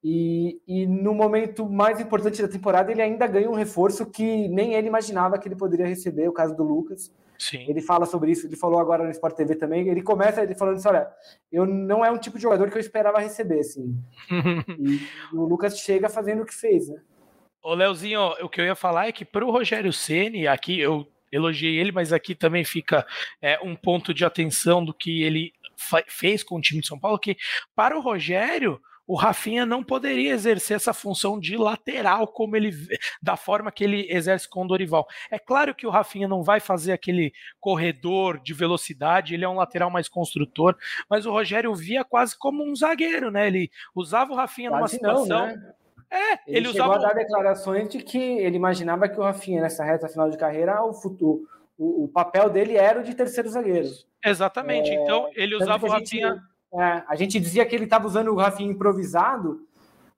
E, 0.03 0.61
e 0.67 0.87
no 0.87 1.15
momento 1.15 1.69
mais 1.69 2.01
importante 2.01 2.41
da 2.41 2.49
temporada, 2.49 2.91
ele 2.91 3.03
ainda 3.03 3.27
ganha 3.27 3.51
um 3.51 3.55
reforço 3.55 4.07
que 4.07 4.49
nem 4.49 4.75
ele 4.75 4.89
imaginava 4.89 5.39
que 5.39 5.49
ele 5.49 5.57
poderia 5.57 5.87
receber, 5.87 6.29
o 6.29 6.33
caso 6.33 6.55
do 6.55 6.63
Lucas. 6.63 7.13
Sim. 7.41 7.65
Ele 7.67 7.81
fala 7.81 8.05
sobre 8.05 8.31
isso, 8.31 8.47
ele 8.47 8.55
falou 8.55 8.79
agora 8.79 9.03
no 9.03 9.11
Sport 9.11 9.35
TV 9.35 9.57
também. 9.57 9.89
Ele 9.89 10.03
começa 10.03 10.43
ele 10.43 10.55
falando 10.55 10.77
assim: 10.77 10.89
olha, 10.89 11.09
eu 11.51 11.65
não 11.65 12.05
é 12.05 12.11
um 12.11 12.19
tipo 12.19 12.37
de 12.37 12.43
jogador 12.43 12.71
que 12.71 12.77
eu 12.77 12.81
esperava 12.81 13.19
receber, 13.19 13.61
assim. 13.61 13.97
e, 14.79 15.01
o 15.35 15.47
Lucas 15.47 15.79
chega 15.79 16.11
fazendo 16.11 16.43
o 16.43 16.45
que 16.45 16.55
fez, 16.55 16.91
né? 16.91 17.01
Ô, 17.63 17.73
Leozinho, 17.73 18.21
o 18.43 18.49
que 18.49 18.61
eu 18.61 18.67
ia 18.67 18.75
falar 18.75 19.09
é 19.09 19.13
que 19.13 19.25
para 19.25 19.43
o 19.43 19.51
Rogério 19.51 19.91
Ceni, 19.91 20.47
aqui 20.47 20.79
eu 20.79 21.07
elogiei 21.33 21.79
ele, 21.79 21.93
mas 21.93 22.13
aqui 22.13 22.35
também 22.35 22.63
fica 22.63 23.07
é, 23.41 23.59
um 23.61 23.75
ponto 23.75 24.13
de 24.13 24.23
atenção 24.23 24.85
do 24.85 24.93
que 24.93 25.23
ele 25.23 25.55
fez 26.09 26.43
com 26.43 26.57
o 26.57 26.61
time 26.61 26.83
de 26.83 26.87
São 26.89 26.99
Paulo, 26.99 27.19
que 27.19 27.39
para 27.75 27.97
o 27.97 28.03
Rogério 28.03 28.79
o 29.11 29.17
Rafinha 29.17 29.67
não 29.67 29.83
poderia 29.83 30.33
exercer 30.33 30.77
essa 30.77 30.95
função 30.95 31.41
de 31.41 31.57
lateral 31.57 32.29
como 32.29 32.55
ele 32.55 32.71
da 33.21 33.37
forma 33.37 33.73
que 33.73 33.83
ele 33.83 34.07
exerce 34.09 34.49
com 34.49 34.65
o 34.65 34.69
Dorival. 34.69 35.05
É 35.33 35.37
claro 35.37 35.75
que 35.75 35.85
o 35.85 35.91
Rafinha 35.91 36.29
não 36.29 36.45
vai 36.45 36.61
fazer 36.61 36.93
aquele 36.93 37.33
corredor 37.59 38.39
de 38.39 38.55
velocidade, 38.55 39.35
ele 39.35 39.45
é 39.45 39.49
um 39.49 39.57
lateral 39.57 39.91
mais 39.91 40.09
construtor, 40.09 40.77
mas 41.09 41.27
o 41.27 41.33
Rogério 41.33 41.75
via 41.75 42.05
quase 42.05 42.39
como 42.39 42.63
um 42.65 42.77
zagueiro, 42.77 43.33
né? 43.33 43.49
Ele 43.49 43.69
usava 43.97 44.33
o 44.33 44.37
Rafinha 44.37 44.71
quase 44.71 44.81
numa 44.81 44.89
situação 44.89 45.27
não, 45.27 45.47
né? 45.47 45.73
É, 46.09 46.33
ele, 46.33 46.59
ele 46.59 46.69
usava... 46.69 46.93
chegou 46.93 47.05
a 47.05 47.09
dar 47.09 47.15
declarações 47.15 47.89
de 47.89 47.99
que 47.99 48.17
ele 48.17 48.55
imaginava 48.55 49.09
que 49.09 49.19
o 49.19 49.25
Rafinha, 49.25 49.61
nessa 49.61 49.83
reta 49.83 50.09
final 50.09 50.31
de 50.31 50.39
carreira, 50.39 50.85
o 50.85 50.95
futuro, 50.95 51.49
o, 51.77 52.05
o 52.05 52.09
papel 52.09 52.49
dele 52.49 52.77
era 52.77 53.01
o 53.01 53.03
de 53.03 53.13
terceiro 53.13 53.49
zagueiro. 53.49 53.89
Exatamente. 54.25 54.89
É, 54.89 54.95
então, 54.95 55.29
ele 55.35 55.57
usava 55.57 55.85
o 55.85 55.91
Rafinha. 55.91 56.35
Gente 56.35 56.51
é, 56.73 57.03
a 57.07 57.17
gente 57.17 57.41
dizia 57.41 57.65
que 57.67 57.75
ele 57.75 57.85
estava 57.85 58.07
usando 58.07 58.29
o 58.29 58.37
Rafinha 58.37 58.71
improvisado, 58.71 59.67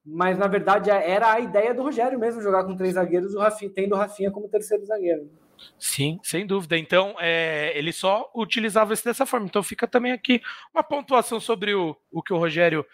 mas 0.05 0.39
na 0.39 0.47
verdade 0.47 0.91
era 0.91 1.33
a 1.33 1.41
ideia 1.41 1.73
do 1.73 1.83
Rogério 1.83 2.19
mesmo 2.19 2.43
jogar 2.43 2.65
com 2.65 2.77
três 2.77 2.95
zagueiros, 2.95 3.35
o 3.35 3.39
Rafinha, 3.39 3.71
tendo 3.75 3.95
o 3.95 3.99
Rafinha 3.99 4.31
como 4.31 4.49
terceiro 4.49 4.85
zagueiro. 4.85 5.31
Sim, 5.79 6.19
sem 6.23 6.47
dúvida. 6.47 6.77
Então, 6.77 7.15
é, 7.21 7.73
ele 7.77 7.93
só 7.93 8.31
utilizava 8.35 8.95
isso 8.95 9.05
dessa 9.05 9.25
forma. 9.25 9.47
Então, 9.47 9.63
fica 9.63 9.87
também 9.87 10.11
aqui 10.11 10.43
uma 10.75 10.83
pontuação 10.83 11.39
sobre 11.39 11.73
o, 11.73 11.97
o 12.11 12.21
que 12.21 12.33
o 12.33 12.39
Rogério 12.39 12.85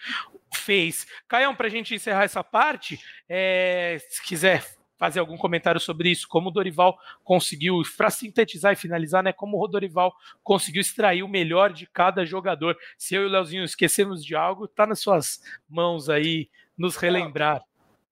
fez. 0.54 1.06
Caião, 1.26 1.54
para 1.54 1.66
a 1.66 1.70
gente 1.70 1.94
encerrar 1.94 2.24
essa 2.24 2.44
parte, 2.44 3.00
é, 3.28 3.98
se 4.10 4.22
quiser 4.22 4.62
fazer 4.98 5.20
algum 5.20 5.36
comentário 5.36 5.80
sobre 5.80 6.10
isso, 6.10 6.26
como 6.28 6.48
o 6.48 6.52
Dorival 6.52 6.98
conseguiu, 7.22 7.80
para 7.96 8.10
sintetizar 8.10 8.72
e 8.72 8.76
finalizar, 8.76 9.22
né, 9.22 9.32
como 9.32 9.62
o 9.62 9.68
Dorival 9.68 10.12
conseguiu 10.42 10.80
extrair 10.80 11.22
o 11.22 11.28
melhor 11.28 11.72
de 11.72 11.86
cada 11.86 12.26
jogador. 12.26 12.76
Se 12.98 13.14
eu 13.14 13.22
e 13.22 13.26
o 13.26 13.28
Leozinho 13.28 13.64
esquecemos 13.64 14.24
de 14.24 14.34
algo, 14.34 14.64
está 14.64 14.86
nas 14.86 14.98
suas 14.98 15.40
mãos 15.68 16.08
aí 16.10 16.50
nos 16.76 16.96
relembrar. 16.96 17.62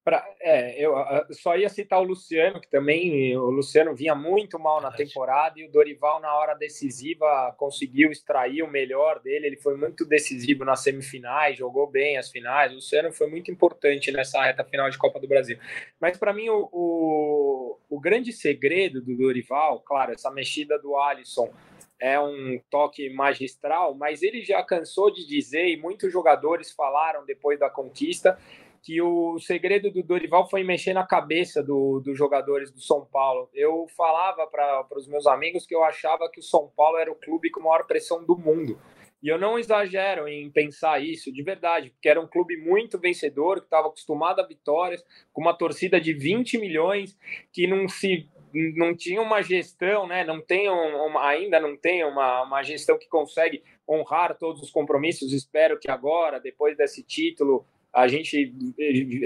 Pra, 0.06 0.24
é, 0.40 0.80
eu 0.80 0.94
só 1.32 1.56
ia 1.56 1.68
citar 1.68 2.00
o 2.00 2.04
Luciano, 2.04 2.60
que 2.60 2.70
também 2.70 3.36
o 3.36 3.50
Luciano 3.50 3.92
vinha 3.92 4.14
muito 4.14 4.56
mal 4.56 4.80
na 4.80 4.92
temporada 4.92 5.58
e 5.58 5.64
o 5.64 5.72
Dorival, 5.72 6.20
na 6.20 6.32
hora 6.32 6.54
decisiva, 6.54 7.52
conseguiu 7.58 8.12
extrair 8.12 8.62
o 8.62 8.70
melhor 8.70 9.18
dele. 9.18 9.48
Ele 9.48 9.56
foi 9.56 9.76
muito 9.76 10.04
decisivo 10.04 10.64
nas 10.64 10.84
semifinais, 10.84 11.58
jogou 11.58 11.90
bem 11.90 12.18
as 12.18 12.30
finais. 12.30 12.70
O 12.70 12.76
Luciano 12.76 13.10
foi 13.10 13.28
muito 13.28 13.50
importante 13.50 14.12
nessa 14.12 14.40
reta 14.44 14.62
final 14.62 14.88
de 14.88 14.96
Copa 14.96 15.18
do 15.18 15.26
Brasil. 15.26 15.58
Mas 16.00 16.16
para 16.16 16.32
mim, 16.32 16.50
o, 16.50 16.68
o, 16.70 17.78
o 17.90 17.98
grande 17.98 18.32
segredo 18.32 19.02
do 19.02 19.16
Dorival, 19.16 19.80
claro, 19.80 20.12
essa 20.12 20.30
mexida 20.30 20.78
do 20.78 20.96
Alisson 20.96 21.52
é 21.98 22.20
um 22.20 22.60
toque 22.70 23.10
magistral, 23.10 23.92
mas 23.96 24.22
ele 24.22 24.44
já 24.44 24.62
cansou 24.62 25.10
de 25.10 25.26
dizer, 25.26 25.66
e 25.66 25.76
muitos 25.76 26.12
jogadores 26.12 26.70
falaram 26.70 27.26
depois 27.26 27.58
da 27.58 27.68
conquista 27.68 28.38
que 28.86 29.02
o 29.02 29.36
segredo 29.40 29.90
do 29.90 30.00
Dorival 30.00 30.48
foi 30.48 30.62
mexer 30.62 30.92
na 30.92 31.04
cabeça 31.04 31.60
do, 31.60 31.98
dos 31.98 32.16
jogadores 32.16 32.70
do 32.70 32.80
São 32.80 33.04
Paulo. 33.04 33.50
Eu 33.52 33.88
falava 33.96 34.46
para 34.46 34.86
os 34.94 35.08
meus 35.08 35.26
amigos 35.26 35.66
que 35.66 35.74
eu 35.74 35.82
achava 35.82 36.30
que 36.30 36.38
o 36.38 36.42
São 36.42 36.70
Paulo 36.76 36.96
era 36.96 37.10
o 37.10 37.16
clube 37.16 37.50
com 37.50 37.58
maior 37.58 37.84
pressão 37.84 38.24
do 38.24 38.38
mundo. 38.38 38.80
E 39.20 39.26
eu 39.26 39.40
não 39.40 39.58
exagero 39.58 40.28
em 40.28 40.48
pensar 40.52 41.02
isso, 41.02 41.32
de 41.32 41.42
verdade, 41.42 41.90
porque 41.90 42.08
era 42.08 42.20
um 42.20 42.28
clube 42.28 42.56
muito 42.56 42.96
vencedor, 42.96 43.58
que 43.58 43.66
estava 43.66 43.88
acostumado 43.88 44.38
a 44.38 44.46
vitórias, 44.46 45.04
com 45.32 45.40
uma 45.40 45.52
torcida 45.52 46.00
de 46.00 46.12
20 46.12 46.56
milhões, 46.56 47.18
que 47.52 47.66
não 47.66 47.88
se 47.88 48.28
não 48.76 48.96
tinha 48.96 49.20
uma 49.20 49.42
gestão, 49.42 50.06
né? 50.06 50.22
Não 50.24 50.40
tem 50.40 50.70
uma, 50.70 51.28
ainda 51.28 51.58
não 51.58 51.76
tem 51.76 52.04
uma, 52.04 52.42
uma 52.42 52.62
gestão 52.62 52.96
que 52.96 53.08
consegue 53.08 53.64
honrar 53.86 54.38
todos 54.38 54.62
os 54.62 54.70
compromissos. 54.70 55.32
Espero 55.32 55.76
que 55.76 55.90
agora, 55.90 56.38
depois 56.38 56.76
desse 56.76 57.02
título, 57.02 57.66
a 57.96 58.06
gente 58.08 58.54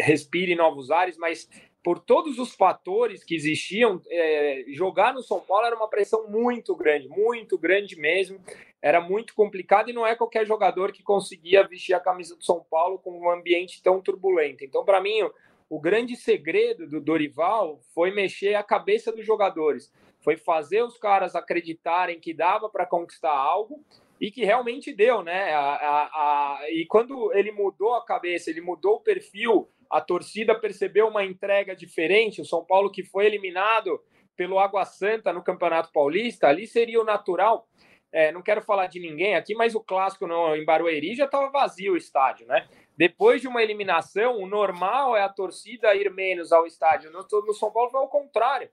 respire 0.01 0.55
novos 0.55 0.93
ares, 0.93 1.18
mas 1.18 1.49
por 1.83 1.99
todos 1.99 2.39
os 2.39 2.55
fatores 2.55 3.25
que 3.25 3.35
existiam, 3.35 4.01
é, 4.09 4.64
jogar 4.68 5.12
no 5.12 5.25
São 5.25 5.41
Paulo 5.41 5.66
era 5.66 5.75
uma 5.75 5.89
pressão 5.89 6.29
muito 6.29 6.77
grande, 6.77 7.09
muito 7.09 7.59
grande 7.59 7.97
mesmo. 7.97 8.39
Era 8.81 9.01
muito 9.01 9.35
complicado 9.35 9.91
e 9.91 9.93
não 9.93 10.07
é 10.07 10.14
qualquer 10.14 10.47
jogador 10.47 10.93
que 10.93 11.03
conseguia 11.03 11.66
vestir 11.66 11.95
a 11.95 12.01
camisa 12.01 12.37
do 12.37 12.45
São 12.45 12.64
Paulo 12.71 12.99
com 12.99 13.18
um 13.18 13.29
ambiente 13.29 13.83
tão 13.83 14.01
turbulento. 14.01 14.64
Então, 14.64 14.85
para 14.85 15.01
mim, 15.01 15.21
o 15.68 15.81
grande 15.81 16.14
segredo 16.14 16.87
do 16.87 17.01
Dorival 17.01 17.81
foi 17.93 18.12
mexer 18.12 18.55
a 18.55 18.62
cabeça 18.62 19.11
dos 19.11 19.27
jogadores, 19.27 19.93
foi 20.21 20.37
fazer 20.37 20.83
os 20.83 20.97
caras 20.97 21.35
acreditarem 21.35 22.21
que 22.21 22.33
dava 22.33 22.68
para 22.68 22.87
conquistar 22.87 23.37
algo 23.37 23.85
e 24.21 24.31
que 24.31 24.45
realmente 24.45 24.93
deu, 24.93 25.23
né? 25.23 25.53
A, 25.55 25.61
a, 25.61 26.03
a, 26.05 26.71
e 26.71 26.85
quando 26.87 27.33
ele 27.33 27.51
mudou 27.51 27.95
a 27.95 28.05
cabeça, 28.05 28.51
ele 28.51 28.61
mudou 28.61 28.97
o 28.97 29.01
perfil 29.01 29.68
a 29.91 30.01
torcida 30.01 30.55
percebeu 30.55 31.09
uma 31.09 31.25
entrega 31.25 31.75
diferente. 31.75 32.41
O 32.41 32.45
São 32.45 32.64
Paulo, 32.64 32.93
que 32.93 33.03
foi 33.03 33.27
eliminado 33.27 34.01
pelo 34.37 34.61
Água 34.61 34.85
Santa 34.85 35.33
no 35.33 35.43
Campeonato 35.43 35.91
Paulista, 35.93 36.47
ali 36.47 36.66
seria 36.66 37.01
o 37.01 37.05
natural. 37.05 37.68
É, 38.12 38.31
não 38.31 38.41
quero 38.41 38.62
falar 38.62 38.87
de 38.87 39.01
ninguém 39.01 39.35
aqui, 39.35 39.55
mas 39.55 39.75
o 39.75 39.81
clássico 39.81 40.27
no, 40.27 40.55
em 40.55 40.64
Barueri 40.64 41.14
já 41.14 41.25
estava 41.25 41.51
vazio 41.51 41.95
o 41.95 41.97
estádio, 41.97 42.47
né? 42.47 42.68
Depois 42.97 43.41
de 43.41 43.49
uma 43.49 43.62
eliminação, 43.62 44.37
o 44.39 44.47
normal 44.47 45.16
é 45.16 45.23
a 45.23 45.29
torcida 45.29 45.95
ir 45.95 46.11
menos 46.12 46.53
ao 46.53 46.66
estádio. 46.66 47.11
No, 47.11 47.27
no 47.43 47.53
São 47.53 47.73
Paulo 47.73 47.91
foi 47.91 48.01
ao 48.01 48.09
contrário. 48.09 48.71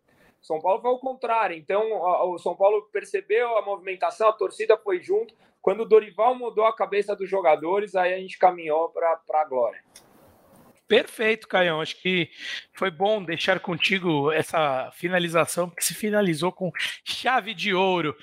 São 0.48 0.62
Paulo 0.62 0.82
foi 0.82 0.90
ao 0.90 1.00
contrário. 1.00 1.58
Então, 1.58 1.84
o 2.32 2.40
São 2.40 2.56
Paulo 2.56 2.84
percebeu 2.92 3.58
a 3.58 3.62
movimentação, 3.62 4.30
a 4.30 4.34
torcida 4.34 4.78
foi 4.78 5.02
junto. 5.02 5.36
Quando 5.62 5.82
o 5.82 5.86
Dorival 5.86 6.34
mudou 6.36 6.66
a 6.66 6.74
cabeça 6.74 7.14
dos 7.14 7.30
jogadores, 7.30 7.96
aí 7.96 8.14
a 8.14 8.18
gente 8.18 8.40
caminhou 8.40 8.88
para 8.90 9.20
a 9.34 9.46
glória. 9.46 9.84
Perfeito, 10.88 11.50
Caião. 11.50 11.82
Acho 11.82 12.02
que 12.02 12.30
foi 12.72 12.90
bom 12.90 13.22
deixar 13.22 13.60
contigo 13.60 14.32
essa 14.32 14.90
finalização, 14.94 15.68
porque 15.68 15.84
se 15.84 15.94
finalizou 15.94 16.50
com 16.50 16.72
chave 17.04 17.54
de 17.54 17.74
ouro. 17.74 18.16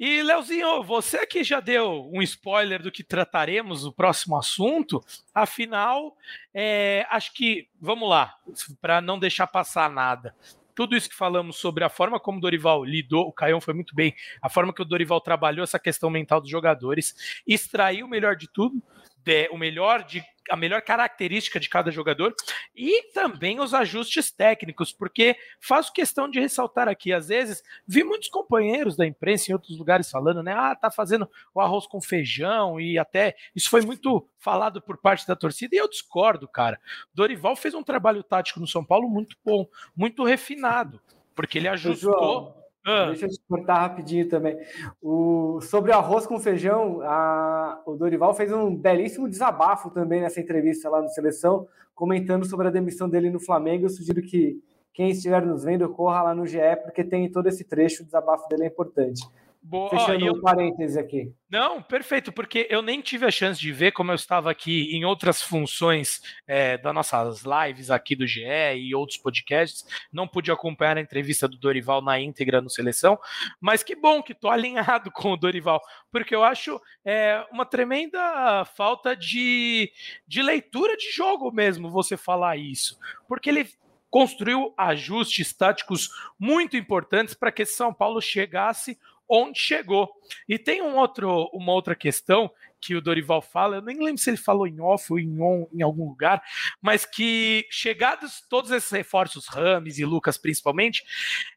E, 0.00 0.20
Leozinho, 0.24 0.82
você 0.82 1.24
que 1.28 1.44
já 1.44 1.60
deu 1.60 2.10
um 2.12 2.20
spoiler 2.22 2.82
do 2.82 2.90
que 2.90 3.04
trataremos 3.04 3.84
no 3.84 3.92
próximo 3.92 4.36
assunto, 4.36 5.00
afinal, 5.32 6.16
é, 6.52 7.06
acho 7.08 7.32
que, 7.32 7.68
vamos 7.80 8.10
lá, 8.10 8.34
para 8.80 9.00
não 9.00 9.16
deixar 9.16 9.46
passar 9.46 9.88
nada 9.88 10.34
tudo 10.78 10.96
isso 10.96 11.10
que 11.10 11.16
falamos 11.16 11.56
sobre 11.56 11.82
a 11.82 11.88
forma 11.88 12.20
como 12.20 12.38
o 12.38 12.40
Dorival 12.40 12.84
lidou, 12.84 13.26
o 13.26 13.32
Caião 13.32 13.60
foi 13.60 13.74
muito 13.74 13.96
bem, 13.96 14.14
a 14.40 14.48
forma 14.48 14.72
que 14.72 14.80
o 14.80 14.84
Dorival 14.84 15.20
trabalhou 15.20 15.64
essa 15.64 15.76
questão 15.76 16.08
mental 16.08 16.40
dos 16.40 16.48
jogadores, 16.48 17.16
extraiu 17.44 18.06
o 18.06 18.08
melhor 18.08 18.36
de 18.36 18.46
tudo, 18.46 18.80
de, 19.24 19.48
o 19.48 19.58
melhor 19.58 20.04
de 20.04 20.22
a 20.50 20.56
melhor 20.56 20.82
característica 20.82 21.60
de 21.60 21.68
cada 21.68 21.90
jogador 21.90 22.34
e 22.74 23.10
também 23.12 23.60
os 23.60 23.74
ajustes 23.74 24.30
técnicos, 24.30 24.92
porque 24.92 25.36
faço 25.60 25.92
questão 25.92 26.28
de 26.28 26.40
ressaltar 26.40 26.88
aqui, 26.88 27.12
às 27.12 27.28
vezes, 27.28 27.62
vi 27.86 28.04
muitos 28.04 28.28
companheiros 28.28 28.96
da 28.96 29.06
imprensa 29.06 29.50
em 29.50 29.54
outros 29.54 29.78
lugares 29.78 30.10
falando, 30.10 30.42
né? 30.42 30.52
Ah, 30.52 30.74
tá 30.74 30.90
fazendo 30.90 31.28
o 31.54 31.60
arroz 31.60 31.86
com 31.86 32.00
feijão 32.00 32.80
e 32.80 32.98
até 32.98 33.36
isso 33.54 33.70
foi 33.70 33.82
muito 33.82 34.28
falado 34.38 34.80
por 34.80 34.98
parte 34.98 35.26
da 35.26 35.36
torcida 35.36 35.74
e 35.74 35.78
eu 35.78 35.88
discordo, 35.88 36.48
cara. 36.48 36.80
Dorival 37.12 37.56
fez 37.56 37.74
um 37.74 37.82
trabalho 37.82 38.22
tático 38.22 38.60
no 38.60 38.66
São 38.66 38.84
Paulo 38.84 39.08
muito 39.08 39.36
bom, 39.44 39.66
muito 39.96 40.24
refinado, 40.24 41.00
porque 41.34 41.58
ele 41.58 41.68
ajustou 41.68 42.67
ah. 42.86 43.06
Deixa 43.06 43.26
eu 43.26 43.30
te 43.30 43.40
cortar 43.48 43.80
rapidinho 43.80 44.28
também. 44.28 44.56
O, 45.02 45.60
sobre 45.60 45.92
arroz 45.92 46.26
com 46.26 46.38
feijão, 46.40 47.00
a, 47.02 47.82
o 47.84 47.94
Dorival 47.94 48.32
fez 48.34 48.52
um 48.52 48.74
belíssimo 48.74 49.28
desabafo 49.28 49.90
também 49.90 50.20
nessa 50.20 50.40
entrevista 50.40 50.88
lá 50.88 51.02
no 51.02 51.08
Seleção, 51.08 51.66
comentando 51.94 52.46
sobre 52.46 52.68
a 52.68 52.70
demissão 52.70 53.08
dele 53.08 53.30
no 53.30 53.40
Flamengo. 53.40 53.84
Eu 53.84 53.90
sugiro 53.90 54.22
que 54.22 54.58
quem 54.94 55.10
estiver 55.10 55.44
nos 55.44 55.64
vendo 55.64 55.88
corra 55.90 56.22
lá 56.22 56.34
no 56.34 56.46
GE, 56.46 56.58
porque 56.82 57.04
tem 57.04 57.30
todo 57.30 57.46
esse 57.46 57.62
trecho, 57.62 58.02
o 58.02 58.06
desabafo 58.06 58.48
dele 58.48 58.64
é 58.64 58.66
importante. 58.66 59.22
Boa, 59.68 59.90
Fechando 59.90 60.24
eu... 60.24 60.32
um 60.32 60.40
parêntese 60.40 60.98
aqui. 60.98 61.30
Não, 61.50 61.82
perfeito, 61.82 62.32
porque 62.32 62.66
eu 62.70 62.80
nem 62.80 63.02
tive 63.02 63.26
a 63.26 63.30
chance 63.30 63.60
de 63.60 63.70
ver, 63.70 63.92
como 63.92 64.10
eu 64.10 64.14
estava 64.14 64.50
aqui 64.50 64.96
em 64.96 65.04
outras 65.04 65.42
funções 65.42 66.22
é, 66.46 66.78
das 66.78 66.94
nossas 66.94 67.42
lives 67.42 67.90
aqui 67.90 68.16
do 68.16 68.26
GE 68.26 68.46
e 68.78 68.94
outros 68.94 69.18
podcasts, 69.18 69.84
não 70.10 70.26
pude 70.26 70.50
acompanhar 70.50 70.96
a 70.96 71.02
entrevista 71.02 71.46
do 71.46 71.58
Dorival 71.58 72.00
na 72.00 72.18
íntegra 72.18 72.62
no 72.62 72.70
Seleção, 72.70 73.18
mas 73.60 73.82
que 73.82 73.94
bom 73.94 74.22
que 74.22 74.32
estou 74.32 74.48
alinhado 74.50 75.10
com 75.10 75.32
o 75.32 75.36
Dorival, 75.36 75.82
porque 76.10 76.34
eu 76.34 76.42
acho 76.42 76.80
é, 77.04 77.44
uma 77.52 77.66
tremenda 77.66 78.64
falta 78.74 79.14
de, 79.14 79.92
de 80.26 80.40
leitura 80.40 80.96
de 80.96 81.10
jogo 81.12 81.52
mesmo 81.52 81.90
você 81.90 82.16
falar 82.16 82.56
isso, 82.56 82.98
porque 83.28 83.50
ele 83.50 83.68
construiu 84.08 84.72
ajustes 84.78 85.52
táticos 85.52 86.08
muito 86.38 86.74
importantes 86.74 87.34
para 87.34 87.52
que 87.52 87.66
São 87.66 87.92
Paulo 87.92 88.22
chegasse 88.22 88.98
onde 89.28 89.58
chegou. 89.58 90.08
E 90.48 90.58
tem 90.58 90.82
um 90.82 90.96
outro, 90.96 91.50
uma 91.52 91.72
outra 91.72 91.94
questão 91.94 92.50
que 92.80 92.94
o 92.94 93.00
Dorival 93.00 93.42
fala, 93.42 93.76
eu 93.76 93.82
nem 93.82 93.98
lembro 93.98 94.18
se 94.18 94.30
ele 94.30 94.36
falou 94.36 94.66
em 94.66 94.80
off 94.80 95.12
ou 95.12 95.18
em 95.18 95.40
on 95.40 95.66
em 95.72 95.82
algum 95.82 96.08
lugar, 96.08 96.40
mas 96.80 97.04
que 97.04 97.66
chegados 97.70 98.40
todos 98.48 98.70
esses 98.70 98.90
reforços, 98.90 99.46
Rames 99.48 99.98
e 99.98 100.04
Lucas 100.04 100.38
principalmente, 100.38 101.02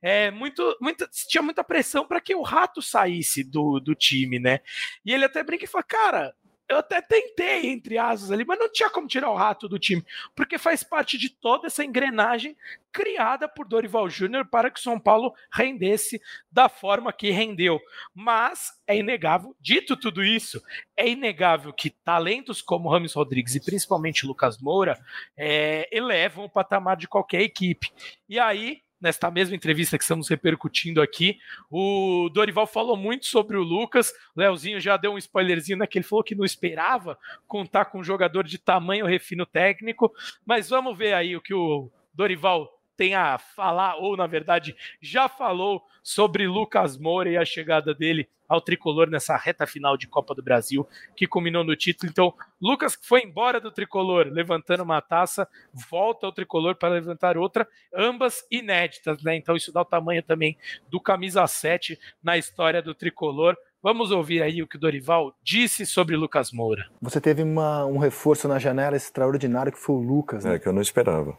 é 0.02 0.32
muito, 0.32 0.76
muito 0.82 1.08
tinha 1.28 1.42
muita 1.42 1.64
pressão 1.64 2.08
para 2.08 2.22
que 2.22 2.34
o 2.34 2.42
Rato 2.42 2.82
saísse 2.82 3.44
do, 3.44 3.80
do 3.80 3.94
time, 3.94 4.40
né? 4.40 4.62
E 5.06 5.14
ele 5.14 5.26
até 5.26 5.44
brinca 5.44 5.66
e 5.66 5.68
fala, 5.68 5.84
cara, 5.84 6.36
eu 6.72 6.78
até 6.78 7.02
tentei, 7.02 7.68
entre 7.68 7.98
asas 7.98 8.32
ali, 8.32 8.46
mas 8.46 8.58
não 8.58 8.72
tinha 8.72 8.90
como 8.90 9.08
tirar 9.08 9.30
o 9.30 9.36
rato 9.36 9.68
do 9.68 9.78
time, 9.78 10.06
porque 10.34 10.58
faz 10.58 10.84
parte 10.84 11.18
de 11.18 11.30
toda 11.30 11.68
essa 11.68 11.84
engrenagem 11.84 12.56
criada 12.94 13.48
por 13.48 13.68
Dorival 13.68 14.10
Júnior 14.10 14.46
para 14.46 14.72
que 14.72 14.80
o 14.80 14.84
São 14.84 15.00
Paulo 15.00 15.34
rendesse 15.52 16.22
da 16.50 16.70
forma 16.70 17.12
que 17.12 17.30
rendeu. 17.30 17.80
Mas 18.14 18.72
é 18.88 18.98
inegável, 18.98 19.56
dito 19.60 19.98
tudo 19.98 20.24
isso, 20.24 20.62
é 20.96 21.10
inegável 21.10 21.74
que 21.74 21.90
talentos 21.90 22.62
como 22.62 22.90
Rames 22.90 23.14
Rodrigues 23.14 23.56
e 23.56 23.64
principalmente 23.64 24.26
Lucas 24.26 24.58
Moura 24.58 24.98
é, 25.36 25.90
elevam 25.92 26.46
o 26.46 26.50
patamar 26.50 26.96
de 26.96 27.08
qualquer 27.08 27.42
equipe. 27.42 27.92
E 28.30 28.40
aí 28.40 28.82
nesta 29.02 29.32
mesma 29.32 29.56
entrevista 29.56 29.98
que 29.98 30.04
estamos 30.04 30.30
repercutindo 30.30 31.02
aqui, 31.02 31.40
o 31.70 32.30
Dorival 32.32 32.68
falou 32.68 32.96
muito 32.96 33.26
sobre 33.26 33.58
o 33.58 33.64
Lucas. 33.64 34.14
O 34.36 34.40
Leozinho 34.40 34.80
já 34.80 34.96
deu 34.96 35.14
um 35.14 35.18
spoilerzinho 35.18 35.80
naquele, 35.80 36.06
falou 36.06 36.24
que 36.24 36.36
não 36.36 36.46
esperava 36.46 37.18
contar 37.48 37.86
com 37.86 38.00
um 38.00 38.04
jogador 38.04 38.44
de 38.44 38.58
tamanho 38.58 39.06
refino 39.06 39.46
técnico. 39.46 40.14
Mas 40.46 40.70
vamos 40.70 40.98
ver 40.98 41.14
aí 41.14 41.36
o 41.36 41.42
que 41.42 41.54
o 41.54 41.90
Dorival 42.14 42.80
tem 42.96 43.16
a 43.16 43.40
falar, 43.40 43.96
ou 43.96 44.16
na 44.16 44.28
verdade 44.28 44.76
já 45.02 45.28
falou 45.28 45.84
sobre 46.04 46.48
Lucas 46.48 46.98
Moura 46.98 47.32
e 47.32 47.38
a 47.38 47.44
chegada 47.44 47.96
dele 47.96 48.30
ao 48.52 48.60
tricolor 48.60 49.10
nessa 49.10 49.38
reta 49.38 49.66
final 49.66 49.96
de 49.96 50.08
Copa 50.08 50.36
do 50.36 50.44
Brasil, 50.44 50.86
que 51.16 51.26
culminou 51.26 51.64
no 51.64 51.74
título. 51.74 52.12
Então, 52.12 52.34
Lucas 52.62 53.00
foi 53.02 53.22
embora 53.22 53.62
do 53.62 53.72
tricolor 53.72 54.28
levantando 54.30 54.84
uma 54.84 55.02
taça, 55.02 55.48
volta 55.90 56.26
ao 56.26 56.34
tricolor 56.34 56.76
para 56.76 56.96
levantar 56.96 57.38
outra, 57.38 57.66
ambas 57.96 58.46
inéditas, 58.52 59.24
né? 59.24 59.38
Então, 59.38 59.56
isso 59.56 59.72
dá 59.72 59.80
o 59.80 59.86
tamanho 59.86 60.22
também 60.22 60.58
do 60.90 61.00
camisa 61.00 61.48
7 61.48 61.98
na 62.22 62.38
história 62.38 62.82
do 62.82 62.94
tricolor. 62.94 63.56
Vamos 63.82 64.12
ouvir 64.12 64.44
aí 64.44 64.62
o 64.62 64.68
que 64.68 64.76
o 64.76 64.80
Dorival 64.80 65.34
disse 65.42 65.86
sobre 65.86 66.18
Lucas 66.18 66.52
Moura. 66.52 66.86
Você 67.02 67.22
teve 67.22 67.42
uma, 67.42 67.86
um 67.86 67.98
reforço 68.00 68.50
na 68.50 68.60
janela 68.60 68.98
extraordinário 68.98 69.72
que 69.72 69.80
foi 69.80 69.96
o 69.96 70.00
Lucas. 70.00 70.44
Né? 70.44 70.56
É, 70.56 70.60
que 70.60 70.68
eu 70.68 70.74
não 70.74 70.82
esperava. 70.82 71.38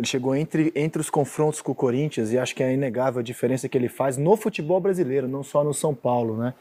Ele 0.00 0.06
chegou 0.06 0.34
entre, 0.34 0.72
entre 0.74 0.98
os 0.98 1.10
confrontos 1.10 1.60
com 1.60 1.72
o 1.72 1.74
Corinthians 1.74 2.32
e 2.32 2.38
acho 2.38 2.56
que 2.56 2.62
é 2.62 2.72
inegável 2.72 3.20
a 3.20 3.22
diferença 3.22 3.68
que 3.68 3.76
ele 3.76 3.88
faz 3.90 4.16
no 4.16 4.34
futebol 4.34 4.80
brasileiro, 4.80 5.28
não 5.28 5.42
só 5.42 5.62
no 5.62 5.74
São 5.74 5.94
Paulo, 5.94 6.38
né? 6.38 6.54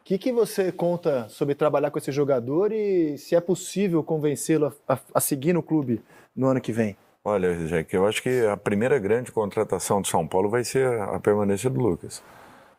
O 0.00 0.04
que, 0.04 0.16
que 0.16 0.32
você 0.32 0.70
conta 0.70 1.28
sobre 1.28 1.56
trabalhar 1.56 1.90
com 1.90 1.98
esse 1.98 2.12
jogador 2.12 2.70
e 2.70 3.18
se 3.18 3.34
é 3.34 3.40
possível 3.40 4.04
convencê-lo 4.04 4.72
a, 4.86 4.94
a, 4.94 4.98
a, 5.14 5.20
seguir 5.20 5.52
no 5.52 5.64
clube 5.64 6.00
no 6.34 6.46
ano 6.46 6.60
que 6.60 6.70
vem? 6.70 6.96
Olha, 7.24 7.56
Jack, 7.66 7.92
eu 7.92 8.06
acho 8.06 8.22
que 8.22 8.46
a 8.46 8.56
primeira 8.56 9.00
grande 9.00 9.32
contratação 9.32 10.00
do 10.00 10.06
São 10.06 10.24
Paulo 10.24 10.48
vai 10.48 10.62
ser 10.62 10.86
a, 10.86 11.18
permanência 11.18 11.68
do 11.68 11.80
Lucas. 11.80 12.22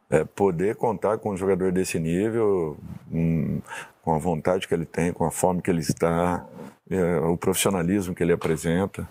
É 0.09 0.23
poder 0.23 0.77
contar 0.77 1.17
com 1.17 1.31
um 1.31 1.37
jogador 1.37 1.73
desse 1.73 1.99
nível, 1.99 2.77
um, 3.11 3.59
com 4.01 4.15
a 4.15 4.17
vontade 4.17 4.69
que 4.69 4.73
ele 4.73 4.85
tem, 4.85 5.11
com 5.11 5.25
a 5.25 5.31
forma 5.31 5.61
que 5.61 5.69
ele 5.69 5.81
está, 5.81 6.45
é, 6.89 7.17
o 7.19 7.35
profissionalismo 7.35 8.15
que 8.15 8.23
ele 8.23 8.31
apresenta 8.31 9.05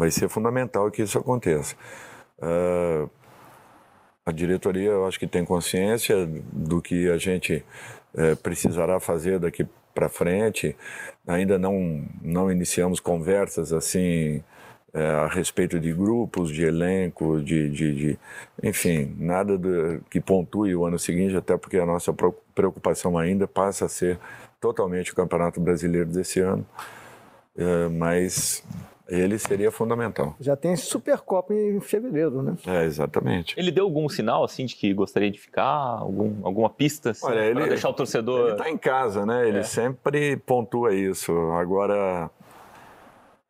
vai 0.00 0.10
ser 0.10 0.28
fundamental 0.28 0.90
que 0.90 1.02
isso 1.02 1.18
aconteça. 1.18 1.74
Uh, 2.38 3.08
A 4.26 4.32
diretoria, 4.32 4.90
eu 4.90 5.06
acho 5.06 5.18
que 5.18 5.26
tem 5.26 5.44
consciência 5.44 6.14
do 6.52 6.80
que 6.80 7.08
a 7.10 7.16
gente 7.16 7.64
é, 8.14 8.34
precisará 8.36 9.00
fazer 9.00 9.40
daqui 9.40 9.66
para 9.94 10.08
frente. 10.08 10.76
Ainda 11.26 11.58
não, 11.58 12.04
não 12.22 12.50
iniciamos 12.50 13.00
conversas 13.00 13.72
assim 13.72 14.42
é, 14.92 15.02
a 15.24 15.26
respeito 15.26 15.80
de 15.80 15.92
grupos, 15.92 16.52
de 16.52 16.64
elenco, 16.64 17.40
de, 17.40 17.70
de, 17.70 17.94
de 17.94 18.18
enfim, 18.62 19.16
nada 19.18 19.56
do, 19.58 20.00
que 20.10 20.20
pontue 20.20 20.76
o 20.76 20.84
ano 20.84 20.98
seguinte, 20.98 21.34
até 21.36 21.56
porque 21.56 21.78
a 21.78 21.86
nossa 21.86 22.12
preocupação 22.54 23.16
ainda 23.18 23.48
passa 23.48 23.86
a 23.86 23.88
ser 23.88 24.18
totalmente 24.60 25.12
o 25.12 25.16
Campeonato 25.16 25.60
Brasileiro 25.60 26.10
desse 26.10 26.40
ano. 26.40 26.64
É, 27.56 27.88
mas 27.88 28.62
ele 29.10 29.38
seria 29.38 29.70
fundamental. 29.70 30.36
Já 30.40 30.56
tem 30.56 30.76
Supercopa 30.76 31.52
em 31.52 31.80
fevereiro, 31.80 32.42
né? 32.42 32.54
É, 32.66 32.84
exatamente. 32.84 33.54
Ele 33.58 33.70
deu 33.70 33.84
algum 33.84 34.08
sinal, 34.08 34.44
assim, 34.44 34.64
de 34.66 34.76
que 34.76 34.94
gostaria 34.94 35.30
de 35.30 35.38
ficar? 35.38 35.64
Algum, 35.64 36.46
alguma 36.46 36.70
pista, 36.70 37.10
assim, 37.10 37.26
Olha, 37.26 37.40
ele, 37.40 37.66
deixar 37.66 37.88
o 37.88 37.92
torcedor... 37.92 38.40
Ele 38.40 38.52
está 38.52 38.70
em 38.70 38.78
casa, 38.78 39.26
né? 39.26 39.48
Ele 39.48 39.58
é. 39.58 39.62
sempre 39.62 40.36
pontua 40.36 40.94
isso. 40.94 41.32
Agora, 41.52 42.30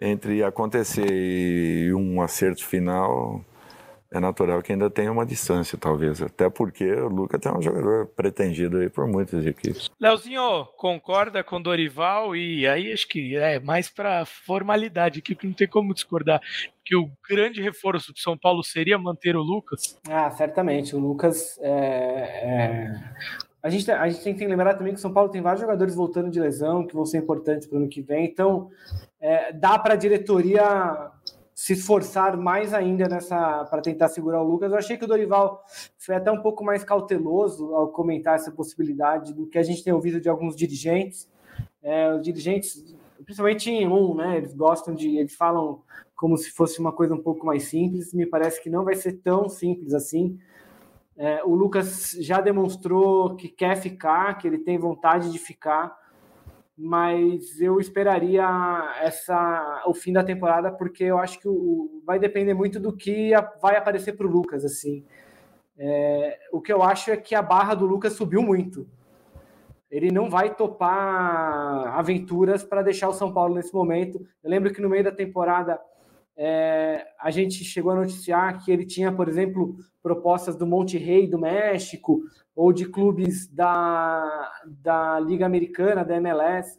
entre 0.00 0.42
acontecer 0.42 1.10
e 1.10 1.92
um 1.92 2.22
acerto 2.22 2.64
final, 2.64 3.44
é 4.12 4.18
natural 4.18 4.60
que 4.60 4.72
ainda 4.72 4.90
tenha 4.90 5.12
uma 5.12 5.24
distância, 5.24 5.78
talvez. 5.78 6.20
Até 6.20 6.50
porque 6.50 6.84
o 6.92 7.08
Lucas 7.08 7.40
é 7.44 7.52
um 7.52 7.62
jogador 7.62 8.06
pretendido 8.08 8.78
aí 8.78 8.90
por 8.90 9.06
muitas 9.06 9.46
equipes. 9.46 9.88
Leozinho, 10.00 10.66
concorda 10.76 11.44
com 11.44 11.62
Dorival? 11.62 12.34
E 12.34 12.66
aí 12.66 12.92
acho 12.92 13.06
que 13.06 13.36
é 13.36 13.60
mais 13.60 13.88
para 13.88 14.24
formalidade, 14.24 15.22
que 15.22 15.36
não 15.46 15.52
tem 15.52 15.68
como 15.68 15.94
discordar. 15.94 16.40
Que 16.84 16.96
o 16.96 17.08
grande 17.28 17.62
reforço 17.62 18.12
do 18.12 18.18
São 18.18 18.36
Paulo 18.36 18.64
seria 18.64 18.98
manter 18.98 19.36
o 19.36 19.42
Lucas? 19.42 19.96
Ah, 20.08 20.30
certamente. 20.32 20.96
O 20.96 20.98
Lucas 20.98 21.56
é, 21.62 21.70
é... 21.70 23.00
A 23.62 23.68
gente, 23.68 23.90
a 23.90 24.08
gente 24.08 24.24
tem 24.24 24.34
que 24.34 24.46
lembrar 24.46 24.74
também 24.74 24.94
que 24.94 24.98
o 24.98 25.02
São 25.02 25.12
Paulo 25.12 25.28
tem 25.28 25.42
vários 25.42 25.60
jogadores 25.60 25.94
voltando 25.94 26.30
de 26.30 26.40
lesão 26.40 26.86
que 26.86 26.94
vão 26.94 27.04
ser 27.04 27.18
importantes 27.18 27.68
para 27.68 27.76
o 27.76 27.78
ano 27.80 27.90
que 27.90 28.00
vem. 28.00 28.24
Então, 28.24 28.70
é, 29.20 29.52
dá 29.52 29.78
para 29.78 29.94
a 29.94 29.96
diretoria 29.98 31.10
se 31.60 31.74
esforçar 31.74 32.38
mais 32.38 32.72
ainda 32.72 33.06
nessa 33.06 33.66
para 33.66 33.82
tentar 33.82 34.08
segurar 34.08 34.40
o 34.40 34.48
Lucas. 34.48 34.72
Eu 34.72 34.78
achei 34.78 34.96
que 34.96 35.04
o 35.04 35.06
Dorival 35.06 35.62
foi 35.98 36.14
até 36.14 36.32
um 36.32 36.40
pouco 36.40 36.64
mais 36.64 36.82
cauteloso 36.82 37.74
ao 37.74 37.88
comentar 37.88 38.36
essa 38.36 38.50
possibilidade 38.50 39.34
do 39.34 39.46
que 39.46 39.58
a 39.58 39.62
gente 39.62 39.84
tem 39.84 39.92
ouvido 39.92 40.18
de 40.18 40.26
alguns 40.30 40.56
dirigentes. 40.56 41.28
É, 41.82 42.14
os 42.14 42.22
dirigentes, 42.22 42.96
principalmente 43.26 43.70
em 43.70 43.86
um, 43.86 44.14
né? 44.14 44.38
Eles 44.38 44.54
gostam 44.54 44.94
de, 44.94 45.18
eles 45.18 45.34
falam 45.34 45.82
como 46.16 46.34
se 46.38 46.50
fosse 46.50 46.80
uma 46.80 46.92
coisa 46.92 47.14
um 47.14 47.22
pouco 47.22 47.44
mais 47.44 47.64
simples. 47.64 48.14
Me 48.14 48.24
parece 48.24 48.62
que 48.62 48.70
não 48.70 48.82
vai 48.82 48.94
ser 48.94 49.20
tão 49.20 49.46
simples 49.46 49.92
assim. 49.92 50.38
É, 51.14 51.44
o 51.44 51.54
Lucas 51.54 52.16
já 52.20 52.40
demonstrou 52.40 53.36
que 53.36 53.48
quer 53.48 53.76
ficar, 53.76 54.38
que 54.38 54.46
ele 54.46 54.60
tem 54.60 54.78
vontade 54.78 55.30
de 55.30 55.38
ficar 55.38 55.94
mas 56.82 57.60
eu 57.60 57.78
esperaria 57.78 58.42
essa 59.02 59.82
o 59.86 59.92
fim 59.92 60.14
da 60.14 60.24
temporada 60.24 60.72
porque 60.72 61.04
eu 61.04 61.18
acho 61.18 61.38
que 61.38 61.46
o, 61.46 62.02
vai 62.06 62.18
depender 62.18 62.54
muito 62.54 62.80
do 62.80 62.90
que 62.90 63.32
vai 63.60 63.76
aparecer 63.76 64.16
para 64.16 64.26
o 64.26 64.30
Lucas 64.30 64.64
assim. 64.64 65.04
É, 65.76 66.38
o 66.50 66.58
que 66.58 66.72
eu 66.72 66.82
acho 66.82 67.10
é 67.10 67.18
que 67.18 67.34
a 67.34 67.42
barra 67.42 67.74
do 67.74 67.84
Lucas 67.84 68.14
subiu 68.14 68.42
muito. 68.42 68.88
Ele 69.90 70.10
não 70.10 70.30
vai 70.30 70.54
topar 70.54 71.98
aventuras 71.98 72.64
para 72.64 72.80
deixar 72.80 73.08
o 73.10 73.14
São 73.14 73.30
Paulo 73.30 73.54
nesse 73.54 73.74
momento. 73.74 74.18
Eu 74.42 74.50
lembro 74.50 74.72
que 74.72 74.80
no 74.80 74.88
meio 74.88 75.04
da 75.04 75.12
temporada 75.12 75.78
é, 76.34 77.06
a 77.20 77.30
gente 77.30 77.62
chegou 77.62 77.92
a 77.92 77.96
noticiar 77.96 78.64
que 78.64 78.72
ele 78.72 78.86
tinha 78.86 79.12
por 79.12 79.28
exemplo 79.28 79.76
propostas 80.02 80.56
do 80.56 80.66
Monte 80.66 80.96
Rei 80.96 81.26
do 81.26 81.38
México 81.38 82.22
ou 82.60 82.74
de 82.74 82.84
clubes 82.84 83.46
da, 83.46 84.52
da 84.66 85.18
Liga 85.18 85.46
Americana, 85.46 86.04
da 86.04 86.14
MLS. 86.16 86.78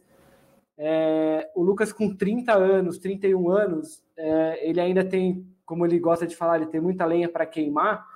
É, 0.78 1.50
o 1.56 1.62
Lucas, 1.64 1.92
com 1.92 2.14
30 2.14 2.54
anos, 2.54 2.98
31 2.98 3.50
anos, 3.50 4.00
é, 4.16 4.68
ele 4.68 4.80
ainda 4.80 5.04
tem, 5.04 5.44
como 5.66 5.84
ele 5.84 5.98
gosta 5.98 6.24
de 6.24 6.36
falar, 6.36 6.58
ele 6.58 6.70
tem 6.70 6.80
muita 6.80 7.04
lenha 7.04 7.28
para 7.28 7.44
queimar. 7.44 8.06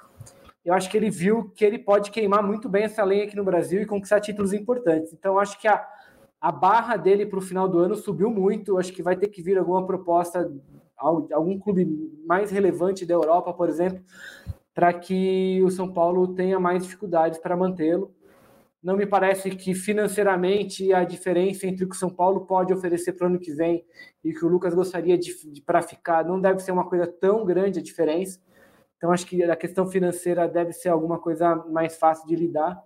Eu 0.64 0.74
acho 0.74 0.88
que 0.88 0.96
ele 0.96 1.10
viu 1.10 1.50
que 1.56 1.64
ele 1.64 1.76
pode 1.76 2.12
queimar 2.12 2.40
muito 2.40 2.68
bem 2.68 2.84
essa 2.84 3.02
lenha 3.02 3.24
aqui 3.24 3.34
no 3.34 3.42
Brasil 3.42 3.82
e 3.82 3.86
conquistar 3.86 4.20
títulos 4.20 4.52
importantes. 4.52 5.12
Então, 5.12 5.36
acho 5.36 5.60
que 5.60 5.66
a, 5.66 5.84
a 6.40 6.52
barra 6.52 6.96
dele 6.96 7.26
para 7.26 7.40
o 7.40 7.42
final 7.42 7.68
do 7.68 7.80
ano 7.80 7.96
subiu 7.96 8.30
muito. 8.30 8.78
Acho 8.78 8.92
que 8.92 9.02
vai 9.02 9.16
ter 9.16 9.26
que 9.26 9.42
vir 9.42 9.58
alguma 9.58 9.84
proposta, 9.84 10.48
algum 10.96 11.58
clube 11.58 11.84
mais 12.24 12.52
relevante 12.52 13.04
da 13.04 13.14
Europa, 13.14 13.52
por 13.52 13.68
exemplo, 13.68 14.00
para 14.76 14.92
que 14.92 15.58
o 15.62 15.70
São 15.70 15.90
Paulo 15.90 16.34
tenha 16.34 16.60
mais 16.60 16.82
dificuldades 16.82 17.38
para 17.38 17.56
mantê-lo. 17.56 18.14
Não 18.82 18.94
me 18.94 19.06
parece 19.06 19.48
que 19.48 19.74
financeiramente 19.74 20.92
a 20.92 21.02
diferença 21.02 21.66
entre 21.66 21.86
o 21.86 21.88
que 21.88 21.96
o 21.96 21.98
São 21.98 22.10
Paulo 22.10 22.44
pode 22.44 22.74
oferecer 22.74 23.14
para 23.14 23.24
o 23.24 23.30
ano 23.30 23.38
que 23.38 23.54
vem 23.54 23.86
e 24.22 24.30
o 24.30 24.34
que 24.34 24.44
o 24.44 24.48
Lucas 24.48 24.74
gostaria 24.74 25.16
de, 25.16 25.50
de 25.50 25.62
para 25.62 25.80
ficar 25.80 26.26
não 26.26 26.38
deve 26.38 26.60
ser 26.60 26.72
uma 26.72 26.86
coisa 26.86 27.06
tão 27.06 27.42
grande 27.42 27.78
a 27.78 27.82
diferença. 27.82 28.38
Então 28.98 29.10
acho 29.10 29.26
que 29.26 29.42
a 29.42 29.56
questão 29.56 29.86
financeira 29.86 30.46
deve 30.46 30.74
ser 30.74 30.90
alguma 30.90 31.18
coisa 31.18 31.56
mais 31.70 31.96
fácil 31.96 32.28
de 32.28 32.36
lidar. 32.36 32.78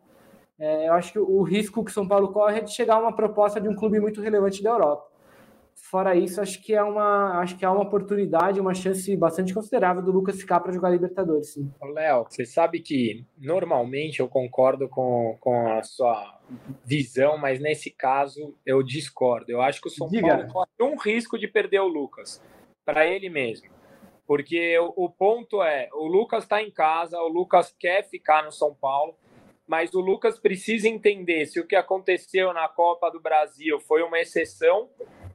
É, 0.60 0.86
eu 0.88 0.92
acho 0.92 1.12
que 1.12 1.18
o 1.18 1.42
risco 1.42 1.84
que 1.84 1.90
o 1.90 1.94
São 1.94 2.06
Paulo 2.06 2.32
corre 2.32 2.58
é 2.58 2.62
de 2.62 2.70
chegar 2.70 2.94
a 2.94 3.00
uma 3.00 3.16
proposta 3.16 3.60
de 3.60 3.68
um 3.68 3.74
clube 3.74 3.98
muito 3.98 4.20
relevante 4.20 4.62
da 4.62 4.70
Europa. 4.70 5.09
Fora 5.82 6.14
isso, 6.14 6.40
acho 6.40 6.62
que 6.62 6.72
é 6.72 6.82
uma, 6.82 7.40
acho 7.40 7.56
que 7.56 7.64
é 7.64 7.68
uma 7.68 7.82
oportunidade, 7.82 8.60
uma 8.60 8.74
chance 8.74 9.16
bastante 9.16 9.52
considerável 9.52 10.02
do 10.02 10.12
Lucas 10.12 10.40
ficar 10.40 10.60
para 10.60 10.72
jogar 10.72 10.90
Libertadores, 10.90 11.54
sim. 11.54 11.68
Léo, 11.82 12.26
você 12.28 12.44
sabe 12.44 12.80
que 12.80 13.24
normalmente 13.36 14.20
eu 14.20 14.28
concordo 14.28 14.88
com, 14.88 15.36
com 15.40 15.72
a 15.72 15.82
sua 15.82 16.38
visão, 16.84 17.36
mas 17.38 17.58
nesse 17.60 17.90
caso 17.90 18.54
eu 18.64 18.84
discordo. 18.84 19.50
Eu 19.50 19.60
acho 19.60 19.80
que 19.80 19.88
o 19.88 19.90
São 19.90 20.06
Diga. 20.08 20.28
Paulo 20.28 20.52
corre 20.52 20.92
um 20.92 20.96
risco 20.96 21.36
de 21.36 21.48
perder 21.48 21.80
o 21.80 21.88
Lucas 21.88 22.40
para 22.84 23.06
ele 23.06 23.28
mesmo. 23.28 23.68
Porque 24.26 24.78
o, 24.78 25.06
o 25.06 25.10
ponto 25.10 25.60
é, 25.60 25.88
o 25.92 26.06
Lucas 26.06 26.44
está 26.44 26.62
em 26.62 26.70
casa, 26.70 27.18
o 27.20 27.26
Lucas 27.26 27.74
quer 27.76 28.08
ficar 28.08 28.44
no 28.44 28.52
São 28.52 28.72
Paulo, 28.72 29.16
mas 29.66 29.92
o 29.92 30.00
Lucas 30.00 30.38
precisa 30.38 30.88
entender 30.88 31.46
se 31.46 31.58
o 31.58 31.66
que 31.66 31.74
aconteceu 31.74 32.52
na 32.52 32.68
Copa 32.68 33.10
do 33.10 33.20
Brasil 33.20 33.80
foi 33.80 34.02
uma 34.02 34.20
exceção 34.20 34.88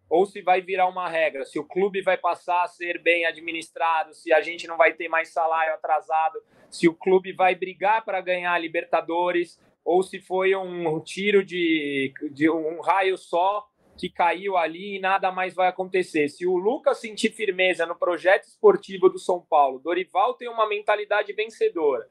ou 0.09 0.25
se 0.25 0.41
vai 0.41 0.61
virar 0.61 0.87
uma 0.87 1.09
regra, 1.09 1.45
se 1.45 1.57
o 1.57 1.63
clube 1.63 2.01
vai 2.01 2.17
passar 2.17 2.63
a 2.63 2.67
ser 2.67 3.01
bem 3.01 3.25
administrado, 3.25 4.13
se 4.13 4.31
a 4.31 4.41
gente 4.41 4.67
não 4.67 4.77
vai 4.77 4.93
ter 4.93 5.07
mais 5.07 5.33
salário 5.33 5.73
atrasado, 5.73 6.39
se 6.69 6.87
o 6.87 6.93
clube 6.93 7.33
vai 7.33 7.55
brigar 7.55 8.03
para 8.05 8.21
ganhar 8.21 8.57
Libertadores, 8.59 9.59
ou 9.83 10.01
se 10.01 10.19
foi 10.19 10.55
um 10.55 10.99
tiro 10.99 11.43
de, 11.43 12.11
de 12.31 12.49
um 12.49 12.81
raio 12.81 13.17
só 13.17 13.67
que 13.97 14.09
caiu 14.09 14.57
ali 14.57 14.97
e 14.97 14.99
nada 14.99 15.31
mais 15.31 15.53
vai 15.53 15.67
acontecer. 15.67 16.27
Se 16.27 16.45
o 16.45 16.57
Lucas 16.57 16.99
sentir 16.99 17.31
firmeza 17.31 17.85
no 17.85 17.95
projeto 17.95 18.43
esportivo 18.43 19.09
do 19.09 19.17
São 19.17 19.41
Paulo, 19.41 19.79
Dorival 19.79 20.33
tem 20.33 20.49
uma 20.49 20.67
mentalidade 20.67 21.31
vencedora. 21.33 22.07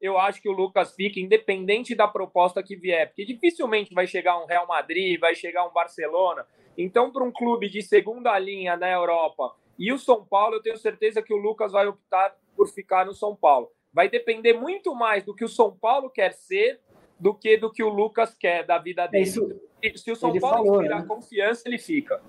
Eu 0.00 0.18
acho 0.18 0.42
que 0.42 0.48
o 0.48 0.52
Lucas 0.52 0.94
fica 0.94 1.18
independente 1.18 1.94
da 1.94 2.06
proposta 2.06 2.62
que 2.62 2.76
vier, 2.76 3.08
porque 3.08 3.24
dificilmente 3.24 3.94
vai 3.94 4.06
chegar 4.06 4.42
um 4.42 4.46
Real 4.46 4.66
Madrid, 4.66 5.18
vai 5.18 5.34
chegar 5.34 5.66
um 5.66 5.72
Barcelona, 5.72 6.46
então, 6.76 7.10
para 7.10 7.24
um 7.24 7.32
clube 7.32 7.68
de 7.70 7.80
segunda 7.80 8.38
linha 8.38 8.76
na 8.76 8.90
Europa 8.90 9.54
e 9.78 9.92
o 9.92 9.98
São 9.98 10.24
Paulo, 10.24 10.56
eu 10.56 10.62
tenho 10.62 10.76
certeza 10.76 11.22
que 11.22 11.32
o 11.32 11.36
Lucas 11.36 11.72
vai 11.72 11.86
optar 11.86 12.34
por 12.54 12.68
ficar 12.68 13.06
no 13.06 13.14
São 13.14 13.34
Paulo. 13.34 13.70
Vai 13.92 14.08
depender 14.08 14.52
muito 14.52 14.94
mais 14.94 15.24
do 15.24 15.34
que 15.34 15.44
o 15.44 15.48
São 15.48 15.74
Paulo 15.74 16.10
quer 16.10 16.32
ser 16.32 16.80
do 17.18 17.34
que 17.34 17.56
do 17.56 17.72
que 17.72 17.82
o 17.82 17.88
Lucas 17.88 18.34
quer 18.34 18.64
da 18.66 18.78
vida 18.78 19.06
dele. 19.06 19.24
Isso, 19.24 19.48
Se 19.96 20.10
o 20.10 20.16
São 20.16 20.38
Paulo 20.38 20.66
falou, 20.66 20.80
inspirar 20.80 21.00
né? 21.00 21.06
confiança, 21.06 21.62
ele 21.66 21.78
fica. 21.78 22.20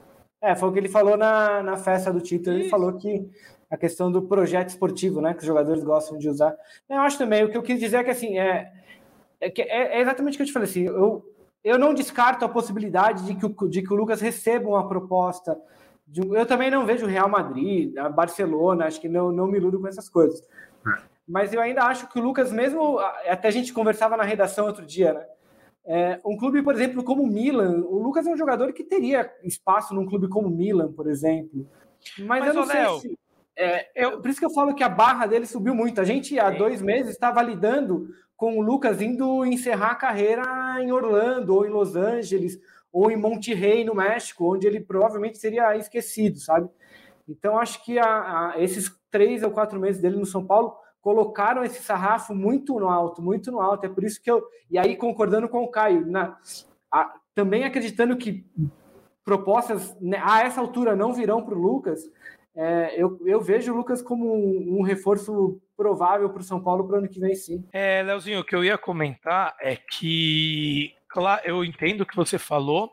É, 0.41 0.55
foi 0.55 0.69
o 0.69 0.71
que 0.71 0.79
ele 0.79 0.89
falou 0.89 1.17
na, 1.17 1.61
na 1.61 1.75
festa 1.75 2.13
do 2.13 2.21
título. 2.21 2.55
Isso. 2.55 2.63
Ele 2.63 2.69
falou 2.69 2.97
que 2.97 3.29
a 3.69 3.77
questão 3.77 4.11
do 4.11 4.21
projeto 4.21 4.69
esportivo, 4.69 5.21
né, 5.21 5.33
que 5.33 5.39
os 5.41 5.45
jogadores 5.45 5.83
gostam 5.83 6.17
de 6.17 6.29
usar. 6.29 6.55
Eu 6.89 6.99
acho 7.01 7.17
também, 7.17 7.43
o 7.43 7.49
que 7.49 7.57
eu 7.57 7.63
quis 7.63 7.79
dizer 7.79 7.97
é 7.97 8.03
que 8.03 8.11
assim, 8.11 8.37
é, 8.37 8.71
é, 9.39 9.51
é 9.61 10.01
exatamente 10.01 10.35
o 10.35 10.37
que 10.37 10.43
eu 10.43 10.47
te 10.47 10.53
falei 10.53 10.69
assim, 10.69 10.85
eu, 10.85 11.23
eu 11.63 11.77
não 11.77 11.93
descarto 11.93 12.45
a 12.45 12.49
possibilidade 12.49 13.25
de 13.25 13.35
que 13.35 13.45
o, 13.45 13.67
de 13.67 13.81
que 13.81 13.93
o 13.93 13.95
Lucas 13.95 14.21
receba 14.21 14.69
uma 14.69 14.87
proposta. 14.87 15.59
De, 16.07 16.21
eu 16.21 16.45
também 16.45 16.71
não 16.71 16.85
vejo 16.85 17.05
o 17.05 17.09
Real 17.09 17.27
Madrid, 17.27 17.95
a 17.97 18.07
Barcelona, 18.07 18.85
acho 18.85 19.01
que 19.01 19.09
não, 19.09 19.31
não 19.31 19.47
me 19.47 19.57
iludo 19.57 19.79
com 19.79 19.87
essas 19.87 20.07
coisas. 20.07 20.41
É. 20.85 21.01
Mas 21.27 21.51
eu 21.51 21.59
ainda 21.59 21.83
acho 21.83 22.07
que 22.07 22.17
o 22.17 22.23
Lucas, 22.23 22.53
mesmo. 22.53 22.97
Até 23.27 23.49
a 23.49 23.51
gente 23.51 23.73
conversava 23.73 24.15
na 24.15 24.23
redação 24.23 24.65
outro 24.65 24.85
dia, 24.85 25.13
né? 25.13 25.25
É, 25.85 26.19
um 26.25 26.37
clube, 26.37 26.61
por 26.61 26.73
exemplo, 26.73 27.03
como 27.03 27.23
o 27.23 27.27
Milan, 27.27 27.83
o 27.85 27.99
Lucas 27.99 28.25
é 28.25 28.29
um 28.29 28.37
jogador 28.37 28.71
que 28.71 28.83
teria 28.83 29.29
espaço 29.43 29.93
num 29.93 30.05
clube 30.05 30.29
como 30.29 30.47
o 30.47 30.51
Milan, 30.51 30.91
por 30.91 31.07
exemplo. 31.07 31.67
Mas, 32.19 32.39
Mas 32.39 32.47
eu 32.47 32.53
não 32.53 32.65
sei 32.65 32.81
Léo, 32.81 32.99
se. 32.99 33.19
É, 33.59 33.89
eu, 33.95 34.21
por 34.21 34.29
isso 34.29 34.39
que 34.39 34.45
eu 34.45 34.53
falo 34.53 34.75
que 34.75 34.83
a 34.83 34.89
barra 34.89 35.25
dele 35.25 35.47
subiu 35.47 35.73
muito. 35.73 35.99
A 35.99 36.03
gente, 36.03 36.39
há 36.39 36.51
dois 36.51 36.79
meses, 36.79 37.13
estava 37.13 37.41
lidando 37.41 38.07
com 38.35 38.59
o 38.59 38.61
Lucas 38.61 39.01
indo 39.01 39.43
encerrar 39.43 39.91
a 39.91 39.95
carreira 39.95 40.43
em 40.79 40.91
Orlando, 40.91 41.55
ou 41.55 41.65
em 41.65 41.69
Los 41.69 41.95
Angeles, 41.95 42.59
ou 42.93 43.09
em 43.09 43.17
Monterrey, 43.17 43.83
no 43.83 43.95
México, 43.95 44.53
onde 44.53 44.67
ele 44.67 44.79
provavelmente 44.79 45.39
seria 45.39 45.75
esquecido, 45.75 46.37
sabe? 46.37 46.69
Então, 47.27 47.57
acho 47.57 47.83
que 47.83 47.97
a, 47.97 48.51
a, 48.51 48.61
esses 48.61 48.95
três 49.09 49.41
ou 49.41 49.49
quatro 49.49 49.79
meses 49.79 49.99
dele 49.99 50.17
no 50.17 50.25
São 50.25 50.45
Paulo 50.45 50.77
colocaram 51.01 51.63
esse 51.63 51.81
sarrafo 51.81 52.35
muito 52.35 52.79
no 52.79 52.89
alto, 52.89 53.23
muito 53.23 53.51
no 53.51 53.59
alto. 53.59 53.85
É 53.85 53.89
por 53.89 54.03
isso 54.03 54.21
que 54.21 54.29
eu. 54.29 54.45
E 54.69 54.77
aí, 54.77 54.95
concordando 54.95 55.49
com 55.49 55.63
o 55.63 55.71
Caio, 55.71 56.05
na, 56.05 56.37
a, 56.91 57.15
também 57.33 57.63
acreditando 57.63 58.15
que 58.17 58.45
propostas 59.25 59.97
né, 59.99 60.21
a 60.23 60.41
essa 60.43 60.61
altura 60.61 60.95
não 60.95 61.11
virão 61.11 61.43
para 61.43 61.55
o 61.55 61.61
Lucas, 61.61 62.09
é, 62.57 62.95
eu, 62.97 63.19
eu, 63.23 63.39
vejo 63.39 63.71
o 63.71 63.77
Lucas 63.77 64.01
como 64.01 64.33
um, 64.33 64.79
um 64.79 64.81
reforço 64.81 65.61
provável 65.75 66.27
para 66.29 66.41
o 66.41 66.43
São 66.43 66.59
Paulo 66.59 66.87
para 66.87 66.95
o 66.95 66.97
ano 66.99 67.07
que 67.07 67.19
vem, 67.19 67.35
sim. 67.35 67.63
É, 67.71 68.01
Leozinho, 68.01 68.39
o 68.39 68.43
que 68.43 68.55
eu 68.55 68.63
ia 68.63 68.79
comentar 68.79 69.55
é 69.61 69.75
que 69.75 70.91
claro, 71.07 71.41
eu 71.45 71.63
entendo 71.63 72.01
o 72.01 72.05
que 72.05 72.15
você 72.15 72.37
falou, 72.37 72.91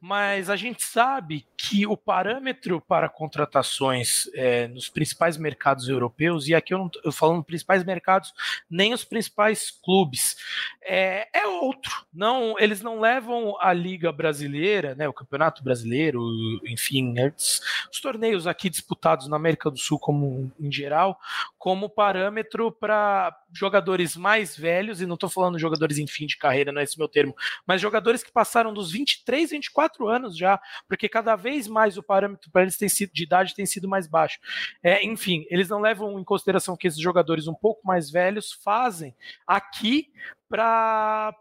mas 0.00 0.48
a 0.48 0.56
gente 0.56 0.82
sabe 0.82 1.46
que 1.64 1.86
o 1.86 1.96
parâmetro 1.96 2.80
para 2.80 3.08
contratações 3.08 4.28
é, 4.34 4.66
nos 4.66 4.88
principais 4.88 5.36
mercados 5.36 5.88
europeus, 5.88 6.48
e 6.48 6.56
aqui 6.56 6.74
eu 6.74 6.78
não 6.78 6.88
estou 6.88 7.12
falando 7.12 7.44
principais 7.44 7.84
mercados, 7.84 8.34
nem 8.68 8.92
os 8.92 9.04
principais 9.04 9.70
clubes, 9.70 10.36
é, 10.82 11.28
é, 11.32 11.46
outro. 11.46 12.04
Não, 12.12 12.58
eles 12.58 12.82
não 12.82 12.98
levam 12.98 13.56
a 13.60 13.72
Liga 13.72 14.10
Brasileira, 14.10 14.96
né, 14.96 15.08
o 15.08 15.12
Campeonato 15.12 15.62
Brasileiro, 15.62 16.20
enfim, 16.66 17.14
os, 17.36 17.60
os 17.92 18.00
torneios 18.00 18.48
aqui 18.48 18.68
disputados 18.68 19.28
na 19.28 19.36
América 19.36 19.70
do 19.70 19.78
Sul 19.78 20.00
como 20.00 20.50
em 20.58 20.72
geral, 20.72 21.16
como 21.56 21.88
parâmetro 21.88 22.72
para 22.72 23.38
jogadores 23.52 24.16
mais 24.16 24.56
velhos, 24.56 25.00
e 25.00 25.06
não 25.06 25.14
estou 25.14 25.30
falando 25.30 25.60
jogadores 25.60 25.98
em 25.98 26.08
fim 26.08 26.26
de 26.26 26.36
carreira, 26.36 26.72
não 26.72 26.80
é 26.80 26.84
esse 26.84 26.98
meu 26.98 27.08
termo, 27.08 27.36
mas 27.64 27.80
jogadores 27.80 28.24
que 28.24 28.32
passaram 28.32 28.74
dos 28.74 28.90
23, 28.90 29.50
24 29.50 30.08
anos 30.08 30.36
já, 30.36 30.60
porque 30.88 31.08
cada 31.08 31.36
vez 31.36 31.51
mais 31.68 31.96
o 31.96 32.02
parâmetro 32.02 32.50
para 32.50 32.62
eles 32.62 32.76
tem 32.76 32.88
sido, 32.88 33.12
de 33.12 33.22
idade 33.24 33.54
tem 33.54 33.66
sido 33.66 33.88
mais 33.88 34.06
baixo. 34.06 34.38
É, 34.82 35.04
enfim, 35.04 35.46
eles 35.50 35.68
não 35.68 35.80
levam 35.80 36.18
em 36.18 36.24
consideração 36.24 36.76
que 36.76 36.86
esses 36.86 37.00
jogadores 37.00 37.46
um 37.46 37.54
pouco 37.54 37.86
mais 37.86 38.10
velhos 38.10 38.52
fazem 38.52 39.14
aqui 39.46 40.10
para 40.52 41.34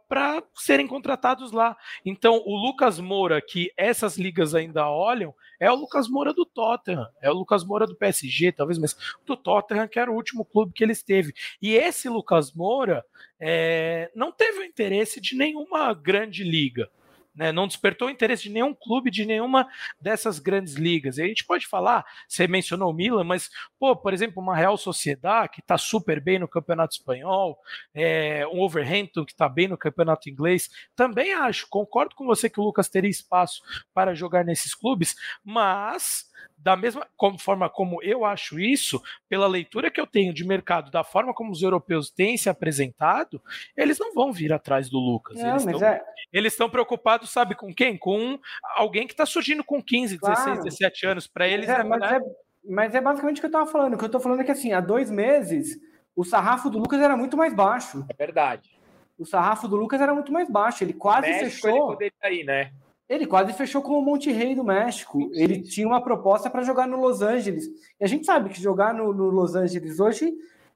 serem 0.55 0.87
contratados 0.87 1.51
lá. 1.51 1.75
Então, 2.05 2.41
o 2.45 2.55
Lucas 2.55 2.97
Moura, 2.97 3.41
que 3.41 3.71
essas 3.75 4.17
ligas 4.17 4.55
ainda 4.55 4.89
olham, 4.89 5.35
é 5.59 5.69
o 5.69 5.75
Lucas 5.75 6.07
Moura 6.07 6.33
do 6.33 6.45
Tottenham, 6.45 7.07
é 7.21 7.29
o 7.29 7.33
Lucas 7.33 7.65
Moura 7.65 7.85
do 7.85 7.95
PSG, 7.95 8.53
talvez, 8.53 8.79
mas 8.79 8.95
do 9.25 9.35
Tottenham, 9.35 9.87
que 9.87 9.99
era 9.99 10.09
o 10.09 10.15
último 10.15 10.45
clube 10.45 10.71
que 10.73 10.83
ele 10.83 10.93
esteve. 10.93 11.33
E 11.61 11.75
esse 11.75 12.07
Lucas 12.07 12.53
Moura 12.53 13.03
é, 13.37 14.09
não 14.15 14.31
teve 14.31 14.59
o 14.59 14.63
interesse 14.63 15.19
de 15.19 15.35
nenhuma 15.35 15.93
grande 15.93 16.43
liga. 16.43 16.89
Né, 17.33 17.49
não 17.51 17.65
despertou 17.65 18.09
interesse 18.09 18.43
de 18.43 18.49
nenhum 18.49 18.73
clube, 18.73 19.09
de 19.09 19.25
nenhuma 19.25 19.65
dessas 20.01 20.37
grandes 20.37 20.73
ligas. 20.73 21.17
E 21.17 21.23
a 21.23 21.27
gente 21.27 21.45
pode 21.45 21.65
falar, 21.65 22.05
você 22.27 22.45
mencionou 22.45 22.91
o 22.91 22.93
Milan, 22.93 23.23
mas, 23.23 23.49
pô, 23.79 23.95
por 23.95 24.13
exemplo, 24.13 24.43
uma 24.43 24.55
Real 24.55 24.75
Sociedade 24.75 25.53
que 25.53 25.61
está 25.61 25.77
super 25.77 26.19
bem 26.19 26.39
no 26.39 26.47
Campeonato 26.47 26.93
Espanhol, 26.93 27.57
é, 27.93 28.45
um 28.47 28.59
Overhampton 28.59 29.23
que 29.23 29.31
está 29.31 29.47
bem 29.47 29.69
no 29.69 29.77
Campeonato 29.77 30.29
Inglês, 30.29 30.69
também 30.93 31.33
acho, 31.33 31.67
concordo 31.69 32.15
com 32.15 32.25
você 32.25 32.49
que 32.49 32.59
o 32.59 32.63
Lucas 32.63 32.89
teria 32.89 33.09
espaço 33.09 33.61
para 33.93 34.13
jogar 34.13 34.43
nesses 34.43 34.75
clubes, 34.75 35.15
mas 35.41 36.29
da 36.61 36.75
mesma 36.75 37.07
forma 37.39 37.69
como 37.69 38.01
eu 38.03 38.23
acho 38.23 38.59
isso, 38.59 39.01
pela 39.27 39.47
leitura 39.47 39.89
que 39.89 39.99
eu 39.99 40.05
tenho 40.05 40.33
de 40.33 40.45
mercado, 40.45 40.91
da 40.91 41.03
forma 41.03 41.33
como 41.33 41.51
os 41.51 41.61
europeus 41.61 42.09
têm 42.11 42.37
se 42.37 42.49
apresentado, 42.49 43.41
eles 43.75 43.97
não 43.97 44.13
vão 44.13 44.31
vir 44.31 44.53
atrás 44.53 44.89
do 44.89 44.99
Lucas. 44.99 45.37
Não, 45.37 45.49
eles, 45.49 45.65
estão, 45.65 45.87
é... 45.87 46.01
eles 46.31 46.53
sabe, 47.25 47.55
com 47.55 47.73
quem? 47.73 47.97
Com 47.97 48.39
alguém 48.75 49.07
que 49.07 49.13
está 49.13 49.25
surgindo 49.25 49.63
com 49.63 49.81
15, 49.81 50.17
claro. 50.17 50.35
16, 50.35 50.63
17 50.63 51.05
anos. 51.07 51.27
Para 51.27 51.47
eles. 51.47 51.69
É, 51.69 51.83
mas, 51.83 51.99
né? 51.99 52.17
é, 52.17 52.21
mas 52.69 52.95
é 52.95 53.01
basicamente 53.01 53.37
o 53.37 53.41
que 53.41 53.45
eu 53.45 53.49
estava 53.49 53.69
falando. 53.69 53.93
O 53.93 53.97
que 53.97 54.03
eu 54.03 54.07
estou 54.07 54.21
falando 54.21 54.41
é 54.41 54.43
que 54.43 54.51
assim, 54.51 54.73
há 54.73 54.81
dois 54.81 55.09
meses, 55.09 55.79
o 56.15 56.23
sarrafo 56.23 56.69
do 56.69 56.79
Lucas 56.79 57.01
era 57.01 57.15
muito 57.15 57.37
mais 57.37 57.53
baixo. 57.53 58.05
É 58.09 58.13
verdade. 58.13 58.69
O 59.17 59.25
sarrafo 59.25 59.67
do 59.67 59.75
Lucas 59.75 60.01
era 60.01 60.13
muito 60.13 60.31
mais 60.31 60.49
baixo. 60.49 60.83
Ele 60.83 60.93
quase 60.93 61.27
México, 61.27 61.67
fechou. 61.67 61.97
Ele 61.99 62.41
ir, 62.41 62.43
né? 62.43 62.71
Ele 63.07 63.27
quase 63.27 63.51
fechou 63.53 63.81
com 63.81 63.99
o 63.99 64.01
Monte 64.01 64.31
Rei 64.31 64.55
do 64.55 64.63
México. 64.63 65.19
Sim, 65.19 65.33
sim. 65.33 65.43
Ele 65.43 65.61
tinha 65.61 65.87
uma 65.87 66.01
proposta 66.01 66.49
para 66.49 66.63
jogar 66.63 66.87
no 66.87 66.99
Los 66.99 67.21
Angeles. 67.21 67.65
E 67.99 68.03
a 68.03 68.07
gente 68.07 68.25
sabe 68.25 68.49
que 68.49 68.61
jogar 68.61 68.93
no, 68.93 69.13
no 69.13 69.29
Los 69.29 69.53
Angeles 69.53 69.99
hoje 69.99 70.33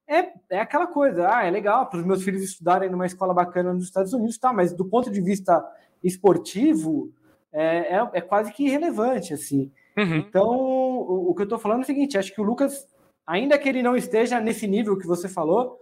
é, 0.07 0.31
é 0.49 0.59
aquela 0.59 0.85
coisa. 0.85 1.27
Ah, 1.27 1.45
é 1.45 1.49
legal 1.49 1.87
para 1.87 1.99
os 1.99 2.05
meus 2.05 2.23
filhos 2.23 2.43
estudarem 2.43 2.89
numa 2.89 3.05
escola 3.05 3.33
bacana 3.33 3.73
nos 3.73 3.85
Estados 3.85 4.13
Unidos, 4.13 4.37
tá? 4.37 4.53
Mas 4.53 4.73
do 4.73 4.85
ponto 4.85 5.09
de 5.09 5.21
vista 5.21 5.63
esportivo, 6.03 7.11
é, 7.51 7.95
é, 7.95 8.09
é 8.13 8.21
quase 8.21 8.51
que 8.51 8.65
irrelevante, 8.65 9.33
assim. 9.33 9.71
Uhum. 9.97 10.17
Então, 10.17 10.47
o, 10.47 11.29
o, 11.29 11.35
que 11.35 11.41
eu 11.41 11.45
estou 11.45 11.59
falando 11.59 11.79
é 11.79 11.83
o 11.83 11.85
seguinte: 11.85 12.17
acho 12.17 12.33
que 12.33 12.41
o 12.41 12.43
Lucas, 12.43 12.87
ainda 13.25 13.57
que 13.57 13.69
ele 13.69 13.81
não 13.81 13.95
esteja 13.95 14.39
nesse 14.39 14.67
nível 14.67 14.97
que 14.97 15.07
você 15.07 15.29
falou, 15.29 15.79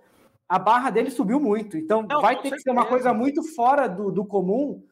a 0.48 0.60
barra 0.60 0.90
dele 0.90 1.10
subiu 1.10 1.40
muito. 1.40 1.78
Então, 1.78 2.04
não, 2.04 2.22
vai 2.22 2.36
ter 2.36 2.44
certeza. 2.44 2.56
que 2.56 2.62
ser 2.62 2.72
uma 2.72 2.86
coisa 2.86 3.14
muito 3.14 3.44
fora 3.56 3.88
do, 3.88 4.12
do 4.12 4.26
comum 4.26 4.84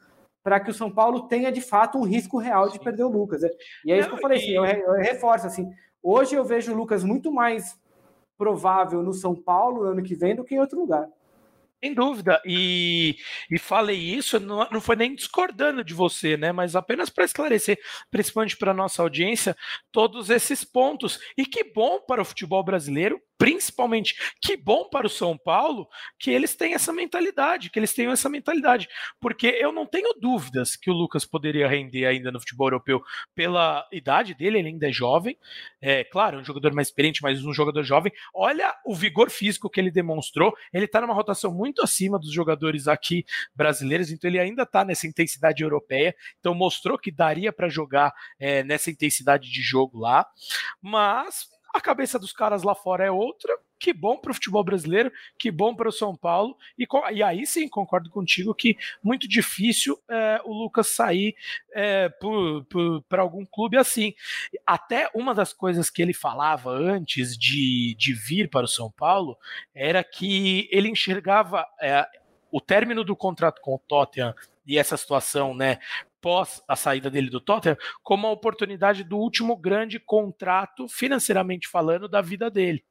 para 0.44 0.60
que 0.60 0.72
o 0.72 0.74
São 0.74 0.90
Paulo 0.90 1.28
tenha 1.28 1.52
de 1.52 1.62
fato 1.62 2.00
um 2.00 2.04
risco 2.04 2.40
real 2.40 2.70
de 2.70 2.80
perder 2.80 3.04
o 3.04 3.10
Lucas. 3.10 3.44
E 3.86 3.92
é 3.92 4.00
isso 4.00 4.10
que 4.10 4.16
eu 4.16 4.20
falei, 4.20 4.40
assim, 4.40 4.52
eu, 4.52 4.66
eu 4.66 4.94
reforço 4.94 5.46
assim. 5.46 5.70
Hoje 6.02 6.34
eu 6.34 6.44
vejo 6.44 6.72
o 6.72 6.76
Lucas 6.76 7.04
muito 7.04 7.32
mais 7.32 7.80
provável 8.38 9.04
no 9.04 9.14
São 9.14 9.36
Paulo 9.36 9.84
ano 9.84 10.02
que 10.02 10.16
vem 10.16 10.36
do 10.36 10.44
que 10.44 10.56
em 10.56 10.60
outro 10.60 10.80
lugar. 10.80 11.08
Sem 11.84 11.96
dúvida. 11.96 12.40
E, 12.46 13.18
e 13.50 13.58
falei 13.58 13.98
isso, 13.98 14.40
não, 14.40 14.68
não 14.72 14.80
foi 14.80 14.96
nem 14.96 15.16
discordando 15.16 15.84
de 15.84 15.96
você, 15.96 16.38
né? 16.38 16.52
Mas 16.52 16.76
apenas 16.76 17.10
para 17.10 17.26
esclarecer, 17.26 17.80
principalmente 18.12 18.56
para 18.56 18.72
nossa 18.74 19.02
audiência, 19.02 19.56
todos 19.92 20.30
esses 20.30 20.64
pontos. 20.64 21.20
E 21.36 21.44
que 21.44 21.64
bom 21.64 22.00
para 22.00 22.22
o 22.22 22.26
futebol 22.26 22.64
brasileiro, 22.64 23.20
principalmente 23.42 24.14
que 24.40 24.56
bom 24.56 24.88
para 24.88 25.08
o 25.08 25.10
São 25.10 25.36
Paulo 25.36 25.88
que 26.20 26.30
eles 26.30 26.56
têm 26.56 26.76
essa 26.76 26.94
mentalidade, 26.94 27.72
que 27.72 27.80
eles 27.80 27.92
tenham 27.92 28.12
essa 28.12 28.30
mentalidade, 28.30 28.88
porque 29.20 29.48
eu 29.48 29.72
não 29.72 29.88
tenho 29.88 30.14
dúvidas 30.14 30.76
que 30.76 30.92
o 30.92 30.94
Lucas 30.94 31.26
poderia 31.26 31.68
render 31.68 32.06
ainda 32.06 32.32
no 32.32 32.40
futebol 32.40 32.68
europeu 32.68 33.02
pela 33.34 33.84
idade 33.92 34.36
dele, 34.36 34.60
ele 34.60 34.68
ainda 34.68 34.88
é 34.88 34.92
jovem, 34.92 35.36
é 35.82 36.04
claro, 36.04 36.38
um 36.38 36.44
jogador 36.44 36.72
mais 36.76 36.90
experiente, 36.90 37.24
mas 37.24 37.44
um 37.44 37.52
jogador 37.52 37.82
jovem. 37.82 38.12
Olha 38.32 38.76
o 38.86 38.94
vigor 38.94 39.32
físico 39.32 39.72
que 39.72 39.80
ele 39.80 39.90
demonstrou, 39.90 40.54
ele 40.72 40.86
está 40.86 41.02
numa 41.02 41.16
rotação 41.16 41.52
muito 41.52 41.82
acima 41.82 42.20
dos 42.20 42.32
jogadores 42.32 42.88
aqui 42.88 43.26
brasileiros, 43.56 44.12
então 44.12 44.30
ele 44.30 44.38
ainda 44.38 44.62
está 44.62 44.86
nessa 44.86 45.08
intensidade 45.08 45.64
europeia, 45.64 46.16
então 46.40 46.54
mostrou 46.54 46.96
que 46.96 47.10
daria 47.10 47.52
para 47.52 47.68
jogar 47.68 48.14
é, 48.40 48.64
nessa 48.64 48.92
intensidade 48.92 49.52
de 49.52 49.62
jogo 49.64 49.98
lá, 49.98 50.28
mas 50.80 51.50
a 51.74 51.80
cabeça 51.80 52.20
dos 52.20 52.34
caras 52.34 52.64
lá 52.64 52.76
fora 52.76 53.06
é 53.06 53.12
outra. 53.12 53.58
Que 53.80 53.92
bom 53.94 54.16
para 54.16 54.30
o 54.30 54.34
futebol 54.36 54.64
brasileiro, 54.64 55.12
que 55.40 55.50
bom 55.50 55.74
para 55.74 55.90
o 55.90 55.92
São 55.92 56.16
Paulo. 56.16 56.56
E, 56.78 56.86
e, 57.14 57.24
aí 57.24 57.48
sim, 57.48 57.68
concordo 57.68 58.12
contigo 58.12 58.54
que 58.54 58.78
muito 59.04 59.28
difícil 59.28 60.00
é, 60.08 60.40
o 60.46 60.54
Lucas 60.54 60.90
sair 60.90 61.36
é, 61.74 62.08
para 63.10 63.24
algum 63.24 63.44
clube 63.44 63.78
assim. 63.78 64.14
Até 64.68 65.10
uma 65.16 65.34
das 65.34 65.52
coisas 65.52 65.90
que 65.90 66.00
ele 66.00 66.14
falava 66.14 66.70
antes 66.70 67.36
de, 67.36 67.96
de 67.98 68.14
vir 68.14 68.52
para 68.52 68.66
o 68.66 68.70
São 68.70 68.92
Paulo 68.92 69.36
era 69.74 70.04
que 70.04 70.70
ele 70.72 70.90
enxergava 70.90 71.66
é, 71.82 72.06
o 72.52 72.62
término 72.62 73.04
do 73.04 73.16
contrato 73.16 73.62
com 73.62 73.74
o 73.74 73.80
Tottenham 73.80 74.36
e 74.66 74.78
essa 74.78 74.96
situação, 74.96 75.56
né, 75.56 75.80
pós 76.22 76.64
a 76.68 76.76
saída 76.76 77.10
dele 77.10 77.30
do 77.30 77.42
Tottenham, 77.42 77.78
como 78.04 78.28
a 78.28 78.32
oportunidade 78.32 79.04
do 79.04 79.18
último 79.18 79.58
grande 79.58 80.00
contrato, 80.00 80.88
financeiramente 80.88 81.68
falando, 81.68 82.08
da 82.08 82.22
vida 82.22 82.50
dele. 82.50 82.84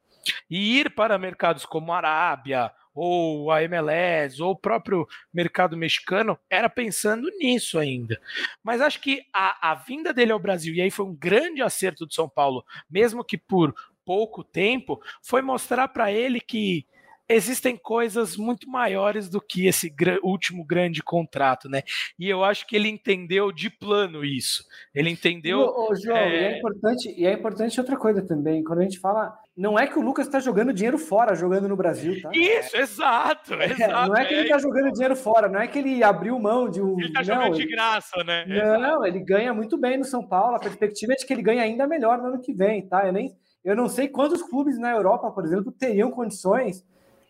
E 0.49 0.79
ir 0.79 0.93
para 0.93 1.17
mercados 1.17 1.65
como 1.65 1.91
a 1.91 1.97
Arábia, 1.97 2.71
ou 2.93 3.49
a 3.51 3.63
MLS, 3.63 4.41
ou 4.41 4.51
o 4.51 4.55
próprio 4.55 5.07
mercado 5.33 5.77
mexicano, 5.77 6.37
era 6.49 6.69
pensando 6.69 7.29
nisso 7.39 7.79
ainda. 7.79 8.19
Mas 8.63 8.81
acho 8.81 8.99
que 9.01 9.23
a, 9.33 9.71
a 9.71 9.75
vinda 9.75 10.13
dele 10.13 10.31
ao 10.31 10.39
Brasil, 10.39 10.73
e 10.73 10.81
aí 10.81 10.91
foi 10.91 11.05
um 11.05 11.15
grande 11.15 11.61
acerto 11.61 12.05
do 12.05 12.13
São 12.13 12.27
Paulo, 12.27 12.65
mesmo 12.89 13.23
que 13.23 13.37
por 13.37 13.73
pouco 14.05 14.43
tempo, 14.43 15.01
foi 15.21 15.41
mostrar 15.41 15.87
para 15.87 16.11
ele 16.11 16.39
que 16.39 16.85
existem 17.33 17.77
coisas 17.77 18.37
muito 18.37 18.69
maiores 18.69 19.29
do 19.29 19.41
que 19.41 19.67
esse 19.67 19.89
gr 19.89 20.17
último 20.23 20.65
grande 20.65 21.01
contrato, 21.01 21.69
né? 21.69 21.83
E 22.17 22.29
eu 22.29 22.43
acho 22.43 22.67
que 22.67 22.75
ele 22.75 22.89
entendeu 22.89 23.51
de 23.51 23.69
plano 23.69 24.23
isso. 24.23 24.63
Ele 24.93 25.09
entendeu. 25.09 25.59
Ô, 25.59 25.91
ô 25.91 25.95
João, 25.95 26.17
é... 26.17 26.29
E 26.29 26.45
é 26.45 26.57
importante 26.57 27.15
e 27.17 27.25
é 27.25 27.33
importante 27.33 27.79
outra 27.79 27.97
coisa 27.97 28.21
também. 28.21 28.63
Quando 28.63 28.79
a 28.79 28.83
gente 28.83 28.99
fala, 28.99 29.33
não 29.55 29.77
é 29.77 29.87
que 29.87 29.97
o 29.97 30.01
Lucas 30.01 30.27
está 30.27 30.39
jogando 30.39 30.73
dinheiro 30.73 30.97
fora, 30.97 31.35
jogando 31.35 31.67
no 31.67 31.75
Brasil, 31.75 32.21
tá? 32.21 32.29
Isso, 32.33 32.77
exato, 32.77 33.53
é, 33.55 33.65
exato. 33.65 34.09
Não 34.09 34.15
é 34.15 34.25
que 34.25 34.33
ele 34.33 34.43
está 34.43 34.57
jogando 34.57 34.91
dinheiro 34.91 35.15
fora, 35.15 35.47
não 35.47 35.59
é 35.59 35.67
que 35.67 35.79
ele 35.79 36.03
abriu 36.03 36.39
mão 36.39 36.69
de 36.69 36.81
um. 36.81 36.99
Ele 36.99 37.07
está 37.07 37.23
jogando 37.23 37.55
de 37.55 37.67
graça, 37.67 38.23
né? 38.23 38.45
Não, 38.45 39.05
ele 39.05 39.19
ganha 39.19 39.53
muito 39.53 39.77
bem 39.77 39.97
no 39.97 40.05
São 40.05 40.27
Paulo. 40.27 40.55
A 40.55 40.59
perspectiva 40.59 41.13
é 41.13 41.15
de 41.15 41.25
que 41.25 41.33
ele 41.33 41.41
ganha 41.41 41.63
ainda 41.63 41.87
melhor 41.87 42.17
no 42.17 42.27
ano 42.27 42.41
que 42.41 42.53
vem, 42.53 42.87
tá? 42.87 43.05
Eu 43.05 43.13
nem 43.13 43.35
eu 43.63 43.75
não 43.75 43.87
sei 43.87 44.07
quantos 44.07 44.41
clubes 44.41 44.79
na 44.79 44.91
Europa, 44.91 45.29
por 45.31 45.45
exemplo, 45.45 45.71
teriam 45.71 46.09
condições 46.09 46.83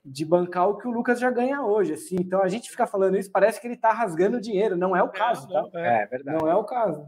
de 0.04 0.26
bancar 0.26 0.68
o 0.68 0.78
que 0.78 0.88
o 0.88 0.92
Lucas 0.92 1.20
já 1.20 1.30
ganha 1.30 1.62
hoje, 1.62 1.94
assim. 1.94 2.16
Então 2.20 2.42
a 2.42 2.48
gente 2.48 2.70
fica 2.70 2.88
falando 2.88 3.18
isso, 3.18 3.32
parece 3.32 3.62
que 3.62 3.68
ele 3.68 3.78
tá 3.78 3.92
rasgando 3.92 4.42
dinheiro, 4.42 4.76
não 4.76 4.96
é 4.96 5.04
o 5.04 5.10
caso, 5.10 5.48
tá? 5.48 5.64
É, 5.76 6.04
é 6.04 6.06
verdade. 6.08 6.38
Não 6.38 6.50
é 6.50 6.56
o 6.56 6.64
caso. 6.64 7.06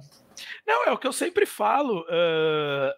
Não, 0.65 0.85
é 0.85 0.91
o 0.91 0.97
que 0.97 1.07
eu 1.07 1.13
sempre 1.13 1.45
falo. 1.45 2.01
Uh, 2.01 2.93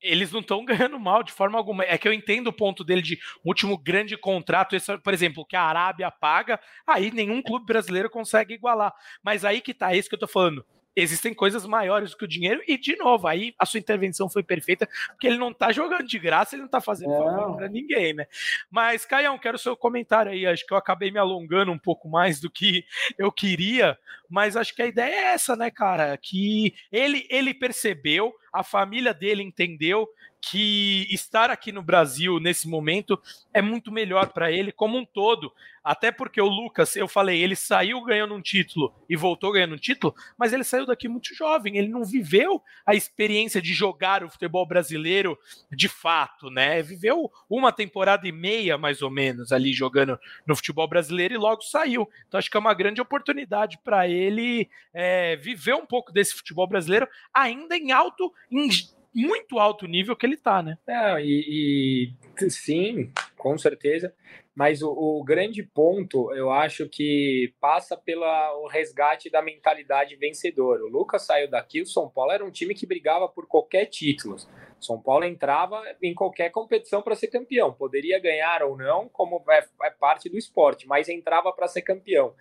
eles 0.00 0.32
não 0.32 0.40
estão 0.40 0.64
ganhando 0.64 0.98
mal 0.98 1.22
de 1.22 1.32
forma 1.32 1.56
alguma. 1.56 1.84
É 1.84 1.96
que 1.96 2.08
eu 2.08 2.12
entendo 2.12 2.48
o 2.48 2.52
ponto 2.52 2.84
dele 2.84 3.02
de 3.02 3.18
último 3.44 3.78
grande 3.78 4.16
contrato, 4.16 4.74
esse, 4.74 4.96
por 4.98 5.14
exemplo, 5.14 5.46
que 5.46 5.56
a 5.56 5.62
Arábia 5.62 6.10
paga, 6.10 6.60
aí 6.86 7.10
nenhum 7.10 7.40
clube 7.42 7.66
brasileiro 7.66 8.10
consegue 8.10 8.54
igualar. 8.54 8.92
Mas 9.22 9.44
aí 9.44 9.60
que 9.60 9.72
tá, 9.72 9.92
é 9.92 9.98
isso 9.98 10.08
que 10.08 10.14
eu 10.14 10.20
tô 10.20 10.28
falando 10.28 10.64
existem 10.96 11.34
coisas 11.34 11.66
maiores 11.66 12.10
do 12.10 12.16
que 12.16 12.24
o 12.24 12.28
dinheiro, 12.28 12.62
e 12.66 12.78
de 12.78 12.96
novo, 12.96 13.28
aí 13.28 13.54
a 13.58 13.66
sua 13.66 13.78
intervenção 13.78 14.28
foi 14.28 14.42
perfeita, 14.42 14.88
porque 15.08 15.26
ele 15.26 15.36
não 15.36 15.52
tá 15.52 15.70
jogando 15.70 16.06
de 16.06 16.18
graça, 16.18 16.54
ele 16.54 16.62
não 16.62 16.68
tá 16.68 16.80
fazendo 16.80 17.10
não. 17.10 17.24
favor 17.24 17.56
pra 17.56 17.68
ninguém, 17.68 18.14
né? 18.14 18.26
Mas, 18.70 19.04
Caião, 19.04 19.38
quero 19.38 19.56
o 19.56 19.60
seu 19.60 19.76
comentário 19.76 20.32
aí. 20.32 20.46
Acho 20.46 20.66
que 20.66 20.72
eu 20.72 20.78
acabei 20.78 21.10
me 21.10 21.18
alongando 21.18 21.70
um 21.70 21.78
pouco 21.78 22.08
mais 22.08 22.40
do 22.40 22.50
que 22.50 22.84
eu 23.18 23.30
queria, 23.30 23.98
mas 24.28 24.56
acho 24.56 24.74
que 24.74 24.82
a 24.82 24.86
ideia 24.86 25.14
é 25.14 25.34
essa, 25.34 25.54
né, 25.54 25.70
cara? 25.70 26.16
Que 26.16 26.74
ele, 26.90 27.26
ele 27.30 27.52
percebeu, 27.52 28.34
a 28.52 28.64
família 28.64 29.12
dele 29.12 29.42
entendeu 29.42 30.08
que 30.50 31.08
estar 31.10 31.50
aqui 31.50 31.72
no 31.72 31.82
Brasil 31.82 32.38
nesse 32.38 32.68
momento 32.68 33.20
é 33.52 33.60
muito 33.60 33.90
melhor 33.90 34.28
para 34.28 34.50
ele 34.50 34.70
como 34.70 34.96
um 34.96 35.04
todo. 35.04 35.52
Até 35.82 36.10
porque 36.10 36.40
o 36.40 36.48
Lucas, 36.48 36.96
eu 36.96 37.06
falei, 37.06 37.40
ele 37.40 37.54
saiu 37.54 38.02
ganhando 38.02 38.34
um 38.34 38.40
título 38.42 38.92
e 39.08 39.16
voltou 39.16 39.52
ganhando 39.52 39.74
um 39.74 39.78
título, 39.78 40.14
mas 40.36 40.52
ele 40.52 40.64
saiu 40.64 40.84
daqui 40.84 41.06
muito 41.08 41.32
jovem, 41.32 41.76
ele 41.76 41.88
não 41.88 42.04
viveu 42.04 42.60
a 42.84 42.94
experiência 42.94 43.62
de 43.62 43.72
jogar 43.72 44.24
o 44.24 44.30
futebol 44.30 44.66
brasileiro 44.66 45.38
de 45.70 45.88
fato, 45.88 46.50
né? 46.50 46.82
Viveu 46.82 47.30
uma 47.48 47.72
temporada 47.72 48.26
e 48.26 48.32
meia, 48.32 48.76
mais 48.76 49.00
ou 49.00 49.10
menos, 49.10 49.52
ali 49.52 49.72
jogando 49.72 50.18
no 50.44 50.56
futebol 50.56 50.88
brasileiro 50.88 51.34
e 51.34 51.38
logo 51.38 51.62
saiu. 51.62 52.08
Então 52.26 52.38
acho 52.38 52.50
que 52.50 52.56
é 52.56 52.60
uma 52.60 52.74
grande 52.74 53.00
oportunidade 53.00 53.78
para 53.84 54.08
ele 54.08 54.68
é, 54.92 55.36
viver 55.36 55.74
um 55.74 55.86
pouco 55.86 56.12
desse 56.12 56.34
futebol 56.34 56.66
brasileiro, 56.66 57.08
ainda 57.32 57.76
em 57.76 57.92
alto, 57.92 58.32
em 58.50 58.68
muito 59.16 59.58
alto 59.58 59.86
nível 59.86 60.14
que 60.14 60.26
ele 60.26 60.36
tá, 60.36 60.62
né? 60.62 60.76
É, 60.86 61.20
e, 61.20 62.12
e 62.38 62.50
sim, 62.50 63.10
com 63.38 63.56
certeza. 63.56 64.14
Mas 64.54 64.82
o, 64.82 64.90
o, 64.90 65.22
grande 65.24 65.62
ponto, 65.62 66.32
eu 66.34 66.50
acho 66.50 66.88
que 66.88 67.52
passa 67.60 67.96
pelo 67.96 68.66
resgate 68.68 69.30
da 69.30 69.42
mentalidade 69.42 70.16
vencedora. 70.16 70.82
O 70.82 70.88
Lucas 70.88 71.22
saiu 71.26 71.48
daqui, 71.48 71.82
o 71.82 71.86
São 71.86 72.08
Paulo 72.08 72.32
era 72.32 72.44
um 72.44 72.50
time 72.50 72.74
que 72.74 72.86
brigava 72.86 73.28
por 73.28 73.46
qualquer 73.46 73.86
título. 73.86 74.36
São 74.80 75.00
Paulo 75.00 75.24
entrava 75.24 75.82
em 76.02 76.14
qualquer 76.14 76.50
competição 76.50 77.02
para 77.02 77.14
ser 77.14 77.28
campeão. 77.28 77.72
Poderia 77.72 78.18
ganhar 78.18 78.62
ou 78.62 78.76
não, 78.76 79.08
como 79.08 79.42
é, 79.50 79.66
é 79.82 79.90
parte 79.90 80.28
do 80.28 80.38
esporte, 80.38 80.86
mas 80.86 81.08
entrava 81.08 81.52
para 81.52 81.68
ser 81.68 81.82
campeão. 81.82 82.34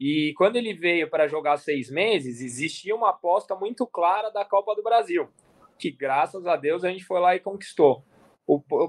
E 0.00 0.34
quando 0.36 0.56
ele 0.56 0.74
veio 0.74 1.08
para 1.08 1.28
jogar 1.28 1.56
seis 1.58 1.88
meses, 1.88 2.40
existia 2.40 2.94
uma 2.94 3.10
aposta 3.10 3.54
muito 3.54 3.86
clara 3.86 4.30
da 4.30 4.44
Copa 4.44 4.74
do 4.74 4.82
Brasil 4.82 5.28
que 5.82 5.90
graças 5.90 6.46
a 6.46 6.54
Deus 6.54 6.84
a 6.84 6.90
gente 6.90 7.04
foi 7.04 7.18
lá 7.18 7.34
e 7.34 7.40
conquistou. 7.40 8.04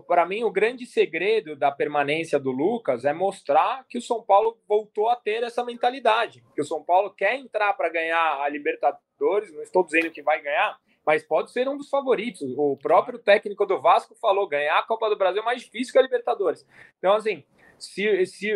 Para 0.08 0.28
mim, 0.28 0.44
o 0.44 0.52
grande 0.52 0.86
segredo 0.86 1.56
da 1.56 1.72
permanência 1.72 2.40
do 2.40 2.52
Lucas 2.52 3.04
é 3.04 3.14
mostrar 3.14 3.84
que 3.90 3.98
o 3.98 4.02
São 4.02 4.22
Paulo 4.22 4.60
voltou 4.68 5.10
a 5.10 5.16
ter 5.16 5.42
essa 5.42 5.64
mentalidade. 5.64 6.44
Que 6.54 6.62
o 6.62 6.66
São 6.66 6.84
Paulo 6.84 7.10
quer 7.10 7.36
entrar 7.36 7.74
para 7.74 7.90
ganhar 7.90 8.42
a 8.42 8.48
Libertadores, 8.48 9.52
não 9.52 9.64
estou 9.64 9.84
dizendo 9.84 10.12
que 10.12 10.22
vai 10.22 10.40
ganhar, 10.40 10.78
mas 11.04 11.24
pode 11.24 11.52
ser 11.52 11.68
um 11.68 11.78
dos 11.78 11.90
favoritos. 11.90 12.42
O 12.56 12.78
próprio 12.78 13.18
técnico 13.18 13.66
do 13.66 13.82
Vasco 13.82 14.16
falou: 14.16 14.48
ganhar 14.48 14.78
a 14.78 14.84
Copa 14.84 15.10
do 15.10 15.18
Brasil 15.18 15.42
é 15.42 15.46
mais 15.46 15.64
difícil 15.64 15.94
que 15.94 16.00
a 16.00 16.04
Libertadores. 16.04 16.68
Então, 17.00 17.16
assim, 17.16 17.44
se, 17.80 18.26
se 18.28 18.52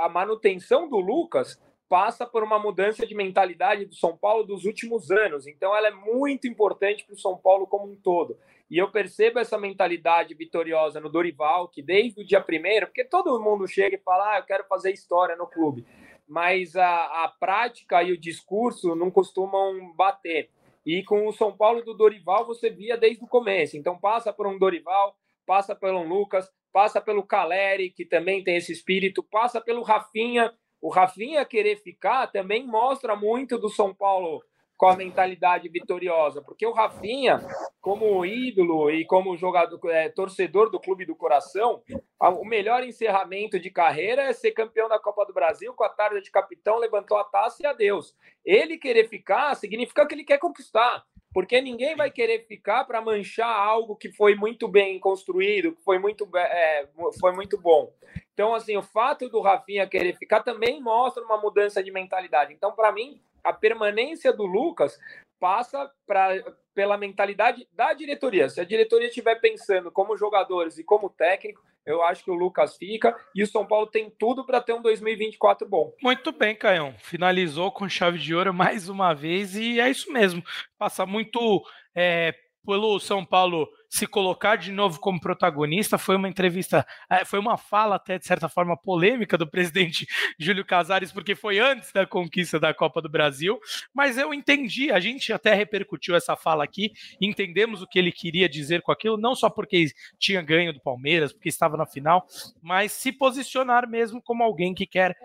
a 0.00 0.08
manutenção 0.08 0.88
do 0.88 0.98
Lucas 0.98 1.60
passa 1.88 2.26
por 2.26 2.42
uma 2.42 2.58
mudança 2.58 3.06
de 3.06 3.14
mentalidade 3.14 3.84
do 3.84 3.94
São 3.94 4.16
Paulo 4.16 4.44
dos 4.44 4.64
últimos 4.64 5.10
anos. 5.10 5.46
Então, 5.46 5.76
ela 5.76 5.88
é 5.88 5.92
muito 5.92 6.46
importante 6.46 7.04
para 7.04 7.14
o 7.14 7.18
São 7.18 7.36
Paulo 7.36 7.66
como 7.66 7.90
um 7.90 7.96
todo. 7.96 8.38
E 8.70 8.78
eu 8.78 8.90
percebo 8.90 9.38
essa 9.38 9.58
mentalidade 9.58 10.34
vitoriosa 10.34 11.00
no 11.00 11.08
Dorival, 11.08 11.68
que 11.68 11.82
desde 11.82 12.20
o 12.20 12.26
dia 12.26 12.40
primeiro, 12.40 12.86
porque 12.86 13.04
todo 13.04 13.40
mundo 13.40 13.68
chega 13.68 13.96
e 13.96 14.02
fala, 14.02 14.34
ah, 14.34 14.38
eu 14.38 14.44
quero 14.44 14.64
fazer 14.64 14.92
história 14.92 15.36
no 15.36 15.46
clube, 15.46 15.86
mas 16.26 16.74
a, 16.74 17.24
a 17.24 17.28
prática 17.28 18.02
e 18.02 18.12
o 18.12 18.18
discurso 18.18 18.94
não 18.94 19.10
costumam 19.10 19.92
bater. 19.94 20.50
E 20.84 21.02
com 21.02 21.26
o 21.26 21.32
São 21.32 21.56
Paulo 21.56 21.82
do 21.82 21.94
Dorival, 21.94 22.46
você 22.46 22.70
via 22.70 22.96
desde 22.96 23.24
o 23.24 23.28
começo. 23.28 23.76
Então, 23.76 23.98
passa 23.98 24.32
por 24.32 24.46
um 24.46 24.58
Dorival, 24.58 25.16
passa 25.46 25.74
pelo 25.74 26.02
Lucas, 26.02 26.50
passa 26.72 27.00
pelo 27.00 27.22
Caleri, 27.22 27.90
que 27.90 28.04
também 28.04 28.42
tem 28.42 28.56
esse 28.56 28.72
espírito, 28.72 29.22
passa 29.22 29.60
pelo 29.60 29.82
Rafinha, 29.82 30.52
o 30.84 30.90
Rafinha 30.90 31.46
querer 31.46 31.76
ficar 31.76 32.26
também 32.26 32.66
mostra 32.66 33.16
muito 33.16 33.56
do 33.56 33.70
São 33.70 33.94
Paulo 33.94 34.44
com 34.76 34.84
a 34.84 34.94
mentalidade 34.94 35.66
vitoriosa, 35.70 36.42
porque 36.42 36.66
o 36.66 36.72
Rafinha, 36.72 37.40
como 37.80 38.22
ídolo 38.26 38.90
e 38.90 39.06
como 39.06 39.34
jogador, 39.34 39.80
é, 39.88 40.10
torcedor 40.10 40.68
do 40.68 40.78
clube 40.78 41.06
do 41.06 41.16
coração, 41.16 41.82
o 42.20 42.44
melhor 42.44 42.84
encerramento 42.84 43.58
de 43.58 43.70
carreira 43.70 44.24
é 44.24 44.34
ser 44.34 44.50
campeão 44.50 44.86
da 44.86 44.98
Copa 44.98 45.24
do 45.24 45.32
Brasil 45.32 45.72
com 45.72 45.84
a 45.84 45.88
tarde 45.88 46.20
de 46.20 46.30
capitão, 46.30 46.76
levantou 46.76 47.16
a 47.16 47.24
taça 47.24 47.62
e 47.62 47.66
adeus. 47.66 48.14
Ele 48.44 48.76
querer 48.76 49.08
ficar 49.08 49.54
significa 49.54 50.06
que 50.06 50.14
ele 50.14 50.24
quer 50.24 50.36
conquistar, 50.36 51.02
porque 51.32 51.62
ninguém 51.62 51.96
vai 51.96 52.10
querer 52.10 52.46
ficar 52.46 52.84
para 52.84 53.00
manchar 53.00 53.56
algo 53.56 53.96
que 53.96 54.12
foi 54.12 54.34
muito 54.34 54.68
bem 54.68 55.00
construído, 55.00 55.74
que 55.74 55.82
foi 55.82 55.98
muito, 55.98 56.28
é, 56.36 56.86
foi 57.18 57.32
muito 57.32 57.58
bom. 57.58 57.90
Então, 58.34 58.54
assim, 58.54 58.76
o 58.76 58.82
fato 58.82 59.28
do 59.28 59.40
Rafinha 59.40 59.86
querer 59.86 60.16
ficar 60.16 60.42
também 60.42 60.82
mostra 60.82 61.24
uma 61.24 61.38
mudança 61.38 61.82
de 61.82 61.90
mentalidade. 61.90 62.52
Então, 62.52 62.72
para 62.72 62.92
mim, 62.92 63.20
a 63.42 63.52
permanência 63.52 64.32
do 64.32 64.44
Lucas 64.44 64.98
passa 65.38 65.90
pra, 66.06 66.30
pela 66.74 66.98
mentalidade 66.98 67.66
da 67.72 67.92
diretoria. 67.92 68.48
Se 68.48 68.60
a 68.60 68.64
diretoria 68.64 69.08
estiver 69.08 69.36
pensando 69.36 69.92
como 69.92 70.16
jogadores 70.16 70.78
e 70.78 70.84
como 70.84 71.08
técnico, 71.08 71.62
eu 71.86 72.02
acho 72.02 72.24
que 72.24 72.30
o 72.30 72.34
Lucas 72.34 72.76
fica 72.76 73.14
e 73.34 73.42
o 73.42 73.46
São 73.46 73.66
Paulo 73.66 73.86
tem 73.86 74.10
tudo 74.10 74.44
para 74.44 74.60
ter 74.60 74.72
um 74.72 74.82
2024 74.82 75.68
bom. 75.68 75.92
Muito 76.02 76.32
bem, 76.32 76.56
Caião. 76.56 76.94
Finalizou 76.98 77.70
com 77.70 77.88
chave 77.88 78.18
de 78.18 78.34
ouro 78.34 78.54
mais 78.54 78.88
uma 78.88 79.14
vez 79.14 79.54
e 79.54 79.78
é 79.78 79.88
isso 79.88 80.10
mesmo. 80.12 80.42
Passa 80.78 81.04
muito 81.04 81.62
é, 81.94 82.34
pelo 82.66 82.98
São 82.98 83.24
Paulo 83.24 83.68
se 83.94 84.08
colocar 84.08 84.56
de 84.56 84.72
novo 84.72 84.98
como 84.98 85.20
protagonista. 85.20 85.96
Foi 85.96 86.16
uma 86.16 86.28
entrevista, 86.28 86.84
eh, 87.08 87.24
foi 87.24 87.38
uma 87.38 87.56
fala 87.56 87.94
até 87.94 88.18
de 88.18 88.26
certa 88.26 88.48
forma 88.48 88.76
polêmica 88.76 89.38
do 89.38 89.46
presidente 89.46 90.04
Júlio 90.36 90.64
Casares, 90.64 91.12
porque 91.12 91.36
foi 91.36 91.60
antes 91.60 91.92
da 91.92 92.04
conquista 92.04 92.58
da 92.58 92.74
Copa 92.74 93.00
do 93.00 93.08
Brasil. 93.08 93.56
Mas 93.94 94.18
eu 94.18 94.34
entendi, 94.34 94.90
a 94.90 94.98
gente 94.98 95.32
até 95.32 95.54
repercutiu 95.54 96.16
essa 96.16 96.34
fala 96.34 96.64
aqui, 96.64 96.92
entendemos 97.20 97.82
o 97.82 97.86
que 97.86 97.96
ele 97.96 98.10
queria 98.10 98.48
dizer 98.48 98.82
com 98.82 98.90
aquilo, 98.90 99.16
não 99.16 99.36
só 99.36 99.48
porque 99.48 99.86
tinha 100.18 100.42
ganho 100.42 100.72
do 100.72 100.80
Palmeiras, 100.80 101.32
porque 101.32 101.48
estava 101.48 101.76
na 101.76 101.86
final, 101.86 102.26
mas 102.60 102.90
se 102.90 103.12
posicionar 103.12 103.88
mesmo 103.88 104.20
como 104.20 104.42
alguém 104.42 104.74
que 104.74 104.86
quer, 104.86 105.16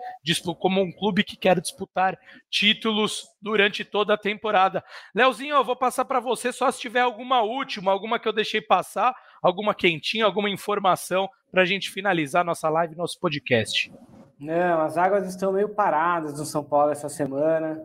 como 0.60 0.80
um 0.80 0.92
clube 0.92 1.24
que 1.24 1.36
quer 1.36 1.60
disputar 1.60 2.16
títulos 2.48 3.26
durante 3.42 3.84
toda 3.84 4.14
a 4.14 4.18
temporada. 4.18 4.84
Leozinho, 5.12 5.56
eu 5.56 5.64
vou 5.64 5.74
passar 5.74 6.04
para 6.04 6.20
você 6.20 6.52
só 6.52 6.70
se 6.70 6.78
tiver 6.78 7.00
alguma 7.00 7.42
última, 7.42 7.90
alguma 7.90 8.18
que 8.20 8.28
eu 8.28 8.32
deixei 8.32 8.59
passar 8.60 9.14
alguma 9.42 9.74
quentinha, 9.74 10.24
alguma 10.24 10.50
informação 10.50 11.28
para 11.50 11.62
a 11.62 11.64
gente 11.64 11.90
finalizar 11.90 12.44
nossa 12.44 12.68
live, 12.68 12.96
nosso 12.96 13.18
podcast. 13.18 13.92
Não, 14.38 14.80
as 14.80 14.96
águas 14.96 15.28
estão 15.28 15.52
meio 15.52 15.68
paradas 15.68 16.38
no 16.38 16.46
São 16.46 16.64
Paulo 16.64 16.90
essa 16.90 17.10
semana. 17.10 17.82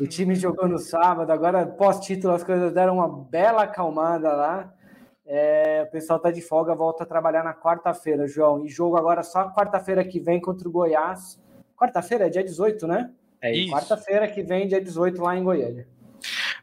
O 0.00 0.06
time 0.06 0.34
jogou 0.34 0.66
no 0.66 0.78
sábado, 0.78 1.30
agora 1.30 1.64
pós-título 1.64 2.34
as 2.34 2.42
coisas 2.42 2.72
deram 2.72 2.96
uma 2.96 3.08
bela 3.08 3.62
acalmada 3.62 4.32
lá. 4.32 4.72
É, 5.24 5.84
o 5.86 5.90
pessoal 5.90 6.18
tá 6.18 6.30
de 6.30 6.40
folga, 6.40 6.74
volta 6.74 7.04
a 7.04 7.06
trabalhar 7.06 7.44
na 7.44 7.54
quarta-feira, 7.54 8.26
João. 8.26 8.64
E 8.64 8.68
jogo 8.68 8.96
agora 8.96 9.22
só 9.22 9.48
quarta-feira 9.52 10.04
que 10.04 10.18
vem 10.18 10.40
contra 10.40 10.68
o 10.68 10.72
Goiás. 10.72 11.40
Quarta-feira 11.76 12.26
é 12.26 12.30
dia 12.30 12.42
18, 12.42 12.86
né? 12.86 13.12
É 13.40 13.54
isso. 13.54 13.72
Quarta-feira 13.72 14.26
que 14.26 14.42
vem, 14.42 14.66
dia 14.66 14.80
18, 14.80 15.22
lá 15.22 15.36
em 15.36 15.44
Goiânia. 15.44 15.86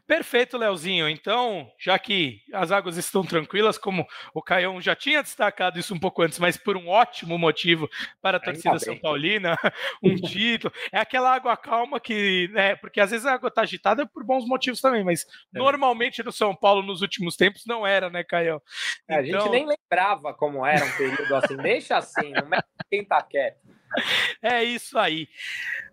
Perfeito, 0.06 0.58
Leozinho. 0.58 1.08
Então, 1.08 1.70
já 1.78 1.98
que 1.98 2.42
as 2.52 2.70
águas 2.70 2.98
estão 2.98 3.24
tranquilas, 3.24 3.78
como 3.78 4.06
o 4.34 4.42
Caião 4.42 4.80
já 4.80 4.94
tinha 4.94 5.22
destacado 5.22 5.78
isso 5.78 5.94
um 5.94 5.98
pouco 5.98 6.22
antes, 6.22 6.38
mas 6.38 6.58
por 6.58 6.76
um 6.76 6.88
ótimo 6.88 7.38
motivo 7.38 7.88
para 8.20 8.36
a 8.36 8.40
torcida 8.40 8.78
São 8.78 8.98
Paulina, 8.98 9.56
um 10.02 10.14
título. 10.14 10.72
É 10.92 10.98
aquela 10.98 11.34
água 11.34 11.56
calma 11.56 11.98
que, 11.98 12.48
né, 12.52 12.76
porque 12.76 13.00
às 13.00 13.10
vezes 13.10 13.24
a 13.24 13.32
água 13.32 13.48
está 13.48 13.62
agitada 13.62 14.06
por 14.06 14.22
bons 14.24 14.46
motivos 14.46 14.80
também, 14.80 15.02
mas 15.02 15.22
é. 15.54 15.58
normalmente 15.58 16.22
no 16.22 16.32
São 16.32 16.54
Paulo 16.54 16.82
nos 16.82 17.00
últimos 17.00 17.34
tempos 17.34 17.64
não 17.66 17.86
era, 17.86 18.10
né, 18.10 18.22
Caião? 18.22 18.60
É, 19.08 19.14
então... 19.14 19.18
A 19.18 19.22
gente 19.22 19.34
então 19.36 19.50
nem 19.50 19.66
lembrava 19.66 20.34
como 20.34 20.66
era 20.66 20.84
um 20.84 20.96
período 20.96 21.34
assim, 21.34 21.56
deixa 21.56 21.96
assim, 21.96 22.30
não 22.30 22.58
é 22.58 22.62
quem 22.90 23.04
tá 23.04 23.22
quieto. 23.22 23.58
É 24.42 24.62
isso 24.62 24.98
aí. 24.98 25.28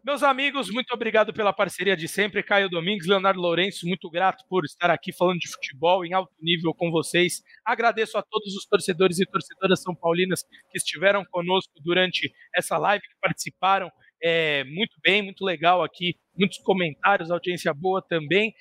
Meus 0.03 0.23
amigos, 0.23 0.69
muito 0.69 0.93
obrigado 0.93 1.33
pela 1.33 1.53
parceria 1.53 1.95
de 1.95 2.07
sempre. 2.07 2.43
Caio 2.43 2.69
Domingues, 2.69 3.07
Leonardo 3.07 3.39
Lourenço, 3.39 3.87
muito 3.87 4.09
grato 4.09 4.43
por 4.49 4.65
estar 4.65 4.89
aqui 4.89 5.13
falando 5.13 5.39
de 5.39 5.49
futebol 5.49 6.05
em 6.05 6.13
alto 6.13 6.33
nível 6.41 6.73
com 6.73 6.91
vocês. 6.91 7.41
Agradeço 7.63 8.17
a 8.17 8.21
todos 8.21 8.55
os 8.55 8.65
torcedores 8.65 9.19
e 9.19 9.25
torcedoras 9.25 9.81
são 9.81 9.95
paulinas 9.95 10.43
que 10.69 10.77
estiveram 10.77 11.23
conosco 11.25 11.73
durante 11.83 12.33
essa 12.53 12.77
live, 12.77 13.01
que 13.01 13.15
participaram 13.21 13.91
é, 14.21 14.63
muito 14.65 14.95
bem, 15.03 15.21
muito 15.21 15.43
legal 15.43 15.83
aqui, 15.83 16.15
muitos 16.37 16.59
comentários, 16.59 17.31
audiência 17.31 17.73
boa 17.73 18.01
também. 18.01 18.53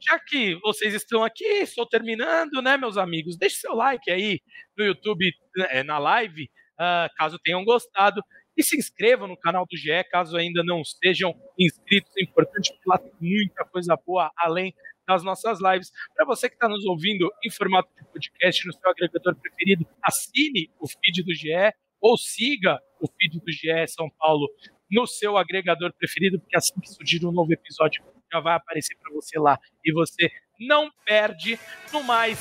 Já 0.00 0.18
que 0.18 0.54
vocês 0.62 0.94
estão 0.94 1.22
aqui, 1.22 1.44
estou 1.44 1.86
terminando, 1.86 2.62
né, 2.62 2.76
meus 2.76 2.96
amigos? 2.96 3.36
Deixe 3.36 3.56
seu 3.56 3.74
like 3.74 4.10
aí 4.10 4.40
no 4.76 4.84
YouTube, 4.84 5.30
é, 5.70 5.82
na 5.82 5.98
live, 5.98 6.44
uh, 6.78 7.08
caso 7.16 7.38
tenham 7.42 7.64
gostado. 7.64 8.22
E 8.58 8.62
se 8.64 8.76
inscrevam 8.76 9.28
no 9.28 9.36
canal 9.36 9.64
do 9.64 9.76
GE, 9.76 10.02
caso 10.10 10.36
ainda 10.36 10.64
não 10.64 10.80
estejam 10.80 11.32
inscritos. 11.56 12.12
É 12.18 12.24
importante, 12.24 12.72
porque 12.72 12.88
lá 12.88 12.98
tem 12.98 13.12
muita 13.20 13.64
coisa 13.64 13.96
boa, 14.04 14.32
além 14.36 14.74
das 15.06 15.22
nossas 15.22 15.60
lives. 15.60 15.92
Para 16.14 16.26
você 16.26 16.48
que 16.48 16.56
está 16.56 16.68
nos 16.68 16.84
ouvindo 16.84 17.30
em 17.44 17.50
formato 17.50 17.88
de 17.96 18.04
podcast 18.12 18.66
no 18.66 18.72
seu 18.72 18.90
agregador 18.90 19.36
preferido, 19.36 19.86
assine 20.02 20.70
o 20.80 20.88
feed 20.88 21.22
do 21.22 21.32
GE 21.32 21.72
ou 22.00 22.18
siga 22.18 22.78
o 23.00 23.06
feed 23.06 23.40
do 23.40 23.50
GE 23.50 23.86
São 23.88 24.10
Paulo 24.18 24.48
no 24.90 25.06
seu 25.06 25.36
agregador 25.36 25.92
preferido, 25.94 26.40
porque 26.40 26.56
assim 26.56 26.78
que 26.80 26.88
surgir 26.88 27.24
um 27.24 27.32
novo 27.32 27.52
episódio 27.52 28.02
já 28.32 28.40
vai 28.40 28.54
aparecer 28.56 28.96
para 28.96 29.12
você 29.12 29.38
lá 29.38 29.58
e 29.84 29.92
você 29.92 30.30
não 30.58 30.90
perde. 31.06 31.58
No 31.92 32.02
mais, 32.02 32.38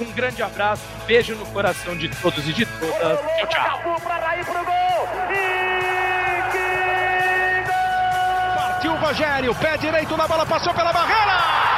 um 0.00 0.12
grande 0.12 0.42
abraço, 0.42 0.84
beijo 1.06 1.34
no 1.34 1.46
coração 1.52 1.96
de 1.96 2.08
todos 2.20 2.46
e 2.48 2.52
de 2.52 2.66
todas. 2.66 3.18
Tchau, 3.38 3.48
tchau. 3.48 4.93
O 8.86 8.96
Rogério, 8.96 9.54
pé 9.54 9.78
direito 9.78 10.14
na 10.16 10.28
bola, 10.28 10.44
passou 10.44 10.74
pela 10.74 10.92
barreira! 10.92 11.73